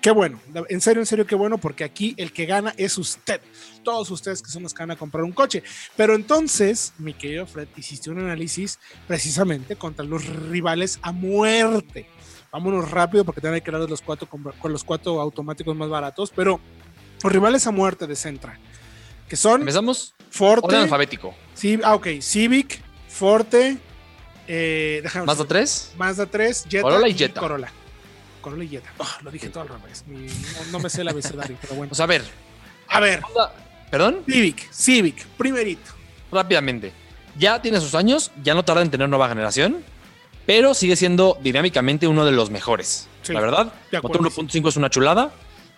qué 0.01 0.11
bueno. 0.11 0.41
En 0.69 0.81
serio, 0.81 1.01
en 1.03 1.07
serio, 1.07 1.27
qué 1.27 1.35
bueno, 1.35 1.59
porque 1.59 1.85
aquí 1.85 2.15
el 2.17 2.33
que 2.33 2.47
gana 2.47 2.75
es 2.77 2.99
usted. 2.99 3.41
Todos 3.83 4.11
ustedes 4.11 4.43
que 4.43 4.51
son 4.51 4.63
los 4.63 4.75
que 4.75 4.83
van 4.83 4.91
a 4.91 4.97
comprar 4.97 5.25
un 5.25 5.33
coche. 5.33 5.63
Pero 5.97 6.15
entonces, 6.15 6.93
mi 6.99 7.15
querido 7.15 7.47
Fred, 7.47 7.69
hiciste 7.77 8.11
un 8.11 8.19
análisis 8.19 8.79
precisamente 9.07 9.77
contra 9.77 10.05
los 10.05 10.27
rivales 10.27 10.99
a 11.03 11.13
muerte. 11.13 12.09
Vámonos 12.53 12.91
rápido 12.91 13.25
porque 13.25 13.47
hay 13.47 13.61
que 13.61 13.71
hablar 13.71 13.83
de 13.83 13.89
los 13.89 14.03
cuatro, 14.03 14.29
con, 14.29 14.73
los 14.73 14.85
cuatro 14.85 15.21
automáticos 15.21 15.77
más 15.77 15.89
baratos, 15.89 16.33
pero 16.35 16.61
los 17.23 17.33
rivales 17.33 17.67
a 17.67 17.71
muerte 17.71 18.07
de 18.07 18.17
Centra, 18.17 18.59
que 19.29 19.37
son 19.37 19.61
Empezamos 19.61 20.15
Forte, 20.31 20.67
orden 20.67 20.81
alfabético. 20.83 21.35
Civ- 21.57 21.83
ah, 21.85 21.95
ok, 21.95 22.09
Civic, 22.21 22.81
Forte, 23.09 23.79
eh, 24.49 25.03
Mazda 25.25 25.45
3. 25.45 25.93
Mazda 25.97 26.27
3, 26.27 26.65
Jetta 26.69 26.83
Corolla 26.83 27.09
y 27.09 27.15
Jetta. 27.15 27.41
Corolla. 27.41 27.73
Corolla 28.41 28.65
y 28.65 28.69
Jetta. 28.69 28.91
Ah, 28.99 29.19
lo 29.23 29.31
dije 29.31 29.49
todo 29.49 29.63
al 29.63 29.69
revés. 29.69 30.05
Mi- 30.07 30.27
no, 30.27 30.73
no 30.73 30.79
me 30.81 30.91
sé 30.91 31.03
el 31.03 31.09
abecedario, 31.09 31.57
pero 31.61 31.75
bueno. 31.75 31.95
Sea, 31.95 32.05
a 32.05 32.09
ver. 32.09 32.23
A 32.89 33.01
ver, 33.01 33.23
¿Perdón? 33.91 34.23
Civic, 34.27 34.71
Civic, 34.73 35.27
primerito. 35.37 35.93
Rápidamente. 36.33 36.93
Ya 37.37 37.61
tiene 37.63 37.81
sus 37.81 37.95
años, 37.95 38.31
ya 38.43 38.55
no 38.55 38.65
tarda 38.65 38.83
en 38.83 38.91
tener 38.91 39.09
nueva 39.09 39.29
generación, 39.29 39.85
pero 40.47 40.75
sigue 40.75 40.97
siendo 40.97 41.39
dinámicamente 41.41 42.07
uno 42.09 42.25
de 42.25 42.33
los 42.33 42.51
mejores. 42.51 43.09
Sí, 43.23 43.33
la 43.33 43.41
verdad, 43.41 43.73
motor 44.03 44.21
acuerdo. 44.21 44.31
1.5 44.31 44.69
es 44.69 44.77
una 44.77 44.91
chulada. 44.91 45.31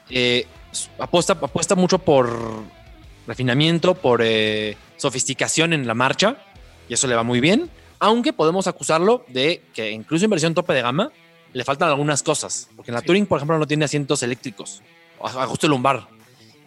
Eh, 0.08 0.46
apuesta, 0.98 1.34
apuesta 1.34 1.74
mucho 1.74 1.98
por 1.98 2.30
refinamiento, 3.26 3.94
por 3.94 4.20
eh, 4.22 4.76
sofisticación 4.96 5.72
en 5.72 5.86
la 5.86 5.94
marcha, 5.94 6.36
y 6.88 6.94
eso 6.94 7.06
le 7.06 7.14
va 7.14 7.22
muy 7.22 7.40
bien. 7.40 7.70
Aunque 7.98 8.32
podemos 8.32 8.66
acusarlo 8.66 9.24
de 9.28 9.62
que 9.74 9.90
incluso 9.90 10.24
en 10.24 10.30
versión 10.30 10.54
tope 10.54 10.72
de 10.72 10.82
gama 10.82 11.10
le 11.52 11.64
faltan 11.64 11.88
algunas 11.88 12.22
cosas. 12.22 12.68
Porque 12.76 12.90
en 12.90 12.94
la 12.94 13.00
Sí. 13.00 13.06
Touring, 13.06 13.26
por 13.26 13.38
ejemplo, 13.38 13.58
no 13.58 13.66
tiene 13.66 13.84
asientos 13.84 14.22
eléctricos, 14.22 14.82
ajuste 15.22 15.68
lumbar. 15.68 16.08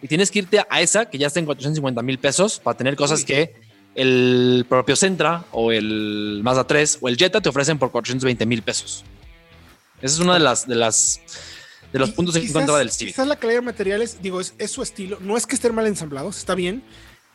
Y 0.02 0.08
tienes 0.08 0.30
que 0.30 0.40
irte 0.40 0.60
a 0.68 0.80
esa, 0.80 1.06
que 1.06 1.18
ya 1.18 1.26
está 1.26 1.40
en 1.40 1.46
450 1.46 2.02
mil 2.02 2.18
pesos, 2.18 2.60
para 2.60 2.76
tener 2.76 2.96
cosas 2.96 3.20
Uy. 3.20 3.24
que 3.24 3.54
el 3.94 4.66
propio 4.68 4.94
Sentra 4.94 5.44
o 5.52 5.72
el 5.72 6.40
Mazda 6.42 6.66
3 6.66 6.98
o 7.00 7.08
el 7.08 7.16
Jetta 7.16 7.40
te 7.40 7.48
ofrecen 7.48 7.78
por 7.78 7.90
420 7.90 8.44
mil 8.46 8.62
pesos. 8.62 9.04
Esa 10.02 10.14
es 10.14 10.20
una 10.20 10.34
de 10.34 10.40
las 10.40 10.66
de 10.66 10.74
las 10.74 11.20
de 11.92 11.98
los 11.98 12.10
Y 12.10 12.12
puntos 12.12 12.36
en 12.36 12.52
contra 12.52 12.76
del 12.76 12.90
Civic. 12.90 13.14
Quizás 13.14 13.26
la 13.26 13.36
calidad 13.36 13.60
de 13.60 13.66
materiales, 13.66 14.20
digo, 14.20 14.40
es, 14.40 14.54
es 14.58 14.70
su 14.70 14.82
estilo. 14.82 15.18
No 15.20 15.36
es 15.36 15.46
que 15.46 15.54
estén 15.54 15.74
mal 15.74 15.86
ensamblados, 15.86 16.36
está 16.36 16.54
bien, 16.54 16.82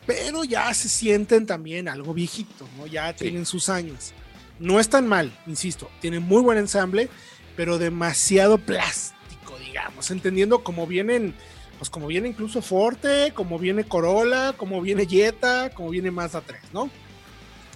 pero 0.06 0.44
ya 0.44 0.72
se 0.72 0.88
sienten 0.88 1.46
también 1.46 1.88
algo 1.88 2.14
viejito, 2.14 2.68
¿no? 2.78 2.86
Ya 2.86 3.12
tienen 3.14 3.44
sus 3.44 3.68
años. 3.68 4.12
No 4.60 4.78
están 4.78 5.08
mal, 5.08 5.36
insisto, 5.48 5.90
tienen 6.00 6.22
muy 6.22 6.42
buen 6.42 6.58
ensamble, 6.58 7.08
pero 7.56 7.78
demasiado 7.78 8.58
plástico, 8.58 9.56
digamos, 9.58 10.10
entendiendo 10.10 10.62
cómo 10.64 10.86
vienen, 10.86 11.34
pues 11.78 11.90
como 11.90 12.06
viene 12.06 12.28
incluso 12.28 12.62
Forte, 12.62 13.32
como 13.34 13.58
viene 13.58 13.84
Corolla, 13.84 14.52
como 14.56 14.80
viene 14.80 15.06
Jetta, 15.06 15.70
como 15.70 15.90
viene 15.90 16.10
Mazda 16.10 16.40
3, 16.40 16.60
¿no? 16.72 16.90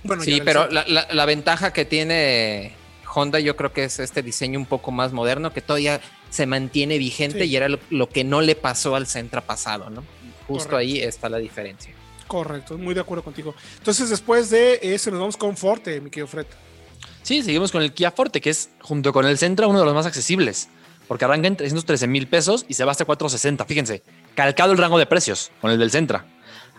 Bueno, 0.04 0.22
Sí, 0.22 0.40
pero 0.44 0.68
la, 0.68 0.84
la- 0.86 1.08
la 1.12 1.24
ventaja 1.26 1.72
que 1.72 1.84
tiene 1.84 2.72
Honda 3.12 3.40
yo 3.40 3.56
creo 3.56 3.72
que 3.72 3.84
es 3.84 3.98
este 3.98 4.22
diseño 4.22 4.58
un 4.58 4.66
poco 4.66 4.90
más 4.92 5.12
moderno 5.12 5.52
que 5.52 5.60
todavía 5.62 6.00
se 6.30 6.46
mantiene 6.46 6.98
vigente 6.98 7.40
Sí. 7.44 7.50
y 7.50 7.56
era 7.56 7.68
lo, 7.68 7.78
lo 7.90 8.08
que 8.08 8.22
no 8.24 8.40
le 8.42 8.54
pasó 8.54 8.94
al 8.94 9.06
Centra 9.06 9.40
pasado, 9.40 9.90
¿no? 9.90 10.04
Justo 10.46 10.70
Correcto. 10.70 10.76
ahí 10.76 11.00
está 11.00 11.28
la 11.28 11.38
diferencia. 11.38 11.92
Correcto, 12.28 12.76
muy 12.78 12.94
de 12.94 13.00
acuerdo 13.00 13.24
contigo. 13.24 13.54
Entonces, 13.78 14.10
después 14.10 14.50
de 14.50 14.78
eso, 14.82 15.10
nos 15.10 15.20
vamos 15.20 15.36
con 15.36 15.56
Forte, 15.56 16.00
mi 16.00 16.10
querido 16.10 16.26
Fred. 16.26 16.46
Sí, 17.26 17.42
seguimos 17.42 17.72
con 17.72 17.82
el 17.82 17.92
Kia 17.92 18.12
Forte, 18.12 18.40
que 18.40 18.50
es 18.50 18.70
junto 18.80 19.12
con 19.12 19.26
el 19.26 19.36
Sentra 19.36 19.66
uno 19.66 19.80
de 19.80 19.84
los 19.84 19.92
más 19.92 20.06
accesibles, 20.06 20.68
porque 21.08 21.24
arranca 21.24 21.48
en 21.48 21.56
313 21.56 22.06
mil 22.06 22.28
pesos 22.28 22.64
y 22.68 22.74
se 22.74 22.84
va 22.84 22.92
hasta 22.92 23.04
460. 23.04 23.64
Fíjense, 23.64 24.04
calcado 24.36 24.70
el 24.70 24.78
rango 24.78 24.96
de 24.96 25.06
precios 25.06 25.50
con 25.60 25.72
el 25.72 25.78
del 25.80 25.90
Sentra. 25.90 26.24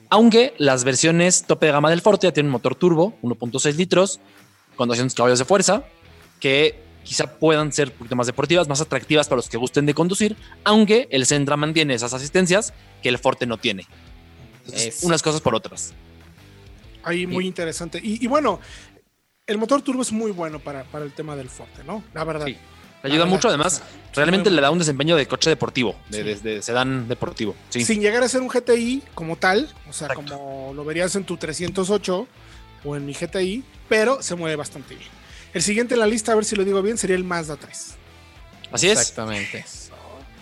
Aunque 0.10 0.54
las 0.58 0.86
versiones 0.86 1.44
tope 1.46 1.66
de 1.66 1.74
gama 1.74 1.90
del 1.90 2.00
Forte 2.00 2.28
ya 2.28 2.32
tienen 2.32 2.48
un 2.48 2.54
motor 2.54 2.76
turbo, 2.76 3.14
1.6 3.24 3.76
litros, 3.76 4.22
con 4.78 4.88
200 4.88 5.14
caballos 5.16 5.38
de 5.38 5.44
fuerza, 5.44 5.84
que 6.40 6.82
quizá 7.04 7.28
puedan 7.28 7.74
ser 7.74 7.90
un 7.90 7.96
poquito 7.96 8.16
más 8.16 8.28
deportivas, 8.28 8.70
más 8.70 8.80
atractivas 8.80 9.28
para 9.28 9.40
los 9.40 9.50
que 9.50 9.58
gusten 9.58 9.86
de 9.86 9.94
conducir, 9.94 10.38
aunque 10.64 11.10
el 11.12 11.26
Sentra 11.26 11.58
mantiene 11.58 11.94
esas 11.94 12.14
asistencias 12.14 12.74
que 13.04 13.10
el 13.10 13.18
Forte 13.18 13.48
no 13.48 13.58
tiene. 13.58 13.86
Entonces, 14.64 15.04
unas 15.04 15.22
cosas 15.22 15.42
por 15.42 15.56
otras. 15.56 15.94
Ahí 17.04 17.28
muy 17.28 17.48
interesante. 17.48 18.00
Y, 18.04 18.24
y 18.24 18.28
bueno, 18.28 18.60
el 19.48 19.58
motor 19.58 19.82
turbo 19.82 20.02
es 20.02 20.12
muy 20.12 20.32
bueno 20.32 20.60
para, 20.60 20.84
para 20.84 21.06
el 21.06 21.14
tema 21.14 21.36
del 21.36 21.50
Forte, 21.50 21.84
¿no? 21.86 22.04
La 22.14 22.24
verdad. 22.24 22.46
Sí. 22.46 22.58
Le 23.04 23.10
ayuda 23.12 23.24
verdad, 23.26 23.34
mucho, 23.36 23.48
o 23.48 23.52
además, 23.52 23.74
sea, 23.76 23.86
realmente 24.16 24.50
le 24.50 24.60
da 24.62 24.72
un 24.72 24.80
desempeño 24.80 25.16
de 25.16 25.26
coche 25.28 25.50
deportivo, 25.50 25.96
de, 26.10 26.18
Sí. 26.18 26.24
de- 26.44 26.56
de 26.56 26.62
sedán 26.62 27.08
deportivo. 27.08 27.56
Sí. 27.70 27.86
Sin 27.86 28.02
llegar 28.02 28.24
a 28.24 28.28
ser 28.30 28.42
un 28.42 28.50
GTI 28.50 29.04
como 29.14 29.36
tal, 29.38 29.70
o 29.90 29.94
sea, 29.94 30.08
Exacto. 30.08 30.34
como 30.38 30.74
lo 30.76 30.84
verías 30.84 31.16
en 31.16 31.24
tu 31.24 31.38
308 31.38 32.28
o 32.84 32.96
en 32.96 33.06
mi 33.06 33.14
GTI, 33.14 33.64
pero 33.88 34.22
se 34.22 34.36
mueve 34.36 34.56
bastante 34.56 34.96
bien. 34.96 35.10
El 35.54 35.62
siguiente 35.62 35.94
en 35.94 36.02
la 36.02 36.08
lista, 36.08 36.32
a 36.34 36.36
ver 36.36 36.44
si 36.46 36.56
lo 36.56 36.66
digo 36.66 36.82
bien, 36.82 36.98
sería 36.98 37.16
el 37.16 37.24
Mazda 37.24 37.56
3. 37.56 37.96
Así 38.72 38.90
es. 38.90 39.00
Exactamente. 39.00 39.64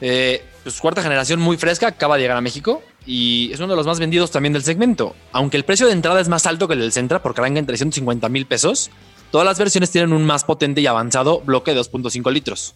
Eh, 0.02 0.44
pues 0.64 0.80
cuarta 0.82 1.02
generación 1.04 1.40
muy 1.40 1.58
fresca, 1.58 1.88
acaba 1.88 2.16
de 2.16 2.24
llegar 2.24 2.38
a 2.38 2.42
México 2.42 2.82
y 3.06 3.52
es 3.54 3.60
uno 3.60 3.70
de 3.70 3.76
los 3.76 3.86
más 3.86 4.00
vendidos 4.00 4.32
también 4.32 4.54
del 4.54 4.64
segmento. 4.64 5.16
Aunque 5.32 5.58
el 5.58 5.64
precio 5.66 5.86
de 5.88 5.94
entrada 5.94 6.20
es 6.22 6.28
más 6.28 6.46
alto 6.46 6.68
que 6.68 6.74
el 6.74 6.80
del 6.80 6.92
Sentra 6.92 7.22
porque 7.22 7.42
arranca 7.42 7.60
en 7.60 7.66
350 7.66 8.30
mil 8.30 8.46
pesos, 8.46 8.90
todas 9.32 9.46
las 9.46 9.60
versiones 9.60 9.92
tienen 9.92 10.14
un 10.14 10.26
más 10.26 10.44
potente 10.44 10.82
y 10.82 10.88
avanzado 10.88 11.42
bloque 11.42 11.74
de 11.74 11.82
2.5 11.82 12.32
litros, 12.32 12.76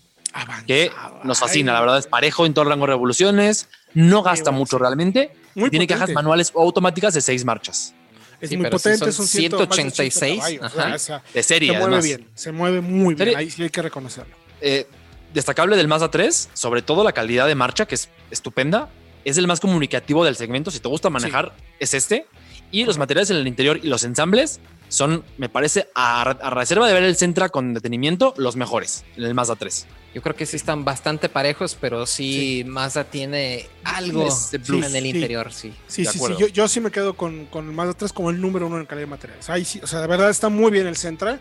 que 0.68 0.92
Avanzado. 0.96 1.22
nos 1.24 1.40
fascina. 1.40 1.72
Ay, 1.72 1.76
La 1.76 1.82
verdad 1.82 1.98
es 2.00 2.08
parejo 2.08 2.46
en 2.46 2.54
todo 2.54 2.64
el 2.64 2.70
rango 2.70 2.86
de 2.86 2.92
revoluciones, 2.94 3.70
no 3.94 4.22
gasta 4.22 4.52
mucho 4.52 4.78
realmente 4.78 5.32
Muy 5.56 5.70
tiene 5.70 5.88
cajas 5.88 6.12
manuales 6.12 6.52
o 6.54 6.62
automáticas 6.62 7.14
de 7.14 7.22
seis 7.22 7.44
marchas. 7.46 7.94
Es 8.40 8.50
Sí, 8.52 8.56
muy 8.58 8.70
potente, 8.70 9.00
son 9.12 9.12
son 9.12 9.28
100, 9.28 9.52
más 9.52 9.60
de 9.70 9.76
186, 9.76 10.14
180 10.44 10.60
caballos, 10.60 10.64
ajá. 10.80 10.96
o 10.96 11.00
sea, 11.00 11.24
De 11.34 11.44
serie, 11.44 11.72
se 11.74 11.78
mueve 11.78 11.86
además. 11.96 12.06
bien, 12.06 12.28
se 12.36 12.52
mueve 12.54 12.80
muy 12.82 13.14
bien. 13.16 13.36
Ahí 13.36 13.50
sí 13.50 13.64
hay 13.64 13.70
que 13.70 13.82
reconocerlo. 13.82 14.34
Eh, 14.62 14.88
destacable 15.34 15.76
del 15.76 15.90
Mazda 15.90 16.10
3, 16.10 16.50
sobre 16.54 16.82
todo 16.82 17.04
la 17.04 17.12
calidad 17.12 17.48
de 17.48 17.56
marcha, 17.56 17.86
que 17.86 17.96
es 17.96 18.08
estupenda. 18.32 18.88
Es 19.26 19.38
el 19.38 19.48
más 19.48 19.60
comunicativo 19.60 20.24
del 20.26 20.36
segmento. 20.36 20.72
Si 20.72 20.80
te 20.80 20.88
gusta 20.88 21.10
manejar, 21.10 21.54
es 21.80 21.94
este. 21.94 22.26
Y 22.72 22.86
los 22.86 22.98
materiales 22.98 23.30
en 23.32 23.38
el 23.38 23.48
interior 23.48 23.80
y 23.82 23.88
los 23.88 24.04
ensambles 24.04 24.60
son, 24.90 25.24
me 25.38 25.50
parece, 25.50 25.88
a, 25.96 26.22
a 26.22 26.50
reserva 26.52 26.88
de 26.88 26.94
ver 26.94 27.04
el 27.04 27.16
Centra 27.16 27.50
con 27.50 27.74
detenimiento, 27.74 28.34
los 28.38 28.56
mejores 28.56 29.04
en 29.18 29.24
el 29.24 29.34
Mazda 29.34 29.56
3. 29.56 29.88
Yo 30.14 30.22
creo 30.22 30.36
que 30.36 30.46
sí 30.46 30.56
están 30.56 30.86
bastante 30.86 31.30
parejos, 31.30 31.76
pero 31.80 32.06
sí, 32.06 32.64
Mazda 32.68 33.04
tiene 33.06 33.68
algo 33.84 34.28
plus. 34.66 34.84
en 34.86 34.96
el 34.96 35.04
Sí. 35.04 35.10
interior, 35.10 35.52
sí. 35.52 35.74
Sí, 35.88 36.06
sí, 36.06 36.18
sí. 36.20 36.34
Yo, 36.40 36.48
yo 36.48 36.68
sí 36.68 36.80
me 36.80 36.92
quedo 36.92 37.16
con, 37.16 37.46
con 37.48 37.68
el 37.68 37.72
Mazda 37.74 37.94
3 37.94 38.14
como 38.14 38.30
el 38.30 38.40
número 38.40 38.68
uno 38.68 38.80
en 38.80 38.86
calidad 38.86 39.06
de 39.08 39.12
materiales. 39.12 39.50
Ahí 39.50 39.66
sí, 39.66 39.80
o 39.84 39.88
sea, 39.88 40.02
de 40.02 40.08
verdad 40.08 40.30
está 40.30 40.50
muy 40.50 40.72
bien 40.72 40.86
el 40.88 40.96
Centra, 40.96 41.40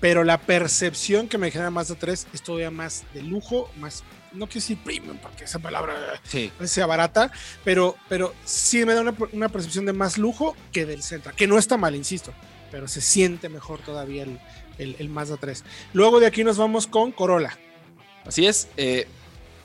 pero 0.00 0.24
la 0.24 0.38
percepción 0.38 1.26
que 1.28 1.38
me 1.38 1.50
genera 1.50 1.70
Mazda 1.70 1.94
3 1.98 2.26
es 2.34 2.42
todavía 2.42 2.70
más 2.70 3.04
de 3.14 3.22
lujo, 3.22 3.70
más, 3.78 4.04
no 4.36 4.46
quiero 4.46 4.60
decir 4.60 4.78
premium, 4.84 5.16
porque 5.18 5.44
esa 5.44 5.58
palabra 5.58 5.94
Sí. 6.24 6.52
sea 6.64 6.86
barata, 6.86 7.30
pero, 7.64 7.96
pero 8.08 8.34
sí 8.44 8.84
me 8.84 8.94
da 8.94 9.00
una, 9.00 9.14
una 9.32 9.48
percepción 9.48 9.86
de 9.86 9.92
más 9.92 10.18
lujo 10.18 10.56
que 10.72 10.86
del 10.86 11.02
Centra, 11.02 11.32
que 11.32 11.46
no 11.46 11.58
está 11.58 11.76
mal, 11.76 11.94
insisto, 11.94 12.32
pero 12.70 12.86
se 12.88 13.00
siente 13.00 13.48
mejor 13.48 13.80
todavía 13.80 14.22
el, 14.24 14.38
el, 14.78 14.96
el 14.98 15.08
Mazda 15.08 15.36
3. 15.38 15.64
Luego 15.92 16.20
de 16.20 16.26
aquí 16.26 16.44
nos 16.44 16.56
vamos 16.58 16.86
con 16.86 17.12
Corolla. 17.12 17.56
Así 18.26 18.46
es. 18.46 18.68
eh, 18.76 19.06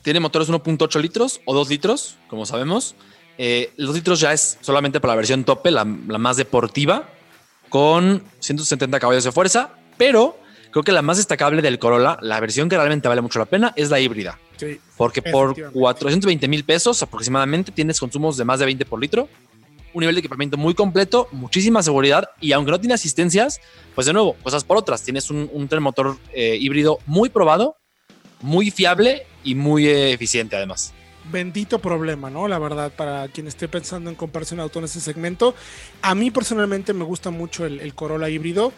tiene 0.04 0.20
motores 0.20 0.50
1.8 0.50 1.00
litros 1.00 1.42
o 1.46 1.54
2 1.54 1.70
litros, 1.70 2.18
como 2.28 2.46
sabemos. 2.48 2.96
Eh, 3.38 3.72
los 3.78 3.94
litros 3.94 4.20
ya 4.20 4.34
es 4.34 4.58
solamente 4.62 5.00
para 5.00 5.14
la 5.14 5.18
versión 5.18 5.44
tope, 5.44 5.70
la, 5.72 5.86
la 6.08 6.18
más 6.18 6.38
deportiva, 6.38 7.08
con 7.70 8.24
170 8.40 9.00
caballos 9.00 9.24
de 9.24 9.32
fuerza, 9.32 9.76
pero 9.98 10.38
creo 10.72 10.84
que 10.84 10.92
la 10.92 11.02
más 11.02 11.18
destacable 11.18 11.62
del 11.62 11.80
Corolla, 11.80 12.18
la 12.22 12.40
versión 12.40 12.68
que 12.70 12.78
realmente 12.78 13.08
vale 13.08 13.22
mucho 13.22 13.40
la 13.40 13.46
pena, 13.46 13.74
es 13.76 13.90
la 13.90 14.00
híbrida. 14.00 14.40
Sí, 14.62 14.80
Porque 14.96 15.24
por 15.24 15.46
Efectivamente. 15.54 15.80
420 15.80 16.48
mil 16.48 16.64
pesos 16.64 17.02
aproximadamente 17.02 17.72
tienes 17.72 18.00
consumos 18.00 18.38
de 18.38 18.46
más 18.46 18.60
de 18.60 18.66
20 18.66 18.86
por 18.86 19.02
litro, 19.02 19.28
un 19.92 20.02
nivel 20.02 20.14
de 20.14 20.20
equipamiento 20.20 20.56
muy 20.56 20.76
completo, 20.76 21.28
muchísima 21.32 21.82
seguridad 21.82 22.30
y 22.40 22.52
aunque 22.52 22.70
no 22.70 22.80
tiene 22.80 22.94
asistencias, 22.94 23.60
pues 23.96 24.06
de 24.06 24.14
nuevo, 24.14 24.36
cosas 24.44 24.64
por 24.64 24.78
otras. 24.78 25.02
Tienes 25.02 25.32
un, 25.32 25.50
un 25.52 25.68
tren 25.68 25.82
motor 25.82 26.16
eh, 26.32 26.58
híbrido 26.60 27.00
muy 27.08 27.30
probado, 27.30 27.76
muy 28.42 28.70
fiable 28.70 29.24
y 29.44 29.56
muy 29.56 29.88
eh, 29.88 30.14
eficiente 30.14 30.56
además. 30.56 30.94
bendito 31.32 31.80
problema, 31.80 32.30
¿no? 32.30 32.48
La 32.48 32.60
verdad, 32.60 32.92
para 32.92 33.28
quien 33.30 33.48
esté 33.48 33.68
pensando 33.68 34.12
en 34.12 34.16
comprarse 34.16 34.54
un 34.54 34.60
auto 34.60 34.78
en 34.78 34.86
ese 34.86 35.02
segmento. 35.02 35.56
A 36.04 36.14
mí 36.14 36.30
personalmente 36.30 36.94
me 36.94 37.04
gusta 37.04 37.32
mucho 37.32 37.66
el, 37.66 37.80
el 37.80 37.96
Corolla 37.96 38.30
híbrido, 38.30 38.74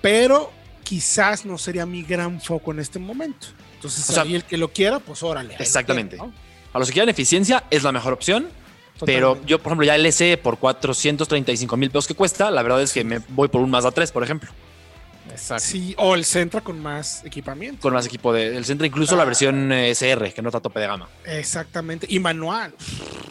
pero 0.00 0.52
quizás 0.84 1.44
no 1.44 1.58
sería 1.58 1.86
mi 1.86 2.04
gran 2.04 2.40
foco 2.40 2.70
en 2.70 2.78
este 2.78 3.00
momento. 3.00 3.48
Entonces, 3.88 4.10
O 4.10 4.12
sea, 4.12 4.22
ahí 4.22 4.34
el 4.34 4.44
que 4.44 4.56
lo 4.56 4.68
quiera, 4.72 4.98
pues 4.98 5.22
órale. 5.22 5.54
lo 5.56 5.60
Exactamente. 5.60 6.16
tiene, 6.16 6.32
¿no? 6.32 6.34
A 6.72 6.78
los 6.78 6.88
que 6.88 6.94
quieran 6.94 7.08
eficiencia 7.08 7.64
es 7.70 7.82
la 7.82 7.92
mejor 7.92 8.12
opción, 8.12 8.48
pero 9.04 9.38
yo, 9.46 9.58
por 9.58 9.68
ejemplo, 9.70 9.86
ya 9.86 9.94
el 9.94 10.06
SE 10.12 10.36
por 10.38 10.58
435 10.58 11.76
mil 11.76 11.90
pesos 11.90 12.06
que 12.06 12.14
cuesta, 12.14 12.50
la 12.50 12.62
verdad 12.62 12.82
es 12.82 12.92
que 12.92 13.04
me 13.04 13.18
voy 13.28 13.48
por 13.48 13.60
un 13.60 13.70
Mazda 13.70 13.90
3, 13.92 14.10
por 14.12 14.22
ejemplo, 14.24 14.50
Exacto. 15.30 15.64
Sí, 15.64 15.94
o 15.98 16.14
el 16.14 16.24
Centra 16.24 16.60
con 16.60 16.80
más 16.80 17.24
equipamiento. 17.24 17.80
con 17.80 17.94
más 17.94 18.06
equipo 18.06 18.32
de- 18.32 18.50
del 18.50 18.64
centro, 18.64 18.86
incluso 18.86 19.16
la 19.16 19.22
Ah. 19.22 19.26
versión 19.26 19.72
eh, 19.72 19.90
SR, 19.90 20.32
que 20.32 20.42
no 20.42 20.48
está 20.50 20.58
a 20.58 20.60
tope 20.62 20.80
de 20.80 20.86
gama. 20.86 21.08
Exactamente. 21.24 22.06
Y 22.10 22.18
manual. 22.20 22.74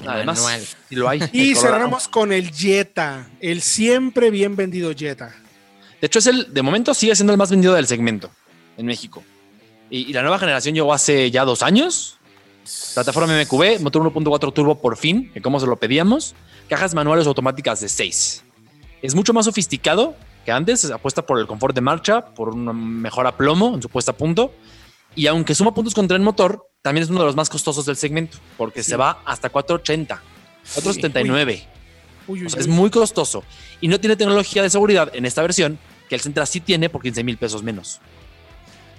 Además, 0.06 0.39
Manual. 0.41 0.62
sí 0.89 0.95
lo 0.95 1.08
hay. 1.08 1.20
Y 1.34 1.51
El 1.51 1.58
cerramos 1.58 2.08
con 2.08 2.34
el 2.34 2.51
Jetta, 2.51 3.30
el 3.39 3.62
siempre 3.62 4.32
bien 4.32 4.56
vendido 4.56 4.91
Jetta. 4.93 5.34
De 6.01 6.08
hecho, 6.08 6.20
es 6.20 6.28
el, 6.28 6.54
de 6.54 6.62
momento 6.62 6.93
sigue 6.93 7.16
siendo 7.16 7.32
el 7.32 7.38
más 7.38 7.51
vendido 7.51 7.74
del 7.74 7.88
segmento 7.88 8.30
en 8.78 8.86
México. 8.86 9.24
Y, 9.93 10.09
y 10.09 10.13
la 10.13 10.23
nueva 10.23 10.39
generación 10.39 10.73
llegó 10.73 10.91
hace 10.91 11.29
ya 11.29 11.45
dos 11.45 11.61
años. 11.61 12.17
Plataforma 12.95 13.31
MQB, 13.43 13.79
motor 13.81 14.01
1.4 14.11 14.51
turbo 14.51 14.81
por 14.81 14.97
fin, 14.97 15.29
que 15.31 15.39
como 15.41 15.59
se 15.59 15.67
lo 15.67 15.75
pedíamos. 15.77 16.33
Cajas 16.67 16.95
manuales 16.95 17.27
automáticas 17.27 17.79
de 17.79 17.89
6. 17.89 18.43
Es 19.03 19.13
mucho 19.13 19.33
más 19.33 19.45
sofisticado 19.45 20.15
que 20.45 20.51
antes, 20.51 20.89
apuesta 20.89 21.23
por 21.23 21.37
el 21.37 21.45
confort 21.45 21.75
de 21.75 21.81
marcha, 21.81 22.25
por 22.33 22.49
un 22.49 23.01
mejor 23.03 23.27
aplomo 23.27 23.75
en 23.75 23.83
su 23.83 23.89
puesta 23.89 24.11
a 24.13 24.17
punto. 24.17 24.51
Y 25.15 25.27
aunque 25.27 25.53
suma 25.53 25.75
puntos 25.75 25.93
contra 25.93 26.17
el 26.17 26.23
motor, 26.23 26.65
también 26.81 27.03
es 27.03 27.11
uno 27.11 27.19
de 27.19 27.27
los 27.27 27.35
más 27.35 27.49
costosos 27.51 27.85
del 27.85 27.95
segmento, 27.95 28.39
porque 28.57 28.81
Sí. 28.81 28.89
se 28.89 28.97
va 28.97 29.21
hasta 29.25 29.49
480, 29.49 30.23
479. 30.73 31.67
Uy, 32.27 32.39
uy, 32.39 32.45
O 32.47 32.49
sea, 32.49 32.61
es 32.61 32.65
uy. 32.65 32.73
muy 32.73 32.89
costoso. 32.89 33.43
Y 33.79 33.89
no 33.89 33.99
tiene 33.99 34.15
tecnología 34.15 34.63
de 34.63 34.71
seguridad 34.71 35.11
en 35.13 35.25
esta 35.27 35.43
versión, 35.43 35.77
que 36.09 36.15
el 36.15 36.21
Centra 36.21 36.47
sí 36.47 36.61
tiene 36.61 36.89
por 36.89 37.03
15 37.03 37.23
mil 37.23 37.37
pesos 37.37 37.61
menos. 37.61 37.99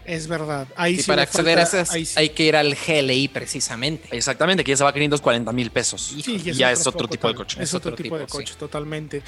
Es 0.04 0.26
verdad. 0.28 0.68
Ahí 0.76 0.94
Y 0.94 0.96
sí 0.98 1.04
para 1.04 1.22
acceder 1.22 1.58
a 1.58 1.62
esas 1.62 1.88
sí. 1.88 2.06
hay 2.16 2.30
que 2.30 2.44
ir 2.44 2.56
al 2.56 2.74
GLI 2.74 3.28
precisamente. 3.28 4.08
Exactamente, 4.16 4.62
que 4.62 4.70
ya 4.70 4.76
se 4.76 4.84
va 4.84 4.90
a 4.90 4.92
540 4.92 5.52
mil 5.52 5.70
pesos. 5.70 6.14
Sí, 6.22 6.42
y 6.44 6.52
ya 6.52 6.72
es 6.72 6.86
otro 6.86 7.08
tipo 7.08 7.28
de 7.28 7.34
coche. 7.34 7.62
Es 7.62 7.72
otro, 7.74 7.92
otro 7.92 8.02
tipo, 8.02 8.18
de 8.18 8.26
coche, 8.26 8.54
totalmente. 8.58 9.22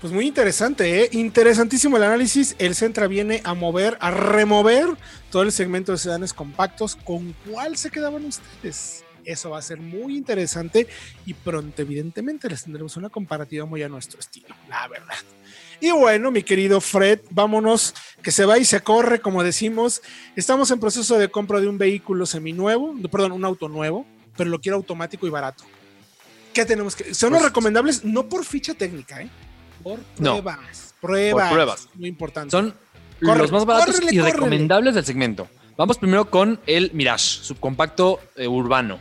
Pues 0.00 0.12
muy 0.12 0.26
interesante, 0.26 1.04
¿eh? 1.04 1.08
Interesantísimo 1.12 1.96
el 1.96 2.02
análisis. 2.02 2.54
El 2.58 2.74
Centra 2.74 3.06
viene 3.06 3.40
a 3.44 3.54
mover, 3.54 3.96
a 4.00 4.10
remover 4.10 4.88
todo 5.30 5.42
el 5.42 5.52
segmento 5.52 5.92
de 5.92 5.98
sedanes 5.98 6.32
compactos. 6.32 6.96
¿Con 6.96 7.34
cuál 7.46 7.76
se 7.76 7.90
quedaban 7.90 8.24
ustedes? 8.24 9.04
Eso 9.24 9.50
va 9.50 9.58
a 9.58 9.62
ser 9.62 9.78
muy 9.78 10.16
interesante 10.16 10.86
y 11.26 11.34
pronto, 11.34 11.82
evidentemente, 11.82 12.48
les 12.48 12.64
tendremos 12.64 12.96
una 12.96 13.10
comparativa 13.10 13.66
muy 13.66 13.82
a 13.82 13.88
nuestro 13.88 14.20
estilo, 14.20 14.54
la 14.68 14.88
verdad. 14.88 15.16
Y 15.80 15.90
bueno, 15.92 16.30
mi 16.30 16.42
querido 16.42 16.80
Fred, 16.80 17.20
vámonos, 17.30 17.94
que 18.22 18.32
se 18.32 18.44
va 18.44 18.58
y 18.58 18.64
se 18.64 18.80
corre, 18.80 19.20
como 19.20 19.42
decimos. 19.44 20.02
Estamos 20.34 20.70
en 20.72 20.80
proceso 20.80 21.16
de 21.18 21.28
compra 21.28 21.60
de 21.60 21.68
un 21.68 21.78
vehículo 21.78 22.26
seminuevo, 22.26 22.94
perdón, 23.10 23.32
un 23.32 23.44
auto 23.44 23.68
nuevo, 23.68 24.04
pero 24.36 24.50
lo 24.50 24.60
quiero 24.60 24.76
automático 24.76 25.26
y 25.26 25.30
barato. 25.30 25.64
¿Qué 26.52 26.64
tenemos 26.64 26.96
que.? 26.96 27.14
Son 27.14 27.30
los 27.30 27.40
Pues- 27.40 27.50
recomendables, 27.50 28.04
no 28.04 28.28
por 28.28 28.44
ficha 28.44 28.74
técnica, 28.74 29.22
¿eh? 29.22 29.30
Por 29.84 30.00
No. 30.18 30.32
pruebas. 30.42 30.94
Pruebas. 31.00 31.44
Por 31.48 31.52
pruebas. 31.54 31.88
Muy 31.94 32.08
importante. 32.08 32.50
Son 32.50 32.74
Corre, 33.24 33.38
los 33.38 33.52
más 33.52 33.64
baratos 33.64 33.94
córrele, 33.96 34.12
y 34.14 34.18
córrele. 34.18 34.34
recomendables 34.36 34.94
del 34.96 35.04
segmento. 35.04 35.48
Vamos 35.76 35.96
primero 35.98 36.28
con 36.28 36.60
el 36.66 36.90
Mirage, 36.92 37.44
subcompacto 37.44 38.18
eh, 38.34 38.48
urbano. 38.48 38.98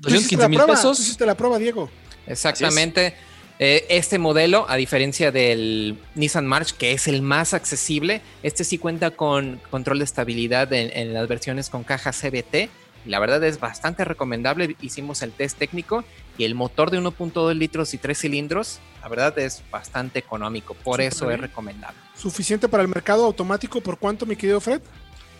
Tú 0.00 0.10
hiciste 0.10 0.36
215 0.36 0.42
la 0.42 0.48
mil 0.48 0.60
pesos. 0.76 0.96
tú 0.98 1.02
hiciste 1.02 1.24
la 1.26 1.34
prueba, 1.34 1.58
Diego. 1.58 1.88
Exactamente. 2.26 3.16
Eh, 3.58 3.86
este 3.88 4.18
modelo, 4.18 4.66
a 4.68 4.76
diferencia 4.76 5.32
del 5.32 5.98
Nissan 6.14 6.46
March, 6.46 6.74
que 6.74 6.92
es 6.92 7.08
el 7.08 7.22
más 7.22 7.54
accesible, 7.54 8.20
este 8.42 8.62
sí 8.62 8.78
cuenta 8.78 9.10
con 9.10 9.60
control 9.70 9.98
de 9.98 10.04
estabilidad 10.04 10.72
en, 10.72 10.96
en 10.96 11.12
las 11.12 11.26
versiones 11.26 11.68
con 11.68 11.82
caja 11.82 12.12
CBT. 12.12 12.70
La 13.04 13.18
verdad 13.18 13.42
es 13.42 13.58
bastante 13.58 14.04
recomendable. 14.04 14.76
Hicimos 14.80 15.22
el 15.22 15.32
test 15.32 15.58
técnico 15.58 16.04
y 16.36 16.44
el 16.44 16.54
motor 16.54 16.90
de 16.90 17.00
1.2 17.00 17.54
litros 17.54 17.94
y 17.94 17.98
3 17.98 18.16
cilindros, 18.16 18.78
la 19.02 19.08
verdad 19.08 19.38
es 19.38 19.62
bastante 19.70 20.18
económico. 20.18 20.74
Por 20.74 21.00
eso 21.00 21.26
bien. 21.26 21.36
es 21.36 21.40
recomendable. 21.48 21.98
Suficiente 22.16 22.68
para 22.68 22.82
el 22.82 22.88
mercado 22.88 23.24
automático. 23.24 23.80
¿Por 23.80 23.98
cuánto, 23.98 24.24
mi 24.24 24.36
querido 24.36 24.60
Fred? 24.60 24.80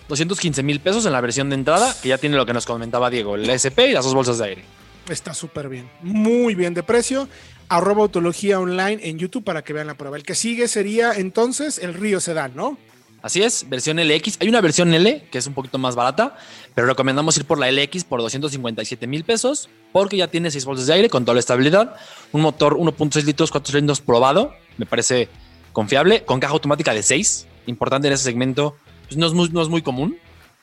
215 0.09 0.62
mil 0.62 0.81
pesos 0.81 1.05
en 1.07 1.12
la 1.12 1.21
versión 1.21 1.51
de 1.51 1.55
entrada, 1.55 1.95
que 2.03 2.09
ya 2.09 2.19
tiene 2.19 2.37
lo 2.37 2.47
que 2.47 2.55
nos 2.55 2.64
comentaba 2.64 3.11
Diego, 3.11 3.37
el 3.37 3.49
SP 3.53 3.91
y 3.91 3.93
las 3.93 4.05
dos 4.05 4.14
bolsas 4.14 4.39
de 4.39 4.45
aire. 4.47 4.64
Está 5.09 5.35
súper 5.35 5.69
bien. 5.69 5.89
Muy 6.03 6.55
bien 6.55 6.75
de 6.75 6.83
precio. 6.83 7.29
Arroba 7.69 8.03
Autología 8.03 8.61
Online 8.61 8.99
en 9.03 9.19
YouTube 9.19 9.45
para 9.45 9.62
que 9.62 9.73
vean 9.73 9.87
la 9.87 9.95
prueba. 9.95 10.16
El 10.16 10.23
que 10.23 10.35
sigue 10.35 10.69
sería 10.69 11.12
entonces 11.12 11.79
el 11.79 11.95
Río 11.95 12.21
Sedán, 12.21 12.53
¿no? 12.55 12.79
Así 13.21 13.43
es, 13.43 13.69
versión 13.69 13.99
LX. 13.99 14.39
Hay 14.41 14.49
una 14.49 14.61
versión 14.61 14.95
L 14.95 15.27
que 15.31 15.39
es 15.39 15.47
un 15.47 15.55
poquito 15.55 15.77
más 15.77 15.97
barata, 15.97 16.37
pero 16.75 16.87
recomendamos 16.87 17.37
ir 17.37 17.45
por 17.45 17.59
la 17.59 17.71
LX 17.71 18.05
por 18.05 18.21
257 18.21 19.07
mil 19.07 19.25
pesos 19.25 19.69
porque 19.93 20.16
ya 20.16 20.29
tiene 20.29 20.51
6 20.51 20.64
bolsas 20.64 20.87
de 20.87 20.95
aire 20.95 21.11
con 21.11 21.25
toda 21.25 21.35
la 21.35 21.41
estabilidad, 21.41 21.97
un 22.33 22.43
motor 22.43 22.77
1.6 22.77 23.25
litros, 23.25 23.51
4 23.51 23.73
cilindros 23.73 24.01
probado, 24.01 24.55
me 24.77 24.87
parece 24.87 25.29
confiable, 25.73 26.25
con 26.25 26.39
caja 26.39 26.53
automática 26.53 26.95
de 26.95 27.03
6, 27.03 27.49
importante 27.66 28.07
en 28.07 28.14
ese 28.14 28.25
segmento, 28.25 28.77
pues 29.07 29.16
no, 29.16 29.27
es 29.27 29.33
muy, 29.33 29.49
no 29.51 29.62
es 29.62 29.69
muy 29.69 29.83
común. 29.83 30.16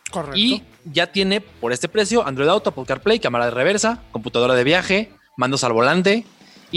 Correcto. 0.09 0.37
Y 0.37 0.63
ya 0.85 1.11
tiene 1.11 1.41
por 1.41 1.73
este 1.73 1.89
precio 1.89 2.25
Android 2.25 2.47
Auto, 2.47 2.69
Apple 2.69 2.85
CarPlay, 2.85 3.19
cámara 3.19 3.45
de 3.45 3.51
reversa, 3.51 4.01
computadora 4.11 4.55
de 4.55 4.63
viaje, 4.63 5.11
mandos 5.35 5.63
al 5.65 5.73
volante 5.73 6.25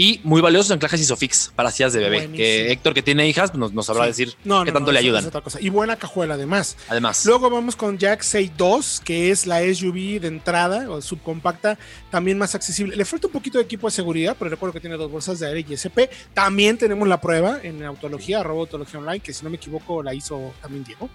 y 0.01 0.21
muy 0.23 0.39
valiosos 0.39 0.71
anclajes 0.71 1.01
ISOFIX 1.01 1.51
para 1.57 1.71
sillas 1.71 1.91
de 1.91 1.99
bebé. 1.99 2.15
Buenísimo. 2.19 2.37
Que 2.37 2.71
Héctor, 2.71 2.93
que 2.93 3.01
tiene 3.01 3.27
hijas, 3.27 3.51
pues 3.51 3.59
nos, 3.59 3.73
nos 3.73 3.85
sabrá 3.85 4.03
Sí. 4.05 4.07
decir 4.11 4.33
No, 4.45 4.63
qué 4.63 4.71
no, 4.71 4.75
tanto 4.77 4.87
no, 4.87 4.91
le 4.93 4.99
ayudan. 4.99 5.23
es 5.23 5.27
otra 5.27 5.41
cosa. 5.41 5.59
Y 5.59 5.67
buena 5.67 5.97
cajuela 5.97 6.35
además. 6.35 6.77
Además, 6.87 7.25
Luego 7.25 7.49
vamos 7.49 7.75
con 7.75 7.97
Jack 7.97 8.21
62, 8.21 9.01
que 9.03 9.29
es 9.29 9.45
la 9.45 9.59
SUV 9.59 10.21
de 10.21 10.27
entrada 10.29 10.89
o 10.89 11.01
subcompacta, 11.01 11.77
también 12.11 12.37
más 12.37 12.55
accesible. 12.55 12.95
Le 12.95 13.03
falta 13.03 13.27
un 13.27 13.33
poquito 13.33 13.57
de 13.57 13.65
equipo 13.65 13.87
de 13.87 13.91
seguridad, 13.91 14.37
pero 14.39 14.49
recuerdo 14.49 14.71
que 14.71 14.79
tiene 14.79 14.95
dos 14.95 15.11
bolsas 15.11 15.37
de 15.39 15.47
aire 15.47 15.65
y 15.69 15.73
SP. 15.75 16.07
También 16.33 16.77
tenemos 16.77 17.05
la 17.05 17.19
prueba 17.19 17.59
en 17.61 17.83
Autología, 17.83 18.39
arroba 18.39 18.61
Autología 18.61 18.99
Online, 19.01 19.19
que 19.19 19.33
si 19.33 19.43
no 19.43 19.49
me 19.49 19.57
equivoco 19.57 20.01
la 20.01 20.13
hizo 20.13 20.53
también 20.61 20.85
Diego. 20.85 21.09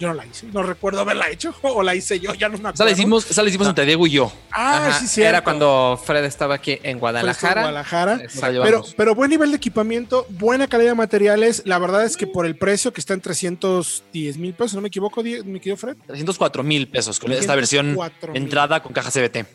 Yo 0.00 0.08
no 0.08 0.14
la 0.14 0.24
hice, 0.24 0.46
no 0.46 0.62
recuerdo 0.62 1.00
haberla 1.00 1.28
hecho 1.28 1.54
o 1.62 1.82
la 1.82 1.94
hice 1.94 2.18
yo, 2.18 2.32
ya 2.32 2.48
no 2.48 2.54
me 2.54 2.70
acuerdo. 2.70 2.74
Esa 2.74 2.84
la 2.86 2.90
hicimos, 2.90 3.30
esa 3.30 3.42
la 3.42 3.50
hicimos 3.50 3.68
entre 3.68 3.84
Diego 3.84 4.06
y 4.06 4.10
yo. 4.12 4.32
Ah, 4.50 4.88
Ajá, 4.88 4.98
sí, 4.98 5.06
sí. 5.06 5.22
Era 5.22 5.44
cuando 5.44 6.00
Fred 6.02 6.24
estaba 6.24 6.54
aquí 6.54 6.78
en 6.82 6.98
Guadalajara. 6.98 7.60
Guadalajara. 7.60 8.14
Exacto. 8.22 8.62
Pero, 8.62 8.82
pero 8.96 9.14
buen 9.14 9.28
nivel 9.30 9.50
de 9.50 9.58
equipamiento, 9.58 10.26
buena 10.30 10.68
calidad 10.68 10.92
de 10.92 10.94
materiales. 10.94 11.62
La 11.66 11.78
verdad 11.78 12.02
es 12.04 12.16
que 12.16 12.26
por 12.26 12.46
el 12.46 12.56
precio 12.56 12.94
que 12.94 13.00
está 13.00 13.12
en 13.12 13.20
310 13.20 14.38
mil 14.38 14.54
pesos, 14.54 14.74
no 14.74 14.80
me 14.80 14.88
equivoco, 14.88 15.22
mi 15.22 15.60
querido 15.60 15.76
Fred, 15.76 15.96
304 16.06 16.62
mil 16.62 16.88
pesos 16.88 17.20
con 17.20 17.30
esta 17.32 17.54
versión 17.54 17.88
304,000. 17.94 18.42
entrada 18.42 18.82
con 18.82 18.94
caja 18.94 19.10
CBT. 19.10 19.46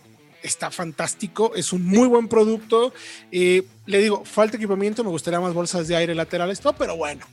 está 0.44 0.70
fantástico, 0.70 1.54
es 1.56 1.74
un 1.74 1.84
muy 1.84 2.08
buen 2.08 2.28
producto. 2.28 2.94
Eh, 3.32 3.64
le 3.88 3.98
digo, 3.98 4.24
falta 4.26 4.58
equipamiento, 4.58 5.04
me 5.04 5.10
gustaría 5.10 5.40
más 5.40 5.56
bolsas 5.56 5.88
de 5.88 5.96
aire 5.96 6.14
laterales, 6.14 6.60
todo, 6.60 6.74
pero 6.74 6.96
bueno, 6.96 7.26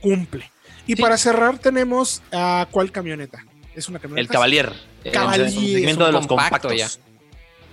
cumple. 0.00 0.48
Y 0.86 0.96
Sí. 0.96 1.02
para 1.02 1.16
cerrar 1.16 1.58
tenemos 1.58 2.22
a 2.32 2.66
cuál 2.70 2.90
camioneta. 2.92 3.44
Es 3.74 3.88
una 3.88 3.98
camioneta. 3.98 4.22
El 4.22 4.28
Cavalier. 4.28 4.72
eh, 5.04 5.10
Cavalier, 5.12 5.50
segmento 5.50 5.88
es 5.90 5.96
de 5.96 6.04
un 6.04 6.12
los 6.12 6.26
compacto 6.26 6.68
compactos. 6.68 6.76
ya. 6.76 6.86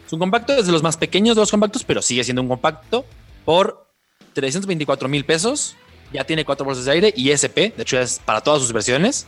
Es 0.05 0.14
un 0.14 0.20
compacto, 0.20 0.53
es 0.53 0.66
de 0.66 0.72
los 0.72 0.84
más 0.84 0.95
pequeños 0.95 1.36
de 1.36 1.41
los 1.41 1.51
compactos, 1.51 1.84
pero 1.84 2.01
sigue 2.01 2.24
siendo 2.24 2.41
un 2.41 2.47
compacto 2.47 3.05
por 3.43 3.88
324 4.34 5.10
mil 5.10 5.26
pesos. 5.26 5.76
Ya 6.14 6.24
tiene 6.24 6.45
cuatro 6.45 6.66
bolsas 6.66 6.86
de 6.86 6.91
aire 6.91 7.14
y 7.18 7.32
SP, 7.36 7.74
de 7.76 7.82
hecho 7.84 7.99
es 7.99 8.20
para 8.24 8.39
todas 8.41 8.62
sus 8.62 8.72
versiones. 8.72 9.26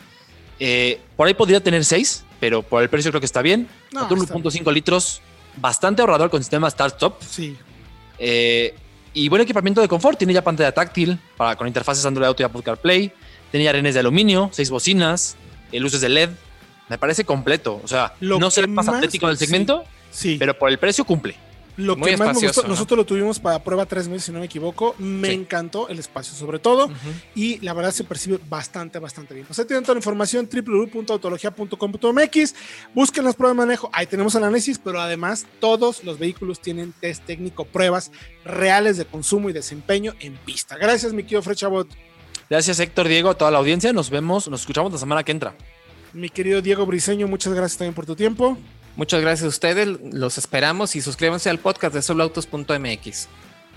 Eh, 0.59 1.01
por 1.17 1.27
ahí 1.27 1.33
podría 1.33 1.61
tener 1.61 1.83
seis, 1.83 2.23
pero 2.39 2.61
por 2.63 2.81
el 2.81 2.89
precio 2.89 3.11
creo 3.11 3.19
que 3.19 3.25
está 3.25 3.41
bien. 3.41 3.67
No, 3.91 4.01
Motor 4.03 4.17
está 4.19 4.33
1.5 4.35 4.71
litros, 4.71 5.21
bastante 5.57 6.01
ahorrador 6.01 6.29
con 6.29 6.41
sistema 6.41 6.69
Start-Stop. 6.69 7.21
Sí, 7.23 7.57
Eh, 8.17 8.73
y 9.13 9.27
buen 9.29 9.41
equipamiento 9.41 9.81
de 9.81 9.87
confort. 9.87 10.17
Tiene 10.17 10.33
ya 10.33 10.43
pantalla 10.43 10.71
táctil 10.73 11.19
para, 11.35 11.55
con 11.55 11.67
interfaces 11.67 12.05
Android 12.05 12.27
Auto 12.27 12.43
y 12.43 12.45
Apple 12.45 12.61
CarPlay. 12.63 13.11
Tiene 13.51 13.63
ya 13.65 13.71
arenes 13.71 13.93
de 13.95 13.99
aluminio, 14.01 14.49
seis 14.53 14.69
bocinas, 14.69 15.35
eh, 15.71 15.79
luces 15.79 16.01
de 16.01 16.09
LED. 16.09 16.29
Me 16.89 16.97
parece 16.97 17.23
completo. 17.25 17.79
O 17.83 17.87
sea, 17.87 18.13
Lo 18.19 18.39
no 18.39 18.49
será 18.51 18.67
más, 18.67 18.87
atlético 18.87 19.27
del 19.27 19.37
segmento, 19.37 19.83
sí. 20.11 20.35
pero 20.39 20.57
por 20.57 20.69
el 20.69 20.77
precio 20.79 21.05
cumple. 21.05 21.35
Lo 21.77 21.95
Muy 21.95 22.09
que 22.11 22.17
más 22.17 22.35
me 22.35 22.41
gustó, 22.47 22.63
¿no? 22.63 22.67
nosotros 22.69 22.97
lo 22.97 23.05
tuvimos 23.05 23.39
para 23.39 23.63
prueba 23.63 23.85
tres 23.85 24.07
meses, 24.09 24.25
si 24.25 24.31
no 24.33 24.39
me 24.39 24.45
equivoco. 24.47 24.95
Me 24.97 25.29
Sí. 25.29 25.33
encantó 25.35 25.87
el 25.87 25.97
espacio, 25.97 26.35
sobre 26.35 26.59
todo. 26.59 26.91
Y 27.35 27.57
la 27.59 27.71
verdad 27.73 27.91
se 27.91 28.03
percibe 28.03 28.37
bastante, 28.49 28.99
bastante 28.99 29.33
bien. 29.33 29.45
Pues 29.47 29.57
ahí 29.59 29.65
tienen 29.65 29.83
toda 29.83 29.93
la 29.95 29.99
información 29.99 30.49
www.autologia.com.mx. 30.51 32.55
Busquen 32.93 33.23
las 33.23 33.35
pruebas 33.35 33.55
de 33.55 33.59
manejo. 33.65 33.89
Ahí 33.93 34.07
tenemos 34.07 34.35
el 34.35 34.43
análisis, 34.43 34.77
pero 34.77 34.99
además 34.99 35.45
todos 35.61 36.03
los 36.03 36.19
vehículos 36.19 36.59
tienen 36.59 36.91
test 36.99 37.23
técnico, 37.25 37.63
pruebas 37.65 38.11
reales 38.43 38.97
de 38.97 39.05
consumo 39.05 39.49
y 39.49 39.53
desempeño 39.53 40.15
en 40.19 40.35
pista. 40.37 40.75
Gracias, 40.77 41.13
mi 41.13 41.23
querido 41.23 41.43
Fred 41.43 41.55
Chabot. 41.55 41.87
Gracias, 42.49 42.79
Héctor, 42.79 43.07
Diego, 43.07 43.29
a 43.29 43.35
toda 43.35 43.51
la 43.51 43.59
audiencia. 43.59 43.93
Nos 43.93 44.09
vemos, 44.09 44.47
nos 44.47 44.61
escuchamos 44.61 44.91
la 44.91 44.97
semana 44.97 45.23
que 45.23 45.31
entra. 45.31 45.55
Mi 46.13 46.29
querido 46.29 46.61
Diego 46.61 46.85
Briseño, 46.85 47.27
muchas 47.27 47.53
gracias 47.53 47.77
también 47.77 47.93
por 47.93 48.05
tu 48.05 48.15
tiempo. 48.15 48.57
Muchas 48.95 49.21
gracias 49.21 49.45
a 49.45 49.49
ustedes, 49.49 49.87
los 50.11 50.37
esperamos 50.37 50.95
y 50.95 51.01
suscríbanse 51.01 51.49
al 51.49 51.59
podcast 51.59 51.93
de 51.93 52.01
soloautos.mx. 52.01 53.27